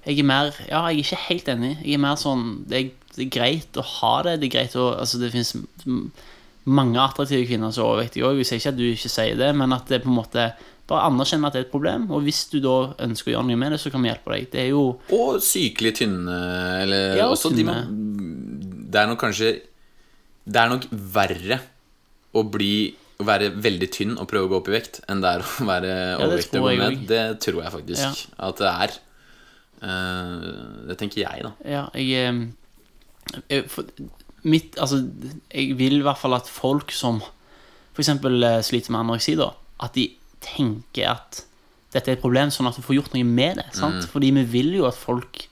Jeg 0.05 0.17
er 0.23 0.25
mer 0.25 0.49
Ja, 0.69 0.85
jeg 0.89 0.97
er 0.97 1.05
ikke 1.05 1.25
helt 1.29 1.49
enig. 1.53 1.73
Jeg 1.85 1.95
er 1.99 2.01
mer 2.01 2.17
sånn 2.17 2.45
Det 2.69 2.79
er, 2.79 2.87
det 3.17 3.25
er 3.27 3.33
greit 3.35 3.77
å 3.77 3.83
ha 3.85 4.13
det. 4.25 4.39
Det 4.41 4.49
er 4.49 4.55
greit 4.59 4.77
å 4.81 4.87
Altså, 4.97 5.21
det 5.21 5.29
fins 5.35 5.51
mange 6.67 6.99
attraktive 7.01 7.47
kvinner 7.49 7.73
som 7.73 7.85
er 7.85 7.89
overvektige 7.95 8.25
òg. 8.29 8.37
Jeg 8.43 8.47
sier 8.47 8.59
ikke 8.61 8.69
at 8.75 8.77
du 8.77 8.85
ikke 8.91 9.09
sier 9.11 9.37
det, 9.41 9.55
men 9.57 9.73
at 9.73 9.87
det 9.89 10.03
på 10.05 10.09
en 10.13 10.19
måte 10.21 10.51
Bare 10.91 11.07
anerkjenne 11.07 11.47
at 11.47 11.53
det 11.55 11.61
er 11.61 11.65
et 11.69 11.71
problem. 11.71 12.09
Og 12.11 12.25
hvis 12.27 12.49
du 12.51 12.57
da 12.59 12.93
ønsker 12.99 13.31
å 13.31 13.35
gjøre 13.37 13.47
noe 13.47 13.57
med 13.57 13.71
det, 13.71 13.79
så 13.79 13.93
kan 13.93 14.03
vi 14.03 14.09
hjelpe 14.11 14.33
deg. 14.35 14.49
Det 14.51 14.59
er 14.65 14.71
jo 14.73 14.81
Og 15.15 15.37
sykelig 15.39 15.93
tynne, 16.01 16.39
eller 16.83 17.15
Ja, 17.17 17.29
og 17.31 17.39
tynne. 17.39 17.55
de 17.57 17.65
må, 17.69 17.77
Det 18.91 18.99
er 18.99 19.07
nok 19.07 19.21
kanskje 19.23 19.53
Det 20.51 20.57
er 20.59 20.69
nok 20.69 20.89
verre 20.91 21.61
å 22.35 22.43
bli 22.51 22.73
å 23.21 23.25
være 23.29 23.53
veldig 23.55 23.89
tynn 23.93 24.17
og 24.19 24.27
prøve 24.27 24.49
å 24.49 24.51
gå 24.51 24.57
opp 24.59 24.69
i 24.73 24.73
vekt 24.73 25.01
enn 25.07 25.21
det 25.23 25.29
er 25.31 25.43
å 25.45 25.65
være 25.69 25.95
overvektig 26.25 26.59
overvektig 26.59 26.59
og 26.59 26.67
gå 26.67 26.77
ned. 26.81 27.07
Det 27.07 27.25
tror 27.45 27.63
jeg 27.63 27.73
faktisk 27.77 28.03
Ja. 28.03 28.49
at 28.49 28.57
det 28.57 28.71
er. 28.73 28.91
Eh, 29.83 30.87
det 30.89 30.97
tenker 30.99 31.23
jeg, 31.23 31.43
da. 31.47 31.53
Ja, 31.65 31.85
jeg, 31.95 32.11
eh, 32.27 33.43
jeg 33.49 33.69
for, 33.71 33.85
mitt, 34.43 34.79
altså, 34.81 35.03
jeg 35.51 35.77
vil 35.79 36.01
i 36.01 36.07
hvert 36.07 36.21
fall 36.21 36.37
at 36.39 36.49
folk 36.49 36.93
som 36.97 37.21
eksempel 38.01 38.43
eh, 38.47 38.63
sliter 38.65 38.95
med 38.95 39.05
anoreksi, 39.05 39.37
da, 39.39 39.53
at 39.85 39.95
de 39.97 40.09
tenker 40.45 41.13
at 41.13 41.45
dette 41.91 42.07
er 42.07 42.17
et 42.17 42.23
problem, 42.23 42.53
sånn 42.55 42.69
at 42.71 42.79
du 42.79 42.85
får 42.87 43.01
gjort 43.01 43.15
noe 43.17 43.27
med 43.27 43.59
det. 43.59 43.67
Sant? 43.75 44.07
Fordi 44.13 44.31
vi 44.37 44.45
vil 44.47 44.77
jo 44.79 44.87
at 44.89 44.99
folk 44.99 45.43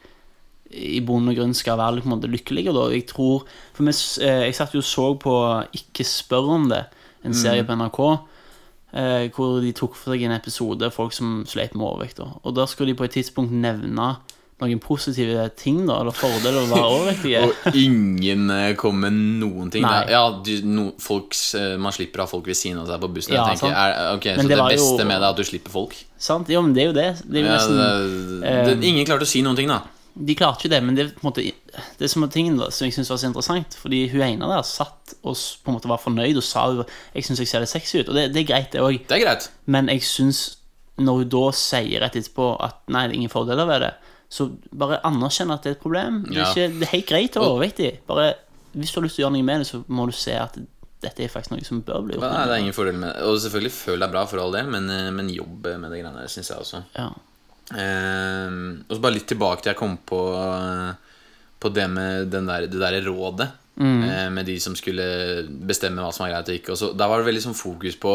i 0.68 1.00
bunn 1.02 1.30
og 1.30 1.38
grunn 1.38 1.54
skal 1.56 1.78
være 1.80 2.02
på 2.02 2.06
en 2.06 2.14
måte 2.14 2.30
lykkelige. 2.30 2.74
Da. 2.76 2.84
Jeg 2.92 3.08
tror, 3.10 3.46
for 3.74 3.88
vi, 3.88 3.94
eh, 4.24 4.44
jeg 4.46 4.56
satt 4.58 4.76
jo 4.76 4.84
og 4.84 4.86
så 4.86 5.06
på 5.18 5.34
Ikke 5.74 6.06
spør 6.06 6.50
om 6.54 6.68
det, 6.70 6.84
en 7.26 7.34
serie 7.34 7.64
på 7.66 7.74
NRK, 7.74 8.00
eh, 8.92 9.24
hvor 9.34 9.58
de 9.64 9.72
tok 9.74 9.96
for 9.98 10.14
seg 10.14 10.22
en 10.28 10.36
episode 10.36 10.92
folk 10.94 11.12
som 11.16 11.42
sleit 11.48 11.74
med 11.74 11.88
overvekt. 11.88 12.20
Og 12.22 12.54
der 12.54 12.70
skulle 12.70 12.92
de 12.92 13.00
på 13.00 13.08
et 13.08 13.16
tidspunkt 13.18 13.50
nevne 13.50 14.16
noen 14.66 14.80
positive 14.82 15.44
ting, 15.58 15.84
da, 15.86 16.00
eller 16.02 16.14
fordeler 16.16 16.64
å 16.64 16.68
være 16.70 16.86
overvektig? 16.88 17.34
Og 17.44 17.76
ingen 17.78 18.48
kommer 18.48 18.74
kom 18.80 19.02
med 19.04 19.18
noen 19.42 19.70
ting. 19.74 19.84
Nei. 19.86 20.00
Ja, 20.10 20.24
du, 20.44 20.52
no, 20.66 20.88
folks, 21.02 21.42
eh, 21.58 21.76
Man 21.78 21.94
slipper 21.94 22.22
å 22.22 22.26
ha 22.26 22.30
folk 22.30 22.48
ved 22.48 22.58
siden 22.58 22.80
av 22.82 22.88
seg 22.90 23.02
på 23.04 23.10
bussen. 23.14 23.36
Ja, 23.36 23.44
er, 23.52 24.16
ok, 24.16 24.26
Men 24.34 24.48
Så 24.48 24.48
det 24.48 24.56
det, 24.58 24.66
beste 24.74 24.96
jo- 24.98 25.06
med 25.06 25.20
det 25.20 25.28
er 25.28 25.30
at 25.30 25.38
du 25.38 25.46
slipper 25.46 25.74
folk? 25.74 25.94
Sant? 26.18 26.50
Jo, 26.50 26.62
men 26.66 26.74
det 26.74 26.82
er 26.82 26.90
jo 26.90 26.96
det. 26.96 27.06
Det 27.22 27.38
er 27.38 27.44
jo 27.44 27.46
Ja, 27.46 27.54
nesten, 27.54 27.78
det, 27.78 28.50
det, 28.66 28.74
um, 28.74 28.82
ingen 28.90 29.06
klarte 29.06 29.28
å 29.28 29.30
si 29.30 29.44
noen 29.46 29.56
ting, 29.56 29.70
da. 29.70 29.82
De 30.18 30.34
klarte 30.34 30.64
ikke 30.66 30.72
det, 30.74 30.82
men 30.82 30.96
det, 30.98 31.06
på 31.14 31.22
en 31.22 31.30
måte, 31.30 31.44
det 32.00 32.10
som 32.10 32.24
var 32.24 32.30
tingen 32.34 32.56
da, 32.58 32.72
som 32.74 32.88
jeg 32.88 32.96
syns 32.96 33.10
var 33.12 33.20
så 33.22 33.28
interessant 33.28 33.76
Fordi 33.78 34.00
hun 34.10 34.24
ene 34.26 34.48
der 34.50 34.64
satt 34.66 35.14
og 35.22 35.36
på 35.38 35.70
en 35.70 35.76
måte 35.76 35.86
var 35.86 36.00
fornøyd 36.02 36.40
og 36.40 36.42
sa 36.42 36.64
Jeg 37.14 37.22
syns 37.28 37.38
jeg 37.44 37.46
ser 37.46 37.62
litt 37.62 37.70
sexy 37.70 38.00
ut. 38.00 38.08
Og 38.10 38.16
det, 38.18 38.32
det 38.34 38.42
er 38.42 38.48
greit, 38.50 38.72
det 38.74 38.82
òg. 38.82 39.46
Men 39.70 39.86
jeg 39.92 40.02
syns 40.02 40.56
når 40.98 41.22
hun 41.22 41.28
da 41.30 41.44
sier 41.54 42.02
rett 42.02 42.16
etterpå 42.18 42.56
at 42.64 42.80
nei, 42.90 43.06
det 43.06 43.14
er 43.14 43.20
ingen 43.20 43.30
fordeler 43.30 43.68
ved 43.68 43.84
det, 43.86 43.92
så 44.28 44.50
bare 44.76 45.00
anerkjenn 45.08 45.52
at 45.54 45.64
det 45.64 45.70
er 45.70 45.78
et 45.78 45.82
problem. 45.82 46.22
Det 46.28 46.36
er, 46.36 46.50
ikke, 46.50 46.72
det 46.80 46.86
er 46.86 46.94
helt 46.96 47.08
greit 47.08 47.36
å 47.38 47.44
være 47.44 47.54
overvektig. 47.54 47.92
Bare 48.08 48.26
hvis 48.74 48.92
du 48.92 48.98
har 48.98 49.06
lyst 49.06 49.16
til 49.16 49.24
å 49.24 49.26
gjøre 49.26 49.36
noe 49.38 49.46
med 49.48 49.62
det, 49.62 49.68
så 49.70 49.80
må 49.88 50.04
du 50.08 50.12
se 50.16 50.34
at 50.36 50.58
dette 51.02 51.24
er 51.24 51.30
faktisk 51.32 51.54
noe 51.54 51.64
som 51.66 51.80
bør 51.86 52.04
bli 52.04 52.16
gjort. 52.16 52.26
Nei, 52.26 52.44
det 52.50 52.56
er 52.56 52.62
ingen 52.64 52.76
fordel 52.76 52.98
med 52.98 53.12
det. 53.12 53.24
Og 53.28 53.38
selvfølgelig 53.40 53.74
føl 53.74 54.02
deg 54.02 54.12
bra 54.12 54.24
for 54.28 54.42
all 54.42 54.54
del, 54.54 54.68
men, 54.70 54.90
eh, 54.90 55.08
men 55.14 55.30
jobb 55.32 55.68
med 55.70 55.88
det 55.88 56.00
greiene 56.02 56.20
der, 56.20 56.32
syns 56.32 56.50
jeg 56.52 56.64
også. 56.64 56.82
Ja. 56.98 57.08
Eh, 57.68 58.58
og 58.88 58.96
så 58.96 59.02
bare 59.04 59.16
litt 59.16 59.28
tilbake 59.30 59.62
til 59.62 59.72
jeg 59.74 59.78
kom 59.78 59.98
på 60.08 60.18
eh, 60.40 60.92
På 61.60 61.68
det 61.68 61.84
med 61.92 62.30
den 62.32 62.46
der, 62.48 62.64
det 62.64 62.80
der 62.80 62.96
rådet 63.04 63.50
eh, 63.76 64.28
Med 64.32 64.48
de 64.48 64.54
som 64.56 64.72
skulle 64.78 65.04
bestemme 65.68 66.00
hva 66.00 66.08
som 66.08 66.24
var 66.24 66.32
greit 66.32 66.48
og 66.48 66.56
ikke 66.56 66.72
og 66.72 66.78
så, 66.80 66.88
Der 66.96 67.10
var 67.10 67.20
det 67.20 67.28
veldig 67.28 67.42
sånn 67.44 67.58
fokus 67.58 67.98
på 68.00 68.14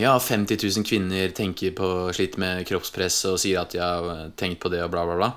Ja, 0.00 0.12
50 0.20 0.56
000 0.78 0.84
kvinner 0.86 1.28
tenker 1.34 1.72
på 1.76 1.88
slitt 2.14 2.36
med 2.38 2.62
kroppspress 2.68 3.16
Og 3.32 3.38
sier 3.42 3.58
at 3.64 3.72
de 3.74 3.80
har 3.82 4.06
eh, 4.12 4.28
tenkt 4.38 4.60
på 4.62 4.70
det 4.72 4.78
og 4.84 4.92
bla 4.94 5.02
bla 5.08 5.16
bla. 5.18 5.30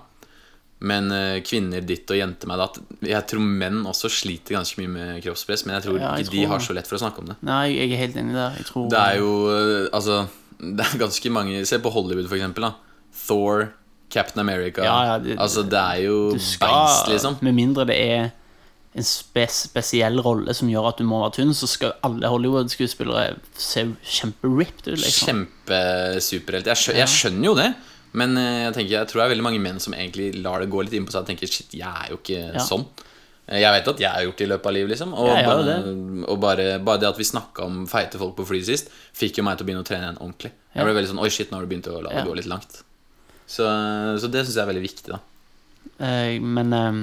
Men 0.85 1.09
eh, 1.11 1.39
kvinner 1.43 1.81
ditt 1.83 2.07
og 2.13 2.15
jenter 2.19 2.47
meg 2.47 2.61
datt 2.61 2.77
Jeg 3.03 3.25
tror 3.27 3.41
menn 3.43 3.81
også 3.89 4.07
sliter 4.13 4.55
ganske 4.55 4.79
mye 4.79 4.91
med 4.93 5.23
kroppspress 5.25 5.65
Men 5.65 5.75
jeg 5.79 5.87
tror 5.87 5.97
Ja, 5.99 6.13
jeg 6.15 6.27
ikke 6.29 6.35
de 6.37 6.45
har 6.53 6.61
så 6.63 6.75
lett 6.77 6.87
for 6.87 6.99
å 6.99 7.01
snakke 7.01 7.23
om 7.23 7.31
det. 7.33 7.39
Nei, 7.49 7.63
jeg 7.73 7.89
er 7.97 8.03
helt 8.05 8.19
enig 8.21 8.37
der. 8.37 8.61
Tror 8.69 8.87
det 8.93 9.01
er 9.01 9.17
jo 9.19 9.33
eh, 9.55 9.89
Altså 9.97 10.21
Det 10.59 10.85
er 10.85 11.01
ganske 11.01 11.33
mange 11.35 11.65
Se 11.67 11.81
på 11.83 11.91
Hollywood 11.97 12.29
for 12.29 12.37
eksempel 12.39 12.69
da. 12.69 12.73
Thor, 13.25 13.65
Captain 14.13 14.39
America. 14.45 14.85
Ja, 14.85 14.99
ja, 15.09 15.17
det- 15.25 15.39
Altså 15.41 15.65
det 15.67 15.79
er 15.81 16.03
jo 16.05 16.37
skal, 16.37 16.69
beist 16.69 17.09
liksom. 17.11 17.39
Med 17.41 17.57
mindre 17.57 17.85
det 17.89 17.97
er 17.99 18.29
en 18.97 19.05
spes 19.05 19.59
spesiell 19.67 20.17
rolle 20.25 20.53
som 20.57 20.67
gjør 20.71 20.87
at 20.89 20.97
du 20.97 21.03
må 21.05 21.19
være 21.21 21.35
tynn, 21.37 21.51
så 21.53 21.67
skal 21.69 21.93
alle 22.03 22.27
Hollywood-skuespillere 22.31 23.35
se 23.53 23.83
kjemperipped 24.01 24.87
ut, 24.89 24.97
liksom. 25.03 25.43
Kjempesuperhelt. 25.69 26.65
Jeg, 26.71 26.79
skjø 26.81 26.95
jeg 26.97 27.11
skjønner 27.13 27.45
jo 27.51 27.53
det 27.59 27.67
Men 28.17 28.33
eh, 28.41 28.63
jeg 28.65 28.73
tenker 28.79 28.95
Jeg 28.95 29.07
tror 29.11 29.21
det 29.21 29.25
er 29.27 29.33
veldig 29.35 29.45
mange 29.45 29.61
menn 29.61 29.77
som 29.83 29.93
egentlig 29.93 30.31
lar 30.41 30.59
det 30.63 30.71
gå 30.73 30.81
litt 30.81 30.95
inn 30.97 31.05
på 31.05 31.13
seg 31.13 31.21
Og 31.21 31.29
tenker, 31.29 31.47
shit, 31.51 31.75
jeg 31.77 31.85
er 31.85 32.09
jo 32.15 32.17
ikke 32.17 32.39
Ja. 32.57 32.63
sånn. 32.65 32.87
Eh, 33.45 33.59
Jeg 33.61 33.71
vet 33.77 33.87
at 33.93 33.99
jeg 34.01 34.09
har 34.15 34.25
gjort 34.25 34.41
det 34.41 34.47
i 34.47 34.51
løpet 34.55 34.65
av 34.71 34.73
livet 34.79 34.89
liksom 34.95 35.13
Og, 35.13 35.29
Ja, 35.29 35.45
bare, 35.45 35.77
og 36.25 36.39
bare, 36.41 36.67
bare 36.81 37.03
det 37.05 37.09
at 37.13 37.17
vi 37.21 37.29
snakket 37.29 37.63
om 37.69 37.85
feite 37.87 38.17
folk 38.17 38.35
på 38.41 38.47
flyet 38.49 38.65
sist 38.73 38.89
Fikk 39.13 39.37
jo 39.37 39.45
meg 39.45 39.57
til 39.61 39.67
å 39.67 39.69
begynne 39.69 39.85
å 39.85 39.89
trene 39.93 40.09
igjen 40.09 40.17
ordentlig. 40.25 40.51
Jeg 40.73 40.85
ble 40.89 40.97
veldig 40.97 41.13
sånn, 41.13 41.21
oi 41.21 41.29
shit, 41.29 41.51
nå 41.53 41.57
har 41.61 41.65
du 41.65 41.69
begynt 41.75 41.87
å 41.93 42.01
la 42.01 42.09
det 42.09 42.23
Ja. 42.23 42.25
gå 42.25 42.35
litt 42.41 42.49
langt. 42.49 42.81
Så, 43.49 43.65
så 44.21 44.27
det 44.29 44.43
synes 44.45 44.55
jeg 44.57 44.63
er 44.65 44.73
veldig 44.73 44.83
viktig 44.89 45.09
da. 45.13 45.19
Eh, 46.05 46.39
men 46.41 46.73
eh, 46.73 46.99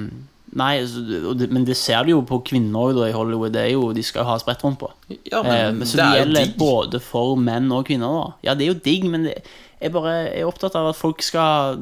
Nei, 0.57 0.79
så- 0.89 1.03
og 1.29 1.37
det, 1.37 1.51
men 1.53 1.65
det 1.67 1.75
ser 1.77 2.03
du 2.03 2.09
jo 2.15 2.21
på 2.25 2.39
kvinner 2.43 2.93
da, 2.97 3.05
i 3.05 3.11
Hollywood. 3.13 3.53
Det 3.53 3.61
er 3.67 3.71
jo, 3.75 3.91
de 3.93 4.01
skal 4.03 4.23
jo 4.23 4.29
ha 4.31 4.37
sprettrumpa. 4.41 4.89
Ja, 5.31 5.39
Eh, 5.43 5.43
men 5.43 5.77
men 5.79 5.87
så 5.87 5.97
det 5.97 6.03
det 6.03 6.07
er 6.07 6.25
gjelder 6.25 6.45
digg 6.47 6.57
både 6.57 7.01
for 7.01 7.35
menn 7.37 7.71
og 7.71 7.85
kvinner. 7.85 8.07
da 8.09 8.33
Ja, 8.43 8.53
det 8.55 8.67
er 8.67 8.73
jo 8.73 8.79
digg, 8.79 9.03
men 9.09 9.23
det, 9.29 9.43
jeg 9.81 9.91
bare 9.93 10.15
er 10.33 10.45
opptatt 10.49 10.75
av 10.75 10.89
at 10.89 10.95
folk 10.95 11.21
skal 11.21 11.77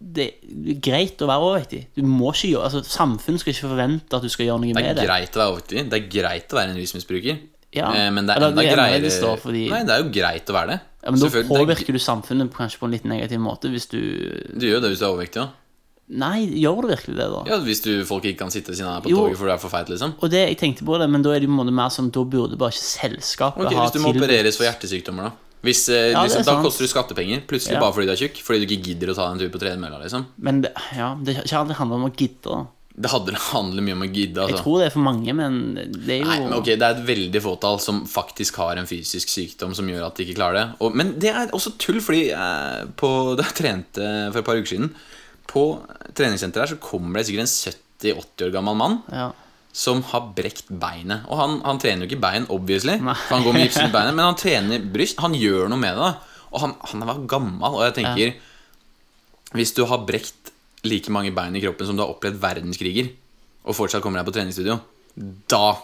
Det 0.00 0.24
er 0.24 0.74
greit 0.80 1.20
å 1.20 1.26
være 1.28 1.44
overvektig. 1.44 1.80
Du 1.94 2.02
må 2.08 2.30
ikke 2.32 2.54
gjøre 2.54 2.64
altså, 2.70 2.80
Samfunnet 2.88 3.42
skal 3.42 3.52
ikke 3.52 3.68
forvente 3.68 4.16
at 4.16 4.22
du 4.24 4.30
skal 4.32 4.46
gjøre 4.46 4.60
noe 4.62 4.72
Det 4.72 4.78
med 4.78 4.86
er 4.88 4.94
det. 4.96 5.04
greit 5.10 5.36
å 5.36 5.40
være 5.42 5.50
overvektig. 5.52 5.82
Det 5.90 5.98
er 5.98 6.06
greit 6.14 6.48
å 6.54 6.56
være 6.56 6.70
en 6.72 6.80
rusmisbruker. 6.80 7.38
Ja. 7.76 7.90
Eh, 7.94 8.10
Men 8.10 8.26
det 8.26 8.34
er 8.36 8.40
enda 8.40 8.62
det 8.62 8.64
er 8.70 8.76
greiere 8.76 9.20
da, 9.20 9.36
fordi- 9.36 9.68
Nei, 9.70 9.82
det 9.84 9.90
er 9.90 10.02
jo 10.02 10.10
greit 10.10 10.46
å 10.46 10.54
være 10.56 10.66
det. 10.72 10.80
Ja, 11.04 11.10
men 11.10 11.20
Da 11.20 11.26
påvirker 11.28 11.66
det 11.66 11.88
er- 11.88 11.92
du 11.92 11.98
samfunnet 11.98 12.50
kanskje 12.52 12.78
på 12.78 12.84
en 12.84 12.90
litt 12.90 13.04
negativ 13.04 13.38
måte 13.38 13.70
hvis 13.70 13.88
du 13.88 14.00
Du 14.58 14.66
gjør 14.66 14.74
jo 14.74 14.80
det 14.80 14.90
hvis 14.90 14.98
du 14.98 15.04
er 15.04 15.12
overvektig 15.14 15.40
òg. 15.44 15.50
Nei, 16.10 16.40
gjør 16.58 16.80
du 16.82 16.88
virkelig 16.90 17.14
det, 17.20 17.26
da? 17.30 17.40
Ja, 17.46 17.58
hvis 17.62 17.82
du, 17.84 17.90
folk 18.08 18.24
ikke 18.26 18.40
kan 18.42 18.50
sitte 18.50 18.72
ved 18.72 18.80
siden 18.80 18.88
av 18.90 18.96
deg 18.98 19.04
på 19.06 19.12
Jo. 19.12 19.20
toget 19.28 19.38
fordi 19.38 19.50
du 19.50 19.54
er 19.54 19.60
for 19.62 19.70
feit, 19.70 19.88
liksom. 19.92 20.14
Og 20.18 20.30
det, 20.32 20.40
jeg 20.48 20.58
tenkte 20.58 20.84
på 20.88 20.98
det, 20.98 21.06
men 21.12 21.22
da 21.22 21.30
er 21.36 21.40
det 21.44 21.46
jo 21.48 21.54
mer 21.70 21.92
sånn 21.94 22.10
Da 22.10 22.24
burde 22.24 22.58
bare 22.58 22.74
ikke 22.74 22.82
selskapet 22.82 23.64
Ok, 23.68 23.74
ha 23.78 23.84
Hvis 23.86 23.94
du 23.94 24.00
må 24.02 24.10
opereres 24.16 24.58
for 24.58 24.66
hjertesykdommer, 24.66 25.30
da. 25.30 25.32
Hvis, 25.62 25.88
eh, 25.92 26.10
Ja, 26.10 26.24
liksom, 26.24 26.42
da 26.48 26.56
koster 26.64 26.82
du 26.86 26.88
skattepenger. 26.88 27.42
Plutselig 27.46 27.76
Ja. 27.76 27.80
bare 27.80 27.92
fordi 27.92 28.06
du 28.06 28.12
er 28.12 28.16
tjukk. 28.16 28.42
Fordi 28.42 28.64
du 28.64 28.66
ikke 28.74 28.82
gidder 28.88 29.12
å 29.12 29.14
ta 29.14 29.30
en 29.30 29.38
tur 29.38 29.50
på 29.50 29.60
tredemølla, 29.60 30.00
liksom. 30.02 30.26
Men 30.40 30.62
det, 30.62 30.72
ja, 30.96 31.14
det 31.22 31.36
ikke 31.44 31.58
aldri 31.62 31.74
handlet 31.76 32.00
om 32.00 32.10
å 32.10 32.16
gidde. 32.16 32.42
da 32.42 32.66
Det 33.00 33.10
hadde 33.10 33.34
handler 33.36 33.82
mye 33.82 33.92
om 33.92 34.02
å 34.02 34.10
gidde, 34.12 34.34
Jeg 34.40 34.50
altså. 34.50 34.62
tror 34.64 34.78
det 34.80 34.86
er 34.86 34.90
for 34.90 35.04
mange, 35.06 35.32
men 35.32 35.74
det 35.74 36.08
er 36.10 36.18
jo 36.24 36.24
Nei, 36.26 36.38
men 36.40 36.52
ok, 36.54 36.64
Det 36.64 36.82
er 36.82 36.94
et 36.96 37.06
veldig 37.06 37.40
fåtall 37.42 37.78
som 37.80 38.04
faktisk 38.04 38.56
har 38.56 38.76
en 38.76 38.86
fysisk 38.86 39.28
sykdom 39.28 39.74
som 39.76 39.86
gjør 39.86 40.06
at 40.06 40.16
de 40.16 40.24
ikke 40.26 40.36
klarer 40.40 40.54
det. 40.54 40.66
Og, 40.80 40.94
men 40.96 41.18
det 41.20 41.30
er 41.30 41.46
også 41.52 41.76
tull, 41.78 42.00
fordi 42.00 42.30
jeg, 42.34 42.96
på, 42.96 43.36
da 43.36 43.42
jeg 43.44 43.54
trente 43.54 44.32
for 44.32 44.38
et 44.40 44.44
par 44.44 44.56
uker 44.56 44.66
siden 44.74 44.90
På 45.50 45.64
treningssenteret 46.14 46.66
her 46.68 46.74
så 46.74 46.82
kommer 46.82 47.20
det 47.20 47.28
sikkert 47.28 47.48
en 47.48 47.54
70-80 48.14 48.46
år 48.46 48.52
gammel 48.54 48.76
mann 48.78 48.98
ja. 49.10 49.30
som 49.74 50.02
har 50.12 50.28
brekt 50.36 50.70
beinet. 50.70 51.26
Og 51.28 51.40
han, 51.40 51.58
han 51.66 51.80
trener 51.82 52.06
jo 52.06 52.10
ikke 52.10 52.22
bein, 52.22 52.46
obviously, 52.52 52.96
for 53.02 53.34
han 53.34 53.46
går 53.46 53.56
med 53.56 53.66
gips 53.66 53.80
i 53.82 53.88
beinet, 53.96 54.14
men 54.14 54.28
han 54.28 54.38
trener 54.38 54.86
bryst. 54.94 55.20
Han 55.24 55.34
gjør 55.36 55.72
noe 55.72 55.80
med 55.80 55.98
det. 55.98 56.06
da 56.06 56.46
Og 56.54 56.64
han, 56.64 56.76
han 56.92 57.06
var 57.10 57.26
gammel, 57.30 57.66
og 57.66 57.82
jeg 57.88 57.98
tenker 57.98 58.38
Hvis 59.58 59.74
du 59.74 59.84
har 59.90 60.06
brekt 60.06 60.54
like 60.86 61.12
mange 61.12 61.34
bein 61.34 61.56
i 61.58 61.62
kroppen 61.62 61.88
som 61.88 61.98
du 61.98 62.04
har 62.04 62.12
opplevd 62.14 62.38
verdenskriger, 62.40 63.10
og 63.66 63.76
fortsatt 63.76 64.00
kommer 64.00 64.22
deg 64.22 64.30
på 64.30 64.36
treningsstudio, 64.38 64.78
da 65.50 65.74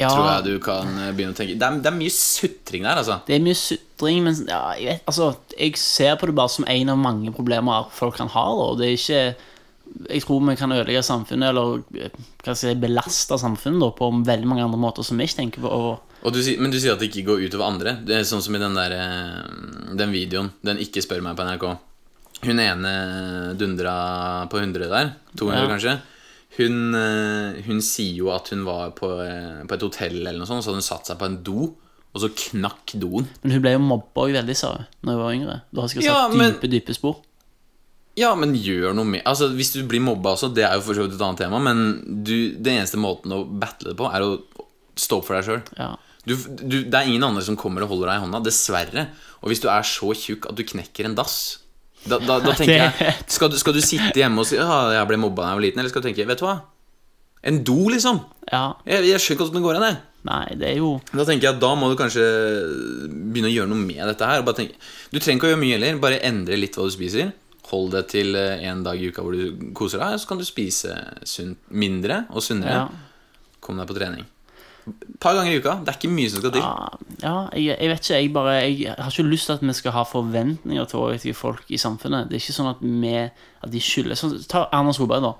ja, 0.00 0.08
tror 0.10 0.26
jeg 0.30 0.46
du 0.48 0.58
kan 0.64 0.90
eh, 0.98 1.12
begynne 1.12 1.34
å 1.34 1.38
tenke 1.38 1.54
Det 1.60 1.66
er, 1.68 1.78
det 1.84 1.90
er 1.92 1.96
mye 1.98 2.14
sutring 2.16 2.86
der, 2.88 3.00
altså. 3.02 3.20
Det 3.28 3.36
er 3.36 3.44
mye 3.44 3.58
sutring, 3.60 4.22
men 4.24 4.40
ja, 4.48 4.62
jeg, 4.80 4.86
vet, 4.96 5.06
altså, 5.10 5.30
jeg 5.58 5.76
ser 5.80 6.16
på 6.20 6.30
det 6.30 6.36
bare 6.40 6.52
som 6.56 6.66
en 6.66 6.92
av 6.94 7.00
mange 7.00 7.32
problemer 7.36 7.88
folk 7.94 8.16
kan 8.20 8.30
ha. 8.32 8.44
Da. 8.60 8.68
Det 8.80 8.88
er 8.88 8.96
ikke 8.98 9.22
Jeg 10.14 10.22
tror 10.22 10.44
vi 10.46 10.54
kan 10.56 10.72
ødelegge 10.72 11.02
samfunnet, 11.02 11.50
eller 11.50 11.82
eh, 11.98 12.14
hva 12.46 12.54
si, 12.56 12.74
belaste 12.78 13.38
samfunnet 13.42 13.82
da, 13.82 13.90
på 13.98 14.08
veldig 14.28 14.48
mange 14.48 14.64
andre 14.64 14.78
måter 14.80 15.02
som 15.06 15.18
vi 15.18 15.26
ikke 15.26 15.40
tenker 15.42 15.64
på. 15.64 15.68
Og, 15.68 16.16
Og 16.22 16.32
du, 16.36 16.40
men 16.60 16.70
du 16.70 16.78
sier 16.78 16.94
at 16.94 17.00
det 17.02 17.08
ikke 17.10 17.26
går 17.32 17.44
utover 17.48 17.66
andre. 17.66 17.96
Det 18.06 18.18
er 18.20 18.26
sånn 18.28 18.42
som 18.44 18.54
i 18.54 18.60
den 18.62 18.76
der 18.78 18.94
eh, 18.96 19.94
Den 19.98 20.12
videoen. 20.14 20.50
Den 20.62 20.78
Ikke 20.82 21.02
spør 21.04 21.22
meg 21.26 21.36
på 21.38 21.46
NRK. 21.48 21.66
Hun 22.46 22.60
ene 22.62 22.90
dundra 23.60 23.94
på 24.48 24.62
100 24.62 24.88
der. 24.88 25.10
200 25.36 25.60
Ja. 25.60 25.68
kanskje. 25.74 25.94
Hun, 26.60 26.94
eh, 26.94 27.60
hun 27.66 27.80
sier 27.84 28.18
jo 28.20 28.30
at 28.34 28.50
hun 28.52 28.64
var 28.66 28.90
på, 28.98 29.08
eh, 29.24 29.62
på 29.66 29.76
et 29.78 29.84
hotell 29.86 30.18
eller 30.20 30.38
noe 30.42 30.48
sånt, 30.50 30.62
så 30.64 30.70
hadde 30.70 30.82
hun 30.82 30.86
satt 30.90 31.06
seg 31.10 31.18
på 31.20 31.26
en 31.30 31.38
do, 31.46 31.70
og 32.10 32.20
så 32.22 32.28
knakk 32.34 32.94
doen. 33.00 33.26
men 33.42 33.52
hun 33.56 33.62
ble 33.64 33.72
jo 33.76 33.82
mobba 33.82 34.28
veldig, 34.32 34.56
sa 34.58 34.74
hun, 34.76 34.86
da 35.04 35.12
hun 35.14 35.20
var 35.22 35.32
yngre. 35.36 35.58
Du 35.72 35.80
har 35.80 35.88
sikkert 35.88 36.04
Ja, 36.08 36.28
satt 36.28 36.36
men- 36.36 36.52
dype, 36.58 36.70
dype 36.70 36.94
spor. 36.96 37.20
Ja, 38.18 38.34
men 38.34 38.52
gjør 38.58 38.92
noe 38.94 39.04
med 39.06 39.22
Altså, 39.24 39.48
Hvis 39.54 39.72
du 39.72 39.84
blir 39.86 40.00
mobba 40.02 40.34
også, 40.34 40.52
det 40.52 40.64
er 40.66 40.74
jo 40.74 40.80
for 40.82 40.94
så 40.98 41.04
vidt 41.06 41.14
et 41.14 41.22
annet 41.22 41.38
tema, 41.38 41.60
men 41.62 42.22
du, 42.24 42.52
den 42.58 42.80
eneste 42.82 42.98
måten 42.98 43.30
å 43.32 43.44
battle 43.46 43.92
det 43.92 43.96
på, 43.96 44.08
er 44.12 44.20
å 44.26 44.42
stå 44.98 45.18
opp 45.20 45.24
for 45.28 45.38
deg 45.40 45.46
sjøl. 45.46 45.62
Ja. 45.78 45.96
Det 46.26 46.92
er 46.92 47.06
ingen 47.06 47.22
andre 47.24 47.40
som 47.42 47.56
kommer 47.56 47.82
og 47.86 47.88
holder 47.94 48.10
deg 48.10 48.18
i 48.20 48.24
hånda, 48.26 48.42
dessverre. 48.44 49.06
Og 49.42 49.48
hvis 49.48 49.62
du 49.62 49.68
er 49.70 49.80
så 49.86 50.10
tjukk 50.12 50.50
at 50.50 50.56
du 50.58 50.64
knekker 50.64 51.06
en 51.06 51.14
dass 51.14 51.58
Da, 52.08 52.16
da, 52.16 52.38
da 52.40 52.52
tenker 52.56 52.78
jeg 52.78 53.14
skal 53.34 53.50
du, 53.52 53.58
skal 53.60 53.74
du 53.76 53.80
sitte 53.84 54.16
hjemme 54.16 54.40
og 54.40 54.48
si 54.48 54.56
Ja, 54.56 54.86
jeg 54.94 55.08
ble 55.10 55.18
mobba 55.20 55.44
da 55.44 55.50
jeg 55.50 55.58
var 55.58 55.64
liten? 55.66 55.82
Eller 55.82 55.92
skal 55.92 56.04
du 56.04 56.08
tenke 56.08 56.24
Vet 56.30 56.40
du 56.40 56.46
hva? 56.46 56.54
En 57.42 57.58
do, 57.64 57.76
liksom. 57.92 58.22
ja. 58.52 58.62
Jeg, 58.84 59.04
jeg 59.08 59.20
skjønner 59.20 59.36
ikke 59.36 59.44
hvordan 59.46 59.58
det 59.60 59.64
går 59.64 59.78
an, 59.78 59.84
jeg. 59.88 60.00
Nei, 60.28 60.46
det 60.60 60.66
er 60.68 60.80
jo 60.82 60.90
Da 61.08 61.24
tenker 61.24 61.46
jeg 61.46 61.54
at 61.54 61.60
da 61.62 61.70
må 61.78 61.88
du 61.88 61.96
kanskje 61.96 62.24
begynne 63.08 63.48
å 63.48 63.54
gjøre 63.54 63.70
noe 63.72 63.80
med 63.80 64.02
dette 64.10 64.28
her. 64.28 64.44
tenke, 64.52 64.76
du 65.08 65.16
trenger 65.16 65.38
ikke 65.38 65.48
å 65.48 65.52
gjøre 65.54 65.62
mye 65.62 65.76
heller. 65.78 66.02
Bare 66.02 66.18
endre 66.28 66.58
litt 66.60 66.76
hva 66.76 66.84
du 66.84 66.92
spiser. 66.92 67.32
Hold 67.70 67.94
det 67.94 68.02
til 68.12 68.36
eh, 68.36 68.66
en 68.68 68.82
dag 68.84 69.00
i 69.00 69.08
uka 69.08 69.24
hvor 69.24 69.36
du 69.36 69.70
koser 69.78 70.02
deg, 70.02 70.18
så 70.20 70.28
kan 70.28 70.40
du 70.40 70.44
spise 70.44 70.92
sunt, 71.28 71.60
mindre 71.70 72.24
og 72.34 72.44
sunnere. 72.44 72.82
Ja. 72.82 73.56
Kom 73.64 73.80
deg 73.80 73.88
på 73.88 73.96
trening. 73.96 74.26
Et 74.88 75.20
par 75.20 75.36
ganger 75.36 75.52
i 75.52 75.60
uka. 75.60 75.76
Det 75.84 75.92
er 75.92 75.98
ikke 75.98 76.12
mye 76.14 76.30
som 76.32 76.42
skal 76.42 76.54
til. 76.54 76.64
Ja, 76.64 76.88
ja 77.22 77.34
jeg, 77.58 77.76
jeg 77.76 77.92
vet 77.92 78.00
ikke. 78.06 78.16
Jeg, 78.16 78.32
bare, 78.32 78.56
jeg 78.64 78.96
har 78.96 79.12
ikke 79.12 79.28
lyst 79.28 79.50
til 79.50 79.58
at 79.58 79.62
vi 79.66 79.76
skal 79.76 79.94
ha 79.96 80.06
forventninger 80.08 80.88
til 80.88 81.02
overvektige 81.02 81.36
folk 81.36 81.68
i 81.68 81.80
samfunnet. 81.80 82.30
Det 82.30 82.38
er 82.38 82.44
ikke 82.44 82.56
sånn 82.56 82.72
at 82.72 82.82
vi 82.82 83.14
at 83.20 83.70
de 83.70 83.84
skylder 83.84 84.16
så, 84.16 84.32
Ta 84.48 84.66
Erna 84.72 84.94
Solberg, 84.96 85.24
da. 85.26 85.36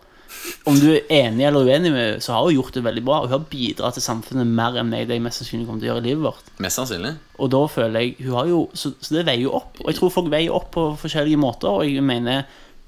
om 0.71 0.77
du 0.79 0.87
er 0.93 1.09
enig 1.11 1.47
eller 1.49 1.67
uenig 1.67 1.91
med 1.91 2.21
så 2.23 2.37
har 2.37 2.45
hun 2.47 2.55
gjort 2.55 2.77
det 2.77 2.85
veldig 2.85 3.05
bra. 3.07 3.21
Og 3.21 3.31
hun 3.31 3.39
har 3.39 3.51
bidratt 3.51 3.97
til 3.97 4.05
samfunnet 4.05 4.49
mer 4.49 4.77
enn 4.81 4.93
meg 4.93 5.09
det 5.09 5.17
jeg 5.17 5.25
mest 5.25 5.43
sannsynlig 5.43 5.69
kommer 5.69 5.83
til 5.83 5.91
å 5.91 5.95
gjøre 5.95 6.05
i 6.05 6.09
livet 6.11 6.27
vårt. 6.29 6.51
Mest 6.63 6.81
sannsynlig. 6.81 7.15
Og 7.41 7.53
da 7.57 7.63
føler 7.73 8.05
jeg 8.05 8.27
hun 8.27 8.37
har 8.37 8.51
jo, 8.53 8.65
så, 8.77 8.93
så 9.01 9.17
det 9.17 9.27
veier 9.31 9.47
jo 9.49 9.57
opp. 9.59 9.81
Og 9.81 9.93
jeg 9.93 10.01
tror 10.01 10.17
folk 10.19 10.33
veier 10.33 10.57
opp 10.57 10.69
på 10.77 10.91
forskjellige 11.01 11.41
måter. 11.41 11.73
Og 11.73 11.89
jeg 11.89 12.05
mener 12.05 12.45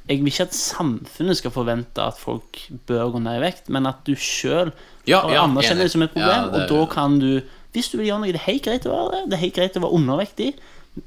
Jeg 0.09 0.19
vil 0.19 0.27
ikke 0.33 0.43
at 0.49 0.55
samfunnet 0.55 1.37
skal 1.39 1.51
forvente 1.55 2.03
at 2.03 2.17
folk 2.19 2.59
bør 2.87 3.13
gå 3.15 3.21
ned 3.23 3.39
i 3.39 3.43
vekt, 3.45 3.69
men 3.71 3.87
at 3.87 4.01
du 4.07 4.15
sjøl 4.19 4.73
Ja, 5.07 5.21
ja, 5.31 5.45
anerkjenner 5.45 5.85
det 5.87 5.91
som 5.93 6.03
et 6.03 6.11
problem. 6.11 6.29
Ja, 6.29 6.49
er- 6.51 6.63
Og 6.63 6.69
da 6.69 6.87
kan 6.93 7.19
du 7.21 7.41
Hvis 7.73 7.89
du 7.89 7.97
vil 7.99 8.07
gjøre 8.11 8.19
noe, 8.21 8.33
det 8.33 8.41
er 8.43 8.51
helt 8.53 8.63
greit 8.67 8.85
å 8.85 8.91
være 8.93 9.11
det. 9.13 9.21
Det 9.31 9.33
er 9.39 9.41
helt 9.47 9.55
greit 9.57 9.77
å 9.77 9.81
være 9.81 9.97
undervektig. 9.97 10.49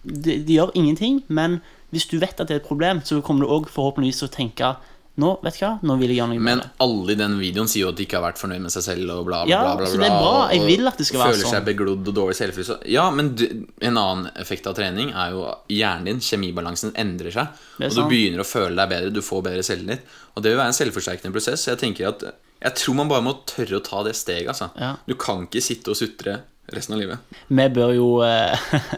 Det, 0.04 0.38
det 0.48 0.56
gjør 0.56 0.72
ingenting, 0.74 1.20
men 1.28 1.60
hvis 1.94 2.08
du 2.10 2.18
vet 2.18 2.40
at 2.42 2.48
det 2.48 2.56
er 2.56 2.60
et 2.64 2.68
problem, 2.68 3.02
så 3.06 3.22
kommer 3.22 3.46
du 3.46 3.52
òg 3.54 3.68
forhåpentligvis 3.70 4.18
til 4.24 4.28
å 4.28 4.34
tenke 4.34 4.72
Nå, 5.16 5.30
vet 5.46 5.56
du 5.56 5.62
hva, 5.64 5.70
nå 5.88 5.96
vil 6.02 6.10
jeg 6.12 6.18
gjøre 6.20 6.28
noe 6.34 6.42
Men 6.44 6.58
med 6.58 6.62
det. 6.66 6.72
alle 6.84 7.14
i 7.14 7.16
den 7.22 7.36
videoen 7.40 7.70
sier 7.72 7.86
jo 7.86 7.92
at 7.94 7.96
de 7.96 8.04
ikke 8.04 8.18
har 8.20 8.24
vært 8.26 8.40
fornøyd 8.42 8.62
med 8.66 8.74
seg 8.74 8.84
selv. 8.84 9.12
Og 9.14 9.22
bla, 9.30 9.38
bla, 9.46 9.52
Ja, 9.54 9.60
bla, 9.64 9.76
bla, 9.80 9.86
så 9.88 9.96
det 10.02 10.08
er 10.10 10.12
bla, 10.12 10.20
bra. 10.26 10.42
Jeg 10.52 10.60
og 10.60 10.68
vil 10.68 10.88
at 10.92 10.98
det 11.00 11.06
skal 11.08 11.22
være 11.22 11.32
føler 11.36 11.46
sånn. 11.46 11.54
seg 11.56 11.66
beglodd 11.70 12.10
og 12.12 12.18
dårlig 12.18 12.36
selvfølelse. 12.42 12.78
Ja, 12.92 13.06
men 13.16 13.30
du, 13.40 13.46
en 13.80 13.98
annen 14.02 14.28
effekt 14.44 14.68
av 14.68 14.76
trening 14.76 15.14
er 15.16 15.32
jo 15.32 15.46
hjernen 15.72 16.10
din, 16.10 16.20
kjemibalansen, 16.20 16.92
endrer 17.00 17.32
seg. 17.32 17.48
Det 17.78 17.86
er 17.86 17.94
Og 17.94 17.96
du 17.96 18.02
sant. 18.02 18.12
begynner 18.12 18.44
å 18.44 18.48
føle 18.50 18.76
deg 18.76 18.92
bedre, 18.92 19.14
du 19.16 19.22
får 19.24 19.46
bedre 19.48 19.64
selvtillit. 19.64 20.04
Og 20.36 20.44
det 20.44 20.52
vil 20.52 20.60
være 20.60 20.74
en 20.74 20.80
selvforsterkende 20.82 21.32
prosess. 21.40 21.64
Så 21.64 21.72
jeg 21.72 21.80
tenker 21.86 22.10
at 22.12 22.28
Jeg 22.66 22.76
tror 22.84 22.96
man 23.00 23.08
bare 23.08 23.22
må 23.24 23.38
tørre 23.48 23.80
å 23.80 23.84
ta 23.84 24.04
det 24.04 24.16
steget, 24.20 24.48
altså. 24.52 24.68
Ja. 24.80 24.96
Du 25.08 25.16
kan 25.16 25.48
ikke 25.48 25.62
sitte 25.64 25.92
og 25.92 26.00
sutre 26.00 26.42
resten 26.74 26.96
av 26.96 27.00
livet. 27.00 27.20
Vi 27.48 27.68
bør 27.72 27.92
jo 27.96 28.08
eh, 28.26 28.56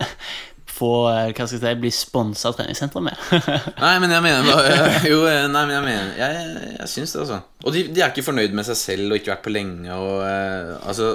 få 0.78 0.92
eh, 1.12 1.32
hva 1.32 1.48
skal 1.48 1.58
jeg 1.58 1.64
si, 1.64 1.80
bli 1.82 1.92
sponsa 1.94 2.52
av 2.52 2.58
treningssenteret 2.58 3.06
med. 3.08 3.24
Nei, 3.84 3.94
men 4.04 4.14
jeg 4.14 4.26
mener 4.26 4.46
bare 4.48 4.92
Jo, 5.12 5.24
eh, 5.30 5.46
nei, 5.52 5.64
men 5.66 5.74
jeg 5.76 5.86
mener 5.88 6.12
Jeg, 6.20 6.52
jeg, 6.78 6.92
syns 6.94 7.16
det, 7.16 7.24
altså. 7.26 7.40
Og 7.66 7.74
de, 7.76 7.84
de 7.94 8.04
er 8.04 8.14
ikke 8.14 8.26
fornøyd 8.28 8.54
med 8.58 8.68
seg 8.70 8.80
selv 8.80 9.10
og 9.12 9.20
ikke 9.20 9.34
vært 9.34 9.46
på 9.48 9.54
lenge 9.56 9.98
og 9.98 10.22
uh, 10.22 10.78
Altså 10.88 11.10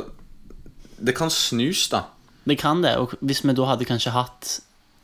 Det 0.98 1.14
kan 1.18 1.30
snus, 1.32 1.86
da. 1.92 2.04
Det 2.44 2.58
kan 2.58 2.82
det, 2.82 2.96
og 2.98 3.14
hvis 3.22 3.44
vi 3.46 3.54
da 3.54 3.70
hadde 3.70 3.86
kanskje 3.88 4.14
hatt 4.14 4.58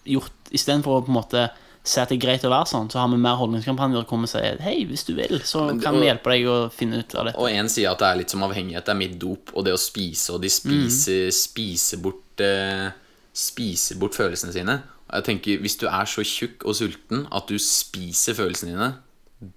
gjort 0.09 0.53
Istedenfor 0.55 0.99
å 0.99 1.07
på 1.07 1.13
en 1.13 1.19
måte 1.21 1.49
si 1.89 2.01
at 2.03 2.11
det 2.11 2.19
er 2.19 2.25
greit 2.27 2.45
å 2.45 2.51
være 2.53 2.69
sånn, 2.69 2.89
så 2.93 3.01
har 3.01 3.09
vi 3.09 3.19
mer 3.21 3.39
holdningskampanjer 3.41 4.05
hvor 4.09 4.21
vi 4.21 4.29
sier 4.29 4.59
hei, 4.65 4.77
hvis 4.89 5.07
du 5.09 5.15
vil, 5.17 5.39
så 5.47 5.69
det- 5.71 5.79
kan 5.85 5.97
vi 5.97 6.09
hjelpe 6.09 6.35
deg 6.35 6.49
å 6.51 6.57
finne 6.75 7.01
ut 7.01 7.15
av 7.15 7.29
dette. 7.29 7.39
Og 7.41 7.49
en 7.49 7.71
sier 7.73 7.91
at 7.91 8.03
det 8.03 8.09
er 8.09 8.19
litt 8.21 8.35
som 8.35 8.45
avhengighet. 8.45 8.85
Det 8.85 8.93
er 8.93 8.99
mitt 8.99 9.15
dop 9.21 9.53
og 9.55 9.65
det 9.65 9.73
å 9.73 9.81
spise, 9.81 10.35
og 10.35 10.43
de 10.43 10.51
spiser, 10.53 11.31
spiser 11.33 12.03
bort 12.05 12.43
eh, 12.45 12.91
Spiser 13.39 13.99
bort 14.01 14.17
følelsene 14.19 14.55
sine. 14.55 14.81
Og 15.09 15.21
jeg 15.21 15.25
tenker, 15.29 15.61
Hvis 15.63 15.79
du 15.81 15.87
er 15.87 16.05
så 16.11 16.25
tjukk 16.27 16.65
og 16.65 16.77
sulten 16.77 17.27
at 17.33 17.49
du 17.49 17.59
spiser 17.63 18.35
følelsene 18.35 18.75
dine, 18.75 18.93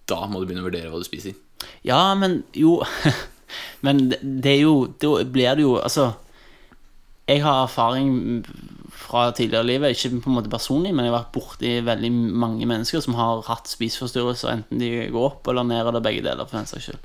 da 0.09 0.25
må 0.29 0.39
du 0.39 0.45
begynne 0.45 0.63
å 0.63 0.69
vurdere 0.69 0.91
hva 0.91 1.01
du 1.01 1.07
spiser. 1.07 1.37
Ja, 1.85 2.13
men 2.15 2.43
jo 2.57 2.81
Men 3.85 4.09
det, 4.09 4.51
er 4.51 4.61
jo 4.63 4.75
Da 5.01 5.23
blir 5.27 5.55
det 5.57 5.65
jo 5.65 5.75
Altså, 5.77 6.11
jeg 7.27 7.43
har 7.43 7.63
erfaring 7.63 8.45
fra 8.91 9.31
tidligere 9.31 9.63
i 9.63 9.67
livet, 9.67 9.95
ikke 9.95 10.21
på 10.21 10.29
en 10.29 10.35
måte 10.35 10.51
personlig, 10.51 10.91
men 10.93 11.05
jeg 11.05 11.13
har 11.13 11.21
vært 11.21 11.35
borti 11.35 11.69
veldig 11.85 12.09
mange 12.11 12.65
mennesker 12.67 12.99
som 13.03 13.15
har 13.15 13.43
hatt 13.47 13.69
spiseforstyrrelser, 13.71 14.49
enten 14.51 14.81
de 14.81 14.89
går 15.13 15.27
opp 15.29 15.47
eller 15.47 15.63
ned, 15.63 15.79
eller 15.87 16.03
begge 16.03 16.25
deler, 16.25 16.45
for 16.49 16.59
den 16.59 16.67
saks 16.67 16.89
skyld. 16.89 16.99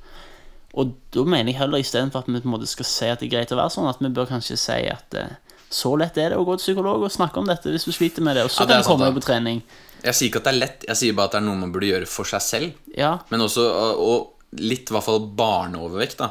Og 0.76 0.96
da 1.14 1.24
mener 1.24 1.52
jeg 1.52 1.60
heller, 1.60 1.78
istedenfor 1.78 2.24
at 2.24 2.28
vi 2.28 2.40
på 2.40 2.50
en 2.50 2.54
måte 2.56 2.68
skal 2.68 2.88
si 2.90 3.10
at 3.12 3.22
det 3.22 3.28
er 3.28 3.34
greit 3.36 3.54
å 3.54 3.60
være 3.60 3.74
sånn, 3.76 3.88
at 3.88 4.02
vi 4.02 4.10
bør 4.18 4.28
kanskje 4.32 4.58
si 4.60 4.80
at 4.90 5.16
eh, 5.16 5.38
så 5.76 5.92
lett 6.00 6.16
er 6.22 6.32
det 6.32 6.38
å 6.40 6.44
gå 6.46 6.54
til 6.56 6.70
psykolog 6.70 7.04
og 7.04 7.12
snakke 7.12 7.40
om 7.42 7.48
dette 7.48 7.72
hvis 7.72 7.84
du 7.84 7.92
sliter 7.92 8.24
med 8.24 8.38
det, 8.38 8.46
og 8.46 8.52
så 8.54 8.64
Ja, 8.64 8.68
det 8.70 8.78
kan 8.78 8.84
du 8.86 8.88
komme 8.92 9.08
sant, 9.10 9.18
på 9.18 9.24
trening. 9.26 9.62
Jeg 10.06 10.16
sier 10.16 10.30
ikke 10.30 10.40
at 10.40 10.46
det 10.48 10.52
er 10.54 10.60
lett, 10.60 10.84
jeg 10.88 11.00
sier 11.00 11.16
bare 11.18 11.28
at 11.30 11.34
det 11.36 11.40
er 11.42 11.46
noe 11.48 11.60
man 11.60 11.72
burde 11.74 11.90
gjøre 11.90 12.08
for 12.08 12.28
seg 12.28 12.44
selv. 12.44 12.78
Ja, 12.96 13.16
Men 13.32 13.44
også 13.44 13.64
og, 13.96 14.32
litt 14.62 14.88
i 14.88 14.94
hvert 14.94 15.04
fall 15.04 15.20
barneovervekt. 15.36 16.20
da 16.22 16.30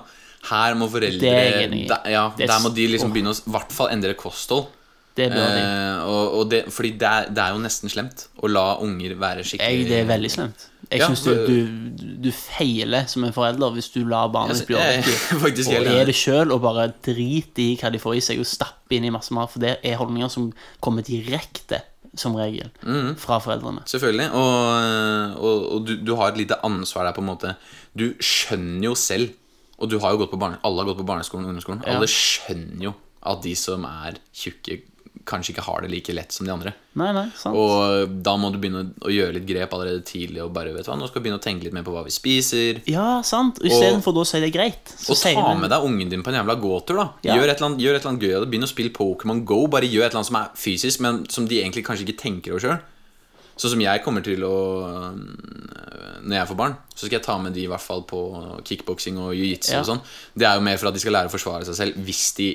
Her 0.49 0.77
må 0.79 0.87
foreldre 0.89 1.29
er 1.29 1.67
der, 1.69 2.09
ja, 2.09 2.23
er 2.39 2.49
der 2.49 2.63
må 2.63 2.71
de 2.73 2.87
liksom 2.93 3.13
begynne 3.13 3.33
å 3.35 3.37
i 3.37 3.53
hvert 3.53 3.75
fall 3.75 3.91
endre 3.93 4.15
kosthold. 4.17 4.67
det 5.17 5.29
bør 5.33 5.51
de. 5.55 5.61
Eh, 5.61 5.99
og, 6.09 6.39
og 6.39 6.49
det, 6.51 6.63
fordi 6.73 6.91
det 7.01 7.07
er, 7.11 7.29
det 7.35 7.43
er 7.43 7.53
jo 7.55 7.61
nesten 7.63 7.91
slemt 7.91 8.25
å 8.41 8.49
la 8.51 8.65
unger 8.83 9.13
være 9.19 9.45
skikkelig 9.45 9.83
Jeg, 9.83 9.89
det 9.91 9.99
er 10.01 10.09
veldig 10.09 10.31
slemt. 10.31 10.65
Jeg 10.91 11.01
Ja, 11.01 11.07
du, 11.09 11.47
du, 11.47 12.05
du 12.25 12.29
feiler 12.35 13.07
som 13.09 13.25
en 13.25 13.33
forelder 13.35 13.73
hvis 13.75 13.89
du 13.93 14.01
lar 14.07 14.29
barnet 14.33 14.59
ditt 14.59 14.69
bli 14.69 14.77
er 14.77 14.99
overvektig. 14.99 15.65
Og 15.79 15.89
er 15.95 16.09
det 16.09 16.15
sjøl 16.17 16.53
og 16.53 16.61
bare 16.65 16.89
driter 17.05 17.63
i 17.63 17.75
hva 17.79 17.91
de 17.93 18.01
får 18.01 18.17
i 18.19 18.23
seg, 18.27 18.41
og 18.43 18.49
stapper 18.49 18.97
inn 18.97 19.07
i 19.09 19.13
masse 19.13 19.33
mer. 19.35 19.49
For 19.51 19.63
det 19.63 19.77
er 19.81 19.97
holdninger 20.01 20.31
som 20.31 20.51
kommer 20.83 21.05
direkte, 21.05 21.81
som 22.15 22.37
regel, 22.39 22.69
mm. 22.85 23.15
fra 23.19 23.41
foreldrene. 23.43 23.83
Selvfølgelig. 23.91 24.29
Og, 24.37 25.39
og, 25.39 25.65
og 25.75 25.87
du, 25.87 25.95
du 25.99 26.13
har 26.19 26.31
et 26.31 26.43
lite 26.43 26.59
ansvar 26.67 27.09
der, 27.09 27.17
på 27.17 27.23
en 27.23 27.31
måte. 27.33 27.55
Du 27.95 28.11
skjønner 28.23 28.91
jo 28.91 28.95
selv 28.99 29.33
Og 29.75 29.89
du 29.91 29.97
har 29.99 30.13
jo 30.13 30.21
gått 30.21 30.31
på 30.31 30.39
barne, 30.39 30.55
alle 30.63 30.79
har 30.79 30.87
gått 30.87 31.01
på 31.01 31.07
barneskolen 31.07 31.43
og 31.43 31.51
ungdomsskolen. 31.51 31.81
Ja. 31.83 31.97
Alle 31.97 32.07
skjønner 32.07 32.85
jo 32.85 32.93
at 33.25 33.41
de 33.43 33.55
som 33.59 33.83
er 33.89 34.21
tjukke, 34.31 34.77
kanskje 35.25 35.53
ikke 35.55 35.63
har 35.65 35.81
det 35.81 35.89
like 35.91 36.13
lett 36.13 36.31
som 36.35 36.45
de 36.45 36.51
andre. 36.53 36.73
Nei, 36.95 37.11
nei, 37.13 37.25
sant. 37.37 37.55
Og 37.55 38.11
da 38.23 38.35
må 38.37 38.51
du 38.51 38.57
begynne 38.59 38.91
å 39.01 39.09
gjøre 39.11 39.33
litt 39.37 39.45
grep 39.47 39.73
allerede 39.73 40.03
tidlig. 40.05 40.41
Og 40.43 40.51
bare, 40.53 40.73
vet 40.75 40.85
du 40.85 40.91
hva, 40.91 40.97
Nå 40.99 41.07
skal 41.07 41.21
vi 41.21 41.29
begynne 41.29 41.39
å 41.39 41.43
tenke 41.43 41.63
litt 41.63 41.73
mer 41.73 41.83
på 41.83 41.91
hva 41.95 42.03
vi 42.05 42.11
spiser. 42.13 42.81
Ja, 42.91 43.21
sant. 43.25 43.59
Istedenfor 43.63 44.13
da 44.13 44.21
å 44.21 44.27
si 44.29 44.39
det 44.39 44.49
er 44.51 44.57
greit, 44.57 44.93
så 44.97 45.11
Og 45.15 45.21
ta 45.21 45.33
vi 45.53 45.61
med 45.61 45.69
deg 45.71 45.83
ungen 45.87 46.09
din 46.09 46.23
på 46.23 46.29
en 46.33 46.39
jævla 46.41 46.55
gåtur. 46.61 46.95
da 46.97 47.07
Ja. 47.23 47.35
gjør, 47.35 47.49
et 47.49 47.57
eller 47.57 47.69
annet, 47.69 47.79
gjør 47.85 47.95
et 47.95 48.01
eller 48.01 48.11
annet 48.13 48.21
gøy 48.27 48.35
av 48.35 48.41
det. 48.45 48.51
Begynn 48.51 48.67
å 48.67 48.73
spille 48.73 48.89
Pokémon 48.93 49.45
Go. 49.45 49.67
Bare 49.67 49.83
gjør 49.89 50.05
et 50.05 50.11
eller 50.11 50.19
annet 50.21 50.31
som 50.31 50.35
er 50.41 50.49
fysisk, 50.55 50.99
men 50.99 51.25
som 51.29 51.45
de 51.47 51.61
egentlig 51.61 51.85
kanskje 51.85 52.05
ikke 52.07 52.21
tenker 52.21 52.51
over 52.51 52.59
sjøl. 52.59 52.79
Sånn 53.57 53.71
som 53.71 53.79
jeg 53.79 54.03
kommer 54.03 54.21
til 54.21 54.41
å 54.43 54.55
øh, 54.83 56.21
Når 56.25 56.35
jeg 56.39 56.47
får 56.49 56.57
barn, 56.57 56.75
så 56.95 57.05
skal 57.05 57.19
jeg 57.19 57.23
ta 57.23 57.37
med 57.37 57.53
de 57.53 57.61
i 57.63 57.67
hvert 57.69 57.81
fall 57.83 58.01
på 58.03 58.19
kickboksing 58.65 59.17
og 59.21 59.33
jiu-jitsu 59.37 59.71
Ja. 59.73 59.79
og 59.81 59.85
sånn. 59.85 60.01
Det 60.35 60.45
er 60.47 60.55
jo 60.55 60.61
mer 60.61 60.77
for 60.77 60.87
at 60.87 60.93
de 60.93 60.99
skal 60.99 61.13
lære 61.13 61.29
å 61.29 61.35
forsvare 61.35 61.65
seg 61.65 61.75
selv 61.75 61.95
hvis 62.03 62.33
de 62.35 62.47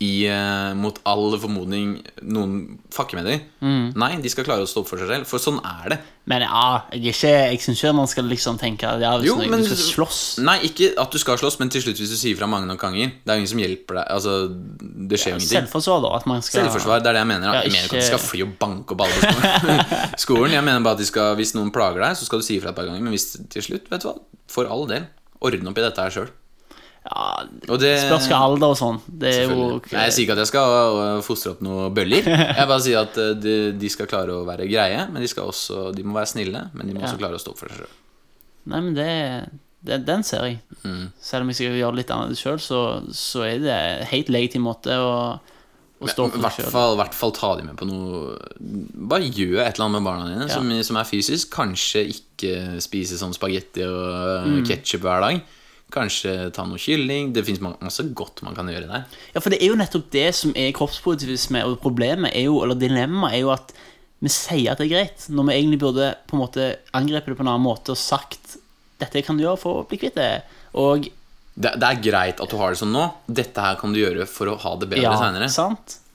i, 0.00 0.24
eh, 0.32 0.72
mot 0.80 0.96
all 1.04 1.34
formodning 1.36 1.98
noen 2.24 2.78
fucker 2.88 3.18
med 3.20 3.26
dem. 3.28 3.40
Mm. 3.60 3.90
Nei, 4.00 4.14
de 4.24 4.30
skal 4.32 4.46
klare 4.46 4.64
å 4.64 4.68
stå 4.70 4.80
opp 4.80 4.88
for 4.88 4.96
seg 5.02 5.10
selv. 5.10 5.26
For 5.28 5.36
sånn 5.42 5.58
er 5.60 5.90
det. 5.92 5.98
Men 6.30 6.40
ja, 6.46 6.62
jeg, 6.94 7.02
ikke, 7.12 7.28
jeg 7.50 7.60
syns 7.60 7.82
ikke 7.82 7.92
man 7.98 8.08
skal 8.08 8.24
liksom 8.30 8.56
tenke 8.60 8.88
ja, 9.02 9.10
hvis 9.18 9.26
Jo, 9.28 9.34
noe- 9.36 9.50
men- 9.52 9.60
du 9.60 9.68
skal 9.68 10.06
slåss. 10.06 10.20
Nei, 10.46 10.54
ikke 10.70 10.94
at 10.96 11.10
du 11.12 11.18
skal 11.20 11.36
slåss, 11.36 11.58
men 11.60 11.68
til 11.68 11.82
slutt 11.84 12.00
hvis 12.00 12.14
du 12.14 12.16
sier 12.16 12.38
fra 12.38 12.48
mange 12.48 12.64
nok 12.70 12.80
ganger 12.80 13.12
Det 13.12 13.28
er 13.28 13.36
jo 13.36 13.42
ingen 13.44 13.52
som 13.52 13.60
hjelper 13.60 14.00
deg. 14.00 14.08
Altså, 14.16 14.34
det 15.10 15.20
skjer 15.20 15.34
jo 15.34 15.36
ingenting. 15.36 15.60
Selvforsvar, 15.68 16.00
da. 16.06 16.14
At 16.16 16.26
man 16.32 16.40
skal 16.48 16.62
Selvforsvar, 16.64 17.04
det 17.04 17.12
er 17.12 17.18
det 17.18 17.24
jeg 17.26 17.30
mener. 17.34 17.46
da. 17.46 17.52
Ja, 17.52 17.62
Jeg 17.68 17.72
mener 17.76 17.84
ikke 17.90 18.00
at 18.00 18.00
de 18.00 18.08
skal 18.08 18.24
fly 18.24 18.42
og 18.48 18.58
banke 18.64 18.96
opp 18.96 19.00
alle 19.04 19.20
på 19.20 19.30
skolen. 19.36 19.86
skolen. 20.24 20.50
Jeg 20.56 20.64
mener 20.64 20.80
bare 20.88 20.96
at 20.96 21.04
de 21.04 21.10
skal, 21.12 21.36
hvis 21.36 21.54
noen 21.60 21.70
plager 21.76 22.00
deg, 22.00 22.16
så 22.16 22.24
skal 22.24 22.40
du 22.40 22.44
si 22.48 22.56
ifra 22.56 22.72
et 22.72 22.76
par 22.80 22.88
ganger. 22.88 23.04
Men 23.04 23.12
hvis 23.12 23.34
til 23.52 23.62
slutt, 23.68 23.90
vet 23.92 24.00
du 24.00 24.08
hva, 24.08 24.16
for 24.48 24.64
all 24.64 24.86
del, 24.88 25.04
ordne 25.44 25.68
opp 25.68 25.76
i 25.76 25.84
dette 25.84 26.00
her 26.08 26.10
sjøl. 26.22 26.30
Ja, 27.10 27.44
Og 27.68 27.80
det 27.82 27.88
Spørs 28.04 28.28
hva 28.30 28.38
alder 28.46 28.70
og 28.70 28.76
sånn. 28.78 29.00
Det 29.08 29.30
er 29.34 29.48
jo 29.50 29.64
okay. 29.80 29.96
Nei, 29.96 30.04
Jeg 30.06 30.12
sier 30.14 30.24
ikke 30.28 30.36
at 30.36 30.42
jeg 30.44 30.50
skal 30.52 30.98
øh, 31.00 31.22
fostre 31.26 31.50
opp 31.56 31.60
noen 31.66 31.94
bøller. 31.96 32.22
Jeg 32.60 32.68
bare 32.70 32.80
sier 32.84 33.00
at 33.02 33.16
øh, 33.18 33.32
de, 33.42 33.54
de 33.80 33.90
skal 33.90 34.06
klare 34.10 34.36
å 34.36 34.44
være 34.46 34.68
greie, 34.70 35.00
men 35.10 35.22
de 35.24 35.28
skal 35.30 35.50
også 35.50 35.88
De 35.96 36.04
må 36.06 36.14
være 36.14 36.30
snille, 36.36 36.62
men 36.74 36.86
de 36.86 36.94
må 36.94 37.02
Ja. 37.02 37.08
også 37.10 37.18
klare 37.18 37.34
å 37.34 37.42
stå 37.42 37.50
opp 37.56 37.58
for 37.64 37.72
seg 37.72 37.82
sjøl. 37.82 37.96
Nei, 38.70 38.80
men 38.86 38.94
det, 38.94 39.08
det 39.82 40.00
Den 40.06 40.22
ser 40.22 40.46
jeg. 40.46 40.60
Mm. 40.84 41.06
Selv 41.20 41.42
om 41.42 41.50
jeg 41.50 41.58
skal 41.60 41.78
gjøre 41.82 41.98
litt 41.98 42.10
annerledes 42.14 42.44
sjøl, 42.46 42.60
så, 42.62 42.80
så 43.16 43.42
er 43.48 43.58
det 43.64 43.74
en 43.74 44.06
helt 44.14 44.30
legitim 44.30 44.68
måte 44.70 44.94
å, 45.00 45.12
å 45.98 46.08
stå 46.14 46.28
I 46.30 46.34
for 46.36 46.46
seg 46.46 46.62
sjøl. 46.62 46.72
fall, 46.78 46.94
hvert 47.00 47.16
fall 47.18 47.32
ta 47.36 47.54
de 47.58 47.66
med 47.66 47.74
på 47.80 47.88
noe 47.90 48.36
Bare 49.10 49.26
gjør 49.26 49.64
et 49.66 49.74
eller 49.74 49.88
annet 49.88 49.98
med 49.98 50.06
barna 50.06 50.28
dine 50.30 50.46
Ja. 50.46 50.54
som, 50.54 50.70
som 50.86 51.00
er 51.02 51.08
fysisk. 51.10 51.50
Kanskje 51.58 52.06
ikke 52.14 52.54
spise 52.84 53.18
sånn 53.18 53.34
spagetti 53.36 53.82
og 53.88 54.44
Mm. 54.46 54.60
mm. 54.60 54.68
ketsjup 54.70 55.02
hver 55.08 55.26
dag. 55.26 55.40
Kanskje 55.90 56.34
ta 56.54 56.64
noe 56.68 56.80
kylling. 56.80 57.32
Det 57.34 57.44
fins 57.46 57.60
masse 57.64 58.04
godt 58.16 58.42
man 58.46 58.56
kan 58.56 58.68
gjøre 58.70 58.88
der. 58.90 59.06
Ja, 59.34 59.42
for 59.42 59.52
det 59.52 59.60
er 59.62 59.72
jo 59.72 59.78
nettopp 59.80 60.10
det 60.14 60.28
som 60.38 60.54
er 60.58 60.72
kroppspositivisme, 60.76 61.64
og 61.66 61.78
problemet 61.82 62.34
er 62.34 62.46
jo, 62.48 62.60
eller 62.64 62.78
dilemmaet 62.78 63.38
er 63.38 63.44
jo 63.44 63.54
at 63.54 63.74
vi 64.20 64.28
sier 64.32 64.72
at 64.72 64.80
det 64.80 64.90
er 64.90 64.94
greit, 64.94 65.28
når 65.32 65.46
vi 65.48 65.54
egentlig 65.56 65.80
burde 65.80 66.10
på 66.28 66.36
en 66.36 66.42
måte 66.42 66.66
angrepet 66.96 67.32
det 67.32 67.38
på 67.38 67.44
en 67.46 67.54
annen 67.54 67.64
måte 67.64 67.94
og 67.94 68.00
sagt 68.00 68.58
dette 69.00 69.22
kan 69.24 69.38
du 69.38 69.46
gjøre 69.46 69.60
for 69.60 69.80
å 69.80 69.86
bli 69.88 69.96
kvitt 70.02 70.18
det. 70.20 70.42
Og 70.76 71.08
Det, 71.54 71.72
det 71.80 71.88
er 71.88 72.02
greit 72.04 72.40
at 72.40 72.52
du 72.52 72.58
har 72.60 72.72
det 72.72 72.80
sånn 72.82 72.92
nå. 72.94 73.06
Dette 73.26 73.64
her 73.64 73.80
kan 73.80 73.94
du 73.96 74.00
gjøre 74.00 74.28
for 74.28 74.52
å 74.52 74.58
ha 74.60 74.74
det 74.80 74.90
bedre 74.92 75.06
ja, 75.08 75.16
seinere. 75.18 75.48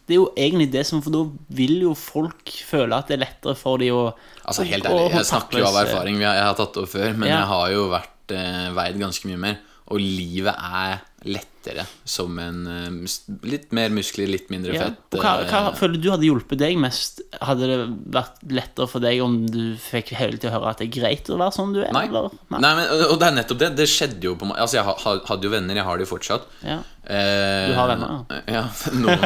Det 0.06 0.14
er 0.14 0.20
jo 0.20 0.28
egentlig 0.38 0.68
det 0.70 0.84
som 0.86 1.02
For 1.02 1.10
da 1.14 1.24
vil 1.58 1.80
jo 1.82 1.96
folk 1.98 2.52
føle 2.68 2.94
at 2.98 3.10
det 3.10 3.18
er 3.18 3.24
lettere 3.24 3.56
for 3.58 3.82
dem 3.82 3.98
å 3.98 4.04
Altså 4.46 4.66
Helt 4.70 4.86
ærlig, 4.86 5.08
jeg 5.16 5.26
snakker 5.32 5.64
jo 5.64 5.66
av 5.72 5.80
erfaring. 5.82 6.20
Jeg 6.22 6.38
jeg 6.38 6.46
har 6.46 6.58
tatt 6.60 6.76
det 6.76 6.84
opp 6.84 6.92
før, 6.92 7.16
men 7.18 7.30
Ja. 7.32 7.40
jeg 7.40 7.48
har 7.50 7.72
jo 7.74 7.88
vært 7.90 8.12
eh, 8.32 8.72
veid 8.76 8.98
ganske 9.02 9.28
mye 9.30 9.38
mer. 9.38 9.58
Og 9.94 10.00
livet 10.02 10.56
er 10.58 11.04
lettere 11.30 11.84
som 12.10 12.40
en 12.42 12.64
eh, 12.70 13.12
litt 13.46 13.72
mer 13.74 13.92
muskler, 13.94 14.26
litt 14.30 14.50
mindre 14.50 14.74
Ja. 14.74 14.88
fett. 14.88 15.14
Og 15.14 15.22
hva, 15.22 15.34
hva 15.46 15.60
eh, 15.70 15.76
føler 15.78 16.02
du 16.02 16.08
hadde 16.10 16.26
hjulpet 16.26 16.58
deg 16.58 16.78
mest? 16.82 17.22
Hadde 17.42 17.68
det 17.70 17.78
vært 18.14 18.42
lettere 18.50 18.88
for 18.90 19.00
deg 19.06 19.22
om 19.22 19.38
du 19.46 19.76
fikk 19.78 20.10
hele 20.18 20.38
tiden 20.42 20.54
høre 20.58 20.72
at 20.74 20.82
det 20.82 20.88
er 20.90 20.96
greit 21.02 21.30
å 21.30 21.38
være 21.38 21.54
sånn 21.54 21.74
du 21.78 21.84
er? 21.84 21.92
Nei. 21.94 22.08
Eller? 22.10 22.34
Nei, 22.50 22.74
men, 22.80 22.90
og 23.12 23.20
det 23.22 23.28
er 23.30 23.38
nettopp 23.38 23.62
det. 23.62 23.72
Det 23.78 23.88
skjedde 23.90 24.26
jo 24.26 24.34
på 24.42 24.50
meg. 24.50 24.58
Altså, 24.66 24.80
jeg 24.80 24.86
ha- 24.90 24.98
ha- 25.06 25.22
hadde 25.30 25.46
jo 25.50 25.54
venner, 25.54 25.76
jeg 25.78 25.86
har 25.86 25.98
det 26.02 26.08
jo 26.10 26.14
fortsatt. 26.16 26.50
Ja. 26.66 26.80
Eh, 27.08 27.68
Du 27.70 27.76
har 27.78 27.88
venner, 27.92 28.26
Ja, 28.56 28.64
noen 28.98 29.22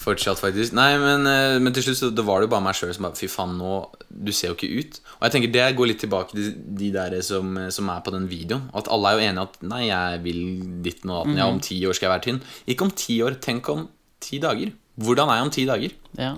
fortsatt, 0.00 0.40
faktisk. 0.40 0.72
Nei, 0.76 0.96
men, 0.98 1.26
eh, 1.30 1.58
men 1.62 1.72
til 1.76 1.84
slutt 1.86 2.00
så 2.00 2.10
det 2.14 2.24
var 2.26 2.40
det 2.40 2.48
jo 2.48 2.52
bare 2.56 2.64
meg 2.64 2.74
sjøl 2.78 2.92
som 2.96 3.06
bare 3.06 3.18
Fy 3.20 3.28
faen, 3.30 3.56
nå 3.60 3.72
Du 4.10 4.32
ser 4.32 4.50
jo 4.52 4.56
ikke 4.58 4.70
ut. 4.80 5.00
Og 5.20 5.26
jeg 5.28 5.34
tenker 5.36 5.52
det 5.54 5.68
går 5.78 5.90
litt 5.92 6.02
tilbake 6.02 6.34
til 6.34 6.50
de 6.80 6.90
der 6.96 7.16
som, 7.22 7.54
som 7.70 7.88
er 7.94 8.02
på 8.06 8.12
den 8.16 8.26
videoen. 8.30 8.68
At 8.74 8.90
alle 8.90 9.08
er 9.12 9.18
jo 9.20 9.26
enige 9.30 9.46
at 9.48 9.62
Nei, 9.62 9.82
jeg 9.88 10.20
vil 10.26 10.42
ditt 10.82 11.04
og 11.06 11.14
datten. 11.24 11.36
Ja, 11.38 11.46
Mhm. 11.46 11.54
om 11.54 11.60
ti 11.60 11.80
år 11.86 11.94
skal 11.94 12.08
jeg 12.10 12.14
være 12.16 12.26
tynn. 12.28 12.42
Ikke 12.66 12.82
om 12.88 12.90
ti 12.90 13.20
år. 13.22 13.38
Tenk 13.40 13.68
om 13.72 13.88
ti 14.20 14.38
dager. 14.42 14.72
Hvordan 15.00 15.28
er 15.30 15.36
jeg 15.40 15.42
om 15.48 15.50
ti 15.58 15.66
dager? 15.66 15.98
ja. 16.18 16.36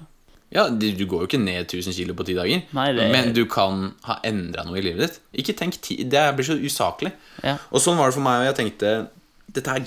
Ja, 0.52 0.66
du, 0.68 0.84
du 0.92 1.06
går 1.08 1.22
jo 1.22 1.26
ikke 1.30 1.38
ned 1.40 1.62
1000 1.64 1.94
kilo 1.96 2.12
på 2.12 2.26
ti 2.28 2.34
dager. 2.36 2.60
Nei, 2.76 2.92
det- 2.92 3.06
Men 3.10 3.30
du 3.32 3.46
kan 3.48 3.94
ha 4.04 4.18
endra 4.22 4.66
noe 4.66 4.76
i 4.76 4.82
livet 4.84 5.00
ditt. 5.00 5.20
Ikke 5.40 5.54
tenk 5.56 5.78
ti 5.80 6.04
Det 6.04 6.36
blir 6.36 6.44
så 6.44 6.58
usaklig. 6.60 7.10
Ja. 7.42 7.54
Og 7.72 7.80
sånn 7.80 7.96
var 7.96 8.10
det 8.10 8.14
for 8.18 8.20
meg, 8.20 8.42
og 8.42 8.50
jeg 8.50 8.58
tenkte 8.60 9.08
Dette 9.52 9.68
her 9.74 9.82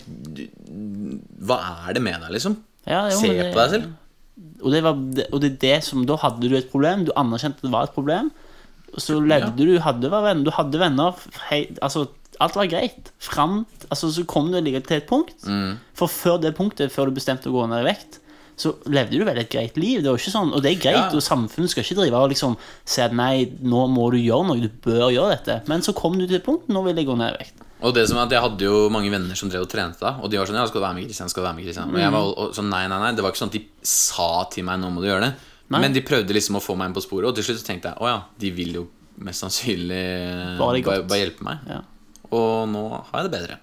Hva 1.45 1.57
er 1.89 1.93
det 1.97 2.03
med 2.05 2.19
deg, 2.21 2.33
liksom? 2.37 2.57
Ja, 2.85 3.07
jo, 3.09 3.19
Se 3.19 3.27
det- 3.33 3.53
på 3.53 3.59
deg 3.61 3.69
selv. 3.75 3.93
Og 4.61 4.71
det, 4.73 4.81
var, 4.83 4.93
og 5.31 5.39
det 5.41 5.51
er 5.53 5.57
det 5.61 5.83
som 5.83 6.05
Da 6.05 6.17
hadde 6.17 6.49
du 6.49 6.55
et 6.57 6.69
problem. 6.71 7.05
Du 7.05 7.11
anerkjente 7.15 7.57
at 7.57 7.61
det 7.61 7.71
var 7.71 7.83
et 7.87 7.93
problem. 7.95 8.31
Og 8.93 8.99
så 8.99 9.17
levde 9.19 9.55
du, 9.57 9.79
hadde 9.79 10.09
venner, 10.11 10.43
du 10.43 10.51
hadde 10.51 10.79
venner 10.79 11.15
hei, 11.49 11.67
Altså, 11.81 12.07
alt 12.39 12.55
var 12.55 12.67
greit. 12.67 13.11
Fram 13.19 13.65
Altså, 13.89 14.09
så 14.11 14.25
kom 14.25 14.51
du 14.51 14.59
likevel 14.59 14.83
til 14.85 14.97
et 14.97 15.07
punkt. 15.07 15.35
Mm. 15.47 15.77
For 15.93 16.07
før 16.07 16.39
det 16.41 16.55
punktet, 16.55 16.91
før 16.91 17.05
du 17.09 17.15
bestemte 17.15 17.47
å 17.49 17.55
gå 17.55 17.67
ned 17.69 17.83
i 17.85 17.89
vekt, 17.93 18.19
så 18.57 18.71
levde 18.87 19.17
du 19.19 19.25
vel 19.27 19.37
et 19.37 19.49
greit 19.51 19.75
liv. 19.77 20.01
Det 20.01 20.07
var 20.09 20.17
ikke 20.17 20.31
sånn, 20.31 20.53
Og 20.55 20.61
det 20.63 20.71
er 20.77 20.81
greit, 20.81 21.11
Ja. 21.11 21.15
og 21.15 21.21
samfunnet 21.21 21.69
skal 21.69 21.83
ikke 21.83 21.95
drive 21.99 22.13
og 22.15 22.29
liksom 22.31 22.57
si 22.85 23.01
at 23.01 23.11
nei, 23.13 23.45
nå 23.61 23.87
må 23.91 24.11
du 24.11 24.17
gjøre 24.17 24.47
noe, 24.47 24.61
du 24.61 24.69
bør 24.69 25.11
gjøre 25.11 25.37
dette. 25.37 25.67
Men 25.67 25.81
så 25.81 25.93
kom 25.93 26.17
du 26.17 26.25
til 26.25 26.37
et 26.37 26.43
punkt, 26.45 26.67
nå 26.69 26.83
vil 26.85 26.95
jeg 26.95 27.05
gå 27.07 27.17
ned 27.17 27.33
i 27.33 27.37
vekt. 27.43 27.53
Og 27.83 27.91
det 27.95 28.05
som 28.07 28.17
er 28.17 28.23
at 28.23 28.31
Jeg 28.31 28.43
hadde 28.45 28.67
jo 28.67 28.85
mange 28.93 29.11
venner 29.11 29.35
som 29.35 29.49
drev 29.51 29.65
og 29.65 29.71
trente 29.71 29.99
da 29.99 30.13
Og 30.23 30.31
de 30.31 30.39
var 30.39 30.47
sånn 30.47 30.55
Ja, 30.55 30.63
skal 30.69 30.79
du 30.79 30.85
være 30.85 30.95
med, 30.95 31.09
Kristian? 31.09 31.31
Skal 31.31 31.43
du 31.43 31.47
være 31.49 31.57
med, 31.57 31.65
Kristian? 31.67 31.91
Og 31.91 31.99
jeg 31.99 32.13
var 32.13 32.29
og, 32.29 32.53
sånn 32.55 32.69
Nei, 32.71 32.85
nei, 32.91 32.99
nei. 33.03 33.11
Det 33.17 33.25
var 33.25 33.33
ikke 33.33 33.41
sånn 33.43 33.51
at 33.51 33.57
de 33.57 33.63
sa 33.91 34.29
til 34.53 34.63
meg 34.67 34.79
Nå 34.79 34.93
må 34.95 35.03
du 35.03 35.09
gjøre 35.09 35.27
det. 35.27 35.33
Nei. 35.73 35.81
Men 35.81 35.95
de 35.95 36.03
prøvde 36.05 36.35
liksom 36.35 36.59
å 36.59 36.63
få 36.63 36.75
meg 36.77 36.91
inn 36.91 36.95
på 36.95 37.01
sporet, 37.01 37.25
og 37.25 37.35
til 37.37 37.47
slutt 37.47 37.57
så 37.63 37.65
tenkte 37.65 37.89
jeg 37.89 37.97
å 37.97 38.05
ja, 38.05 38.19
de 38.37 38.51
vil 38.53 38.75
jo 38.77 38.83
mest 39.25 39.41
sannsynlig 39.41 40.03
Bare 40.59 40.81
bare, 40.85 41.17
hjelpe 41.17 41.47
meg. 41.47 41.63
Ja. 41.65 41.79
Og 42.29 42.69
nå 42.69 42.83
har 42.93 43.23
jeg 43.23 43.25
det 43.25 43.33
bedre. 43.33 43.57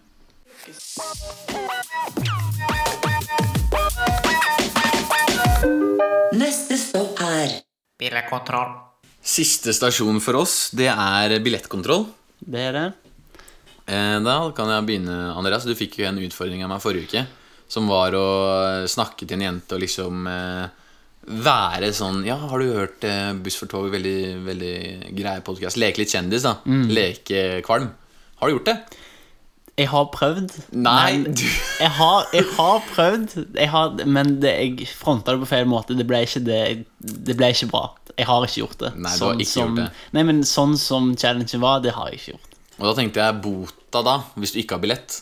Neste 6.43 6.81
stopp 6.81 7.23
er 7.23 7.61
Billettkontroll. 8.03 8.75
Siste 9.23 9.71
stasjon 9.77 10.19
for 10.19 10.41
oss, 10.43 10.73
det 10.75 10.91
er 10.91 11.37
billettkontroll. 11.45 12.09
Det 12.43 12.67
er 12.67 12.75
det. 12.75 12.87
Eh, 13.87 14.19
Da 14.23 14.37
kan 14.57 14.71
jeg 14.71 14.87
begynne, 14.89 15.17
Andreas. 15.37 15.65
Du 15.67 15.75
fikk 15.79 15.99
jo 16.01 16.07
en 16.09 16.21
utfordring 16.23 16.63
av 16.65 16.71
meg 16.71 16.83
forrige 16.85 17.09
uke. 17.09 17.25
Som 17.73 17.89
var 17.89 18.13
å 18.13 18.27
snakke 18.91 19.25
til 19.27 19.39
en 19.39 19.47
jente 19.47 19.75
og 19.75 19.81
liksom 19.81 20.27
eh, 20.29 20.67
være 21.43 21.93
sånn 21.97 22.25
Ja, 22.27 22.37
har 22.51 22.61
du 22.61 22.73
hørt 22.75 23.05
eh, 23.09 23.31
Buss 23.33 23.57
for 23.57 23.71
tog? 23.71 23.89
Veldig, 23.95 24.19
veldig 24.45 24.75
greie 25.17 25.41
podkast. 25.47 25.81
Leke 25.81 26.03
litt 26.03 26.13
kjendis, 26.13 26.45
da. 26.45 26.59
Leke 26.67 27.63
kvalm. 27.65 27.89
Har 28.43 28.51
du 28.51 28.59
gjort 28.59 28.69
det? 28.69 28.77
Jeg 29.81 29.89
har 29.89 30.05
prøvd. 30.13 30.53
Nei, 30.77 31.23
du 31.25 31.47
jeg, 31.81 31.91
har, 31.97 32.27
jeg 32.37 32.45
har 32.59 32.83
prøvd, 32.93 33.37
jeg 33.57 33.71
har, 33.73 33.95
men 34.05 34.35
det, 34.43 34.53
jeg 34.53 34.89
fronta 34.99 35.33
det 35.33 35.41
på 35.47 35.49
feil 35.55 35.65
måte. 35.71 35.97
Det 35.97 36.05
ble 36.07 36.21
ikke, 36.27 36.43
det, 36.45 36.59
det 37.01 37.37
ble 37.39 37.49
ikke 37.55 37.71
bra. 37.73 37.87
Jeg 38.19 38.29
har 38.29 38.45
ikke 38.45 38.61
gjort 38.61 38.83
det. 38.85 38.91
Nei, 39.01 39.15
du 39.17 39.25
har 39.25 39.41
ikke 39.41 39.49
som, 39.49 39.73
gjort 39.73 39.81
det. 39.81 40.07
Nei, 40.19 40.27
men 40.29 40.43
sånn 40.45 40.77
som 40.77 41.15
challengen 41.17 41.63
var, 41.65 41.81
det 41.81 41.95
har 41.97 42.13
jeg 42.13 42.21
ikke 42.21 42.35
gjort. 42.35 42.52
Og 42.83 42.89
da 42.89 42.97
tenkte 42.99 43.23
jeg 43.23 43.39
bota, 43.45 44.01
da, 44.03 44.17
hvis 44.35 44.51
du 44.55 44.59
ikke 44.59 44.75
har 44.75 44.83
billett. 44.83 45.21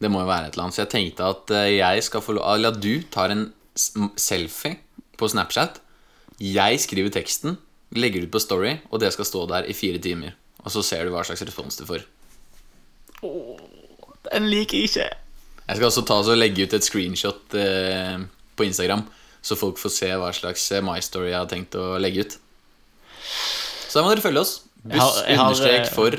Det 0.00 0.08
må 0.12 0.22
jo 0.22 0.28
være 0.28 0.48
et 0.48 0.56
eller 0.56 0.66
annet. 0.66 0.76
Så 0.78 0.82
jeg 0.86 0.92
tenkte 0.94 1.28
at 1.28 1.52
eh, 1.52 1.74
jeg 1.76 2.04
skal 2.06 2.22
få 2.24 2.34
lov 2.36 2.46
Eller 2.54 2.72
at 2.72 2.80
du 2.80 3.02
tar 3.12 3.32
en 3.34 3.46
selfie 3.76 4.78
på 5.20 5.28
Snapchat. 5.28 5.82
Jeg 6.40 6.80
skriver 6.80 7.12
teksten, 7.12 7.58
legger 7.96 8.24
ut 8.26 8.32
på 8.32 8.40
Story, 8.40 8.74
og 8.92 9.00
det 9.00 9.12
skal 9.14 9.28
stå 9.28 9.44
der 9.52 9.68
i 9.68 9.76
fire 9.76 10.00
timer. 10.04 10.34
Og 10.64 10.72
så 10.72 10.82
ser 10.84 11.04
du 11.06 11.12
hva 11.14 11.22
slags 11.24 11.44
respons 11.48 11.76
du 11.80 11.84
får. 11.88 12.04
Den 14.32 14.48
liker 14.52 14.80
jeg 14.80 14.90
ikke. 14.90 15.06
Jeg 15.66 15.78
skal 15.80 15.88
også 15.88 16.04
ta 16.06 16.16
og 16.22 16.36
legge 16.38 16.66
ut 16.66 16.74
et 16.76 16.84
screenshot 16.86 17.54
eh, 17.58 18.20
på 18.56 18.66
Instagram, 18.68 19.02
så 19.42 19.56
folk 19.58 19.80
får 19.80 19.92
se 19.94 20.10
hva 20.18 20.28
slags 20.34 20.64
eh, 20.76 20.82
My 20.84 21.00
Story 21.02 21.32
jeg 21.32 21.40
har 21.40 21.48
tenkt 21.50 21.74
å 21.78 21.96
legge 22.02 22.26
ut. 22.26 22.36
Så 23.88 23.98
da 23.98 24.04
må 24.06 24.12
dere 24.12 24.22
følge 24.24 24.42
oss. 24.44 24.54
Buss 24.86 25.00
har- 25.02 25.32
understrek 25.34 25.88
for 25.94 26.14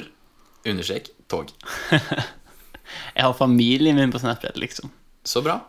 understrek 0.73 1.09
tog. 1.31 1.51
Jeg 3.17 3.25
har 3.25 3.33
familien 3.33 3.97
min 3.97 4.13
på 4.13 4.21
Snapchat, 4.21 4.57
liksom. 4.61 4.91
Så 5.27 5.41
bra. 5.43 5.59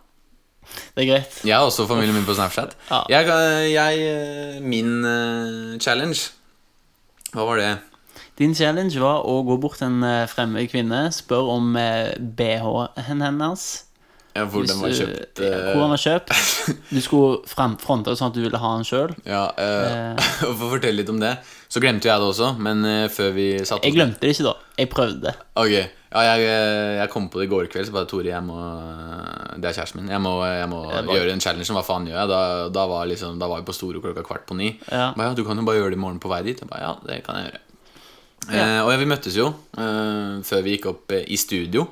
Det 0.95 1.05
er 1.05 1.09
greit. 1.09 1.39
Jeg 1.47 1.57
har 1.57 1.65
også 1.67 1.87
familien 1.89 2.15
min 2.15 2.27
på 2.29 2.37
Snapchat. 2.37 2.77
Ja. 2.91 3.03
Jeg, 3.09 3.29
jeg, 3.73 4.03
eh, 4.05 4.63
min 4.63 5.05
eh, 5.05 5.79
challenge 5.81 6.31
Hva 7.33 7.47
var 7.49 7.61
det? 7.61 7.71
Din 8.39 8.55
challenge 8.55 9.01
var 9.01 9.25
å 9.27 9.41
gå 9.47 9.57
bort 9.61 9.81
til 9.81 9.89
en 9.89 10.05
eh, 10.07 10.29
fremmed 10.31 10.69
kvinne, 10.71 11.09
spørre 11.15 11.57
om 11.57 11.73
BH-en 12.39 13.25
hennes. 13.25 13.67
Ja, 14.37 14.45
hvor 14.47 14.67
den 14.69 14.79
var 14.79 14.93
kjøpt? 14.95 15.41
ja, 15.43 15.49
eh, 15.49 15.69
Hvor 15.73 15.83
den 15.83 15.93
var 15.95 16.01
kjøpt. 16.03 16.33
Du 16.95 17.01
skulle 17.03 17.39
fronte 17.49 18.13
det 18.13 18.19
sånn 18.21 18.31
at 18.31 18.37
du 18.37 18.43
ville 18.45 18.61
ha 18.63 18.73
den 18.77 18.87
sjøl. 18.87 19.15
Ja, 19.27 19.45
og 19.51 20.21
For 20.59 20.67
å 20.69 20.73
fortelle 20.77 21.01
litt 21.01 21.13
om 21.13 21.21
det, 21.23 21.33
så 21.69 21.83
glemte 21.83 22.11
jeg 22.11 22.23
det 22.23 22.29
også, 22.29 22.53
men 22.63 22.85
eh, 22.87 23.07
før 23.13 23.33
vi 23.37 23.49
satte 23.63 23.89
Jeg 23.89 23.97
glemte 23.97 24.23
det 24.23 24.35
ikke 24.37 24.47
da. 24.47 24.55
Jeg 24.79 24.91
prøvde. 24.93 25.35
Ok, 25.59 25.75
ja, 25.75 26.23
jeg, 26.31 26.49
eh, 26.49 26.95
jeg 27.01 27.13
kom 27.13 27.29
på 27.33 27.43
det 27.43 27.49
i 27.49 27.53
går 27.53 27.71
kveld, 27.73 27.89
så 27.89 27.97
bare 27.97 28.09
Tore, 28.11 28.31
jeg 28.31 28.45
må 28.47 28.59
Det 29.59 29.71
er 29.71 29.79
kjæresten 29.81 30.03
min. 30.03 30.13
Jeg 30.15 30.23
må, 30.25 30.35
jeg 30.47 30.69
må 30.71 30.83
jeg 30.87 31.07
bare... 31.09 31.17
gjøre 31.19 31.35
en 31.35 31.45
challenge. 31.45 31.79
Hva 31.79 31.87
faen 31.87 32.09
gjør 32.09 32.21
jeg? 32.21 32.33
Da, 32.33 32.43
da, 32.79 32.85
var 32.93 33.09
liksom, 33.11 33.41
da 33.43 33.49
var 33.51 33.65
vi 33.65 33.69
på 33.69 33.77
Storo 33.77 34.05
klokka 34.05 34.27
kvart 34.27 34.47
på 34.49 34.57
ni. 34.61 34.75
Ja. 34.87 35.11
Ba, 35.17 35.31
ja, 35.31 35.37
du 35.37 35.43
kan 35.49 35.59
jo 35.59 35.67
bare 35.67 35.83
gjøre 35.83 35.97
det 35.97 36.01
i 36.01 36.05
morgen 36.05 36.23
på 36.23 36.31
vei 36.31 36.45
dit. 36.47 36.63
Jeg 36.63 36.71
ba, 36.71 36.81
ja, 36.85 36.95
det 37.09 37.25
kan 37.27 37.43
jeg 37.43 37.51
gjøre. 37.51 37.65
Eh, 38.49 38.81
og 38.81 38.93
ja, 38.95 38.97
vi 38.97 39.09
møttes 39.09 39.35
jo 39.37 39.51
eh, 39.77 40.39
før 40.47 40.63
vi 40.65 40.77
gikk 40.77 40.87
opp 40.93 41.13
eh, 41.17 41.27
i 41.29 41.37
studio. 41.41 41.85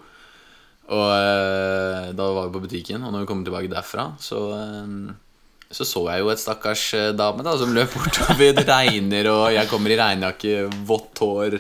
Og 0.87 1.07
eh, 1.11 2.11
da 2.15 2.27
var 2.37 2.49
vi 2.49 2.57
på 2.57 2.65
butikken, 2.67 3.03
og 3.03 3.15
når 3.15 3.25
vi 3.25 3.31
kom 3.31 3.47
tilbake 3.47 3.71
derfra, 3.73 4.13
så 4.23 4.43
eh, 4.55 5.15
så 5.67 5.83
så 5.83 6.01
jeg 6.07 6.23
jo 6.23 6.29
et 6.31 6.39
stakkars 6.39 6.83
eh, 6.95 7.09
dame 7.19 7.43
da 7.43 7.57
som 7.59 7.73
løp 7.75 7.91
bortover. 7.97 8.53
Det 8.55 8.65
regner, 8.69 9.27
og 9.33 9.49
jeg 9.51 9.67
kommer 9.71 9.91
i 9.91 9.97
regnjakke, 9.99 10.53
vått 10.87 11.23
hår. 11.25 11.57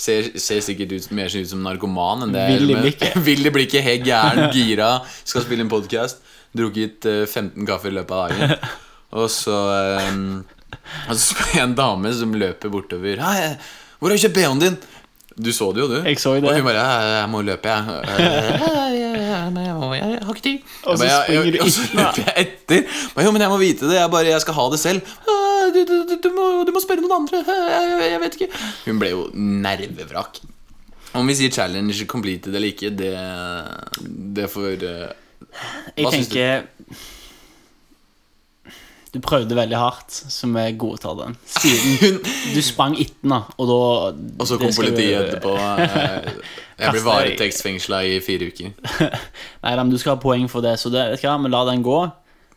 Ser, 0.00 0.30
ser 0.40 0.62
sikkert 0.64 0.94
ut, 0.96 1.10
mer 1.16 1.28
ut 1.28 1.50
som 1.50 1.60
narkoman 1.66 2.24
enn 2.24 2.32
det 2.32 2.46
Vill 2.54 2.72
i 2.72 2.78
blikket. 2.78 3.18
Vill 3.28 3.44
i 3.44 3.52
blikket, 3.52 3.84
helt 3.84 4.06
gæren, 4.06 4.46
gira. 4.56 4.94
Skal 5.28 5.44
spille 5.44 5.66
en 5.66 5.72
podkast. 5.72 6.24
Drukket 6.56 7.04
eh, 7.10 7.26
15 7.26 7.68
kaffe 7.68 7.92
i 7.92 7.94
løpet 7.98 8.16
av 8.16 8.32
dagen. 8.32 8.72
Og 9.20 9.26
så 9.34 9.58
um, 10.06 10.40
Og 11.10 11.12
så 11.12 11.20
spør 11.20 11.52
jeg 11.52 11.66
en 11.66 11.76
dame 11.76 12.14
som 12.16 12.32
løper 12.40 12.72
bortover. 12.72 13.20
Hei, 13.26 13.52
hvor 14.00 14.08
har 14.08 14.16
du 14.16 14.24
kjøpt 14.24 14.38
BH-en 14.38 14.64
din? 14.64 14.80
Du 15.40 15.50
så 15.56 15.70
det 15.72 15.80
jo, 15.82 15.86
du. 15.88 15.96
Jeg 16.04 16.18
så 16.20 16.34
det. 16.36 16.44
Og 16.50 16.54
hun 16.58 16.64
bare 16.66 16.80
«Jeg- 16.82 17.12
Jeg 17.20 17.28
må 17.32 17.40
løpe, 17.46 17.68
jeg. 17.68 17.84
Men 19.54 19.62
jeg, 19.64 19.74
jeg 20.00 20.24
har 20.26 20.34
ikke 20.34 20.42
tid. 20.44 20.58
Og 20.84 20.98
så 20.98 21.08
springer 21.08 21.42
du 21.42 21.50
jeg- 21.50 21.62
og 21.64 21.70
så 21.70 21.82
etter. 21.86 22.00
løper 22.00 22.22
jeg 22.26 22.46
etter. 22.46 22.82
Bare, 23.14 23.24
Jo, 23.24 23.30
men 23.32 23.42
jeg 23.44 23.50
må 23.50 23.58
vite 23.62 23.88
det. 23.88 23.96
Jeg, 24.00 24.10
bare, 24.10 24.26
jeg 24.34 24.40
skal 24.44 24.54
ha 24.60 24.64
det 24.74 24.80
selv. 24.82 25.00
«Ah, 25.28 25.46
Du, 25.74 25.80
du, 25.86 25.96
du, 26.08 26.14
du, 26.24 26.28
må, 26.34 26.46
du 26.66 26.72
må 26.74 26.80
spørre 26.82 27.00
noen 27.04 27.12
andre. 27.22 27.40
Jeg, 27.46 27.90
jeg, 28.00 28.10
jeg 28.14 28.20
vet 28.24 28.36
ikke. 28.40 28.48
Hun 28.86 28.98
ble 29.02 29.10
jo 29.12 29.20
nervevrak. 29.34 30.40
Om 31.14 31.26
vi 31.30 31.34
sier 31.34 31.50
challenge 31.54 32.06
completed 32.10 32.54
eller 32.54 32.68
ikke, 32.70 32.90
det, 32.94 33.12
det 34.36 34.46
får 34.50 34.84
eh, 34.86 35.08
Hva 35.98 36.12
syns 36.14 36.28
du? 36.30 36.36
tenker 36.36 36.66
Du 39.10 39.18
prøvde 39.18 39.56
veldig 39.58 39.74
hardt, 39.74 40.10
så 40.30 40.46
vi 40.54 40.64
godtar 40.78 41.16
den. 41.18 41.32
Siden 41.50 42.20
du 42.54 42.60
sprang 42.62 42.94
etter 42.94 43.24
henne, 43.26 43.40
og 43.58 43.66
da 43.66 43.78
Og 44.44 44.46
så 44.46 44.58
kom 44.60 44.70
politiet 44.76 45.24
etterpå. 45.34 45.54
eh, 45.58 46.28
Jeg 46.78 46.92
ble 46.92 47.00
Kaste 47.00 47.04
varetektsfengsla 47.08 47.98
i 48.06 48.20
fire 48.22 48.46
uker. 48.52 48.70
Nei 49.64 49.72
da, 49.74 49.82
men 49.82 49.90
du 49.90 49.98
skal 49.98 50.14
ha 50.14 50.20
poeng 50.22 50.46
for 50.48 50.62
det, 50.64 50.76
så 50.80 50.92
det, 50.94 51.02
vet 51.16 51.24
du 51.24 51.26
hva, 51.26 51.34
vi 51.42 51.50
lar 51.50 51.66
den 51.72 51.82
gå. 51.82 51.98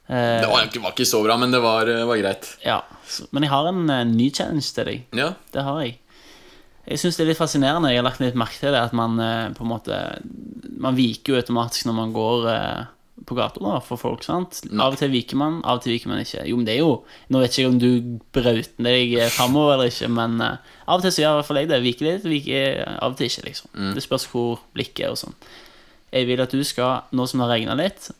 Eh, 0.07 0.41
Det 0.43 0.47
var, 0.51 0.67
ikke- 0.69 0.83
var 0.85 0.93
ikke 0.93 1.09
så 1.09 1.23
bra, 1.25 1.37
men 1.41 1.51
det 1.51 1.61
var, 1.63 1.89
var 2.05 2.21
greit. 2.21 2.51
ja, 2.63 2.81
så, 3.09 3.25
Men 3.31 3.43
jeg 3.43 3.51
har 3.55 3.67
en 3.73 3.89
eh, 3.89 4.03
ny 4.13 4.29
challenge 4.31 4.69
til 4.77 4.85
deg. 4.85 5.03
Ja, 5.17 5.33
Det 5.51 5.63
har 5.65 5.81
jeg. 5.81 5.97
Jeg 6.85 6.99
syns 6.99 7.15
det 7.17 7.23
er 7.23 7.29
litt 7.31 7.39
fascinerende. 7.39 7.89
Jeg 7.89 8.01
har 8.03 8.09
lagt 8.11 8.19
litt 8.19 8.35
merke 8.35 8.59
til 8.59 8.73
det 8.75 8.79
at 8.83 8.93
man 8.93 9.17
eh, 9.19 9.49
på 9.55 9.63
en 9.63 9.69
måte 9.73 9.97
Man 10.83 10.95
viker 10.97 11.33
jo 11.33 11.39
automatisk 11.39 11.85
når 11.87 11.95
man 11.95 12.11
går 12.13 12.47
eh, 12.51 12.81
på 13.27 13.37
gata 13.37 13.61
da, 13.63 13.77
for 13.83 13.99
folk. 13.99 14.23
sant? 14.25 14.61
Av 14.73 14.93
og 14.93 14.99
til 14.99 15.11
viker 15.13 15.39
man, 15.39 15.59
av 15.63 15.79
og 15.79 15.85
til 15.85 15.95
viker 15.95 16.11
man 16.11 16.21
ikke. 16.23 16.43
Jo, 16.49 16.57
men 16.59 16.67
det 16.67 16.75
er 16.75 16.81
jo 16.81 16.93
Nå 17.31 17.41
vet 17.41 17.53
ikke 17.53 17.63
jeg 17.63 17.71
om 17.71 17.79
du 17.81 18.19
brauter 18.35 18.87
deg 18.87 19.15
eh, 19.17 19.31
framover 19.33 19.77
eller 19.77 19.91
ikke, 19.91 20.09
men 20.11 20.39
uh, 20.43 20.57
av 20.87 20.99
og 20.99 21.05
til 21.05 21.15
så 21.15 21.23
gjør 21.23 21.35
i 21.35 21.39
hvert 21.39 21.49
fall 21.49 21.61
jeg 21.61 21.71
det. 21.71 21.81
Viker 21.85 22.09
litt, 22.09 22.27
viker 22.27 22.81
av 22.97 23.13
og 23.13 23.19
til 23.19 23.31
ikke, 23.31 23.45
liksom. 23.47 23.71
Det 23.95 24.03
spørs 24.05 24.27
hvor 24.31 24.63
blikket 24.75 25.07
er 25.07 25.15
og 25.15 25.21
sånn. 25.23 25.37
Jeg 26.13 26.29
vil 26.29 26.43
at 26.43 26.53
du 26.53 26.61
skal, 26.67 27.07
nå 27.15 27.25
som 27.29 27.41
det 27.41 27.47
har 27.47 27.55
regna 27.55 27.77
litt, 27.79 28.11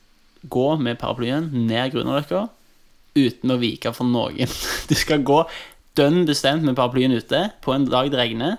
gå 0.44 0.68
med 0.82 1.00
paraplyen 1.00 1.52
ned 1.54 1.94
Grünerløkka 1.94 2.48
uten 3.14 3.54
å 3.54 3.60
vike 3.62 3.94
for 3.96 4.10
noen. 4.10 4.50
Du 4.90 4.96
skal 4.98 5.24
gå 5.26 5.44
dønn 5.98 6.24
bestemt 6.26 6.66
med 6.66 6.78
paraplyen 6.80 7.14
ute 7.14 7.46
på 7.64 7.76
en 7.76 7.86
dag 7.90 8.10
det 8.12 8.20
regner, 8.20 8.58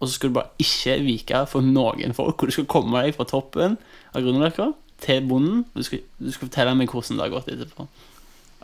og 0.00 0.08
så 0.08 0.16
skal 0.16 0.30
du 0.30 0.38
bare 0.38 0.62
ikke 0.62 0.94
vike 1.04 1.42
for 1.50 1.64
noen 1.64 2.14
folk. 2.16 2.38
Hvor 2.38 2.48
du 2.48 2.54
skal 2.54 2.70
komme 2.70 3.02
deg 3.02 3.16
fra 3.16 3.26
toppen 3.28 3.76
av 4.14 4.22
Grünerløkka 4.22 4.70
til 5.02 5.26
bonden. 5.28 5.64
Du 5.74 5.82
skal, 5.86 6.02
du 6.20 6.30
skal 6.32 6.48
fortelle 6.48 6.76
meg 6.78 6.92
hvordan 6.92 7.18
det 7.18 7.26
har 7.26 7.34
gått 7.34 7.50
etterpå. 7.54 7.86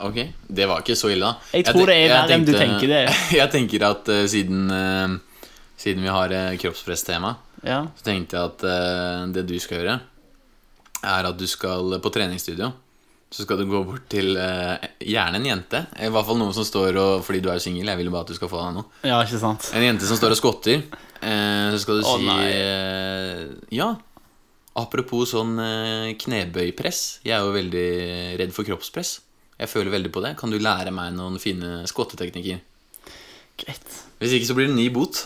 Ok, 0.05 0.19
det 0.53 0.67
var 0.69 0.83
ikke 0.83 0.97
så 0.99 1.09
ille, 1.09 1.25
da. 1.25 1.53
Jeg 1.57 1.65
tror 1.71 1.89
jeg 1.89 2.05
det 2.05 2.11
er 2.11 2.11
verre 2.13 2.37
enn 2.37 2.45
du 2.45 2.53
tenker 2.53 2.91
det. 2.91 3.03
Jeg 3.41 3.49
tenker 3.53 3.85
at 3.89 4.11
uh, 4.13 4.25
siden, 4.29 4.67
uh, 4.69 5.47
siden 5.81 6.05
vi 6.05 6.11
har 6.13 6.35
uh, 6.37 6.57
kroppspresstema, 6.61 7.31
Ja. 7.65 7.79
så 7.97 8.05
tenkte 8.05 8.37
jeg 8.37 8.51
at 8.51 8.65
uh, 8.69 9.23
det 9.33 9.47
du 9.49 9.55
skal 9.59 9.81
gjøre, 9.81 9.95
er 11.01 11.29
at 11.31 11.39
du 11.41 11.47
skal 11.49 11.97
på 12.05 12.13
treningsstudio. 12.13 12.69
Så 13.33 13.47
skal 13.47 13.59
du 13.59 13.65
gå 13.67 13.81
bort 13.89 14.05
til 14.13 14.37
gjerne 14.37 15.41
en 15.41 15.47
jente. 15.49 15.81
I 15.99 16.11
hvert 16.13 16.29
fall 16.29 16.39
noen 16.39 16.55
som 16.55 16.65
står 16.65 16.95
og 17.01 17.25
Fordi 17.27 17.41
du 17.43 17.49
er 17.51 17.59
singel, 17.61 17.89
jeg 17.91 17.99
vil 17.99 18.11
bare 18.13 18.23
at 18.23 18.31
du 18.31 18.37
skal 18.37 18.49
få 18.49 18.61
deg 18.61 18.77
noe. 18.77 18.87
ja, 19.03 19.17
ikke 19.25 19.41
sant? 19.43 19.67
En 19.75 19.83
jente 19.83 20.07
som 20.07 20.17
står 20.17 20.37
og 20.37 20.39
skotter. 20.39 20.85
Så 21.19 21.81
skal 21.83 21.99
du 21.99 22.07
oh, 22.07 22.21
si 22.23 23.77
Ja. 23.77 23.89
Apropos 24.77 25.31
sånn 25.33 25.55
eh, 25.63 26.11
knebøypress. 26.21 27.03
Jeg 27.25 27.33
er 27.37 27.45
jo 27.47 27.55
veldig 27.55 27.87
redd 28.43 28.53
for 28.53 28.69
kroppspress. 28.69 29.15
Jeg 29.57 29.71
føler 29.73 29.95
veldig 29.95 30.11
på 30.13 30.21
det. 30.25 30.35
Kan 30.37 30.53
du 30.53 30.59
lære 30.61 30.93
meg 30.93 31.15
noen 31.17 31.39
fine 31.41 31.79
skotteteknikker? 31.89 32.59
Greit. 33.63 33.87
Hvis 34.21 34.35
ikke 34.37 34.49
så 34.51 34.57
blir 34.59 34.69
det 34.69 34.77
ny 34.77 34.91
bot. 34.93 35.23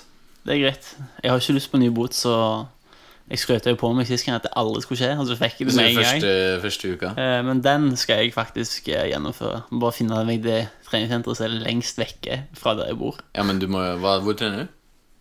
Det 0.47 0.55
er 0.55 0.61
greit. 0.63 0.93
Jeg 1.25 1.33
har 1.33 1.41
ikke 1.43 1.57
lyst 1.57 1.71
på 1.73 1.81
ny 1.83 1.89
bot, 1.95 2.15
så 2.15 2.35
jeg 3.31 3.39
skrøt 3.43 3.67
jo 3.67 3.75
på 3.79 3.91
meg 3.95 4.07
sist 4.09 4.25
gang 4.27 4.39
at 4.39 4.47
det 4.47 4.53
aldri 4.59 4.85
skulle 4.85 5.01
skje. 5.03 5.11
Og 5.19 5.27
så 5.27 5.37
fikk 5.39 5.59
jeg 5.65 5.69
det 5.71 5.75
med 5.77 5.89
en 5.89 5.99
gang. 5.99 6.07
Første, 6.13 6.35
første 6.63 6.93
uka. 6.95 7.11
Eh, 7.19 7.39
Men 7.49 7.63
den 7.67 7.89
skal 7.99 8.23
jeg 8.23 8.35
faktisk 8.37 8.87
eh, 8.95 9.09
gjennomføre. 9.11 9.65
Bare 9.83 9.97
finne 9.99 10.23
meg 10.31 10.45
det 10.47 10.61
treningssenteret 10.87 11.41
som 11.41 11.49
er 11.49 11.59
lengst 11.67 11.99
vekke 11.99 12.45
fra 12.59 12.77
der 12.79 12.93
jeg 12.93 13.01
bor. 13.03 13.19
Ja, 13.35 13.43
men 13.47 13.59
du 13.59 13.67
må 13.71 13.83
hva, 13.99 14.21
Hvor 14.23 14.39
trener 14.39 14.65
du? 14.69 14.77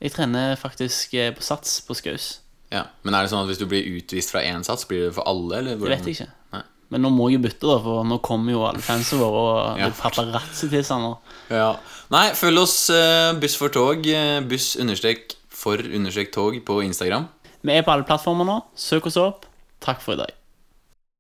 Jeg 0.06 0.14
trener 0.16 0.54
faktisk 0.56 1.18
på 1.36 1.44
Sats 1.44 1.80
på 1.84 1.98
Skaus. 1.98 2.30
Ja, 2.72 2.84
Men 3.04 3.16
er 3.18 3.24
det 3.26 3.32
sånn 3.32 3.42
at 3.42 3.50
hvis 3.50 3.58
du 3.62 3.66
blir 3.66 3.86
utvist 3.98 4.30
fra 4.32 4.42
én 4.46 4.62
sats, 4.64 4.86
blir 4.86 5.08
det 5.08 5.14
for 5.16 5.26
alle? 5.30 5.58
Eller 5.58 5.76
Det 5.80 5.90
vet 5.90 6.06
jeg 6.06 6.16
ikke. 6.20 6.28
Nei. 6.54 6.62
Men 6.90 7.02
nå 7.06 7.10
må 7.14 7.30
jeg 7.32 7.42
bytte, 7.42 7.66
da, 7.66 7.78
for 7.82 8.04
nå 8.06 8.18
kommer 8.26 8.52
jo 8.54 8.64
alle 8.66 8.82
fansene 8.82 9.20
våre 9.22 9.42
og 9.42 9.80
Ja. 9.80 9.88
ja. 9.88 9.90
paparazzi-tilstander. 10.00 11.18
Ja. 11.54 11.76
Nei, 12.14 12.32
følg 12.38 12.62
oss 12.62 12.90
eh, 12.94 13.34
Buss 13.42 13.56
for 13.58 13.70
tog. 13.70 14.06
eh, 14.08 14.40
buss 14.42 14.76
understrek 14.82 15.36
for 15.50 15.78
understrek 15.78 16.32
tog 16.34 16.58
på 16.66 16.80
Instagram. 16.86 17.28
Vi 17.62 17.74
er 17.76 17.84
på 17.84 17.92
alle 17.92 18.06
plattformer 18.08 18.46
nå. 18.48 18.62
Søk 18.76 19.06
oss 19.10 19.18
opp. 19.18 19.46
Takk 19.82 20.02
for 20.02 20.14
i 20.14 20.18
dag. 20.22 20.32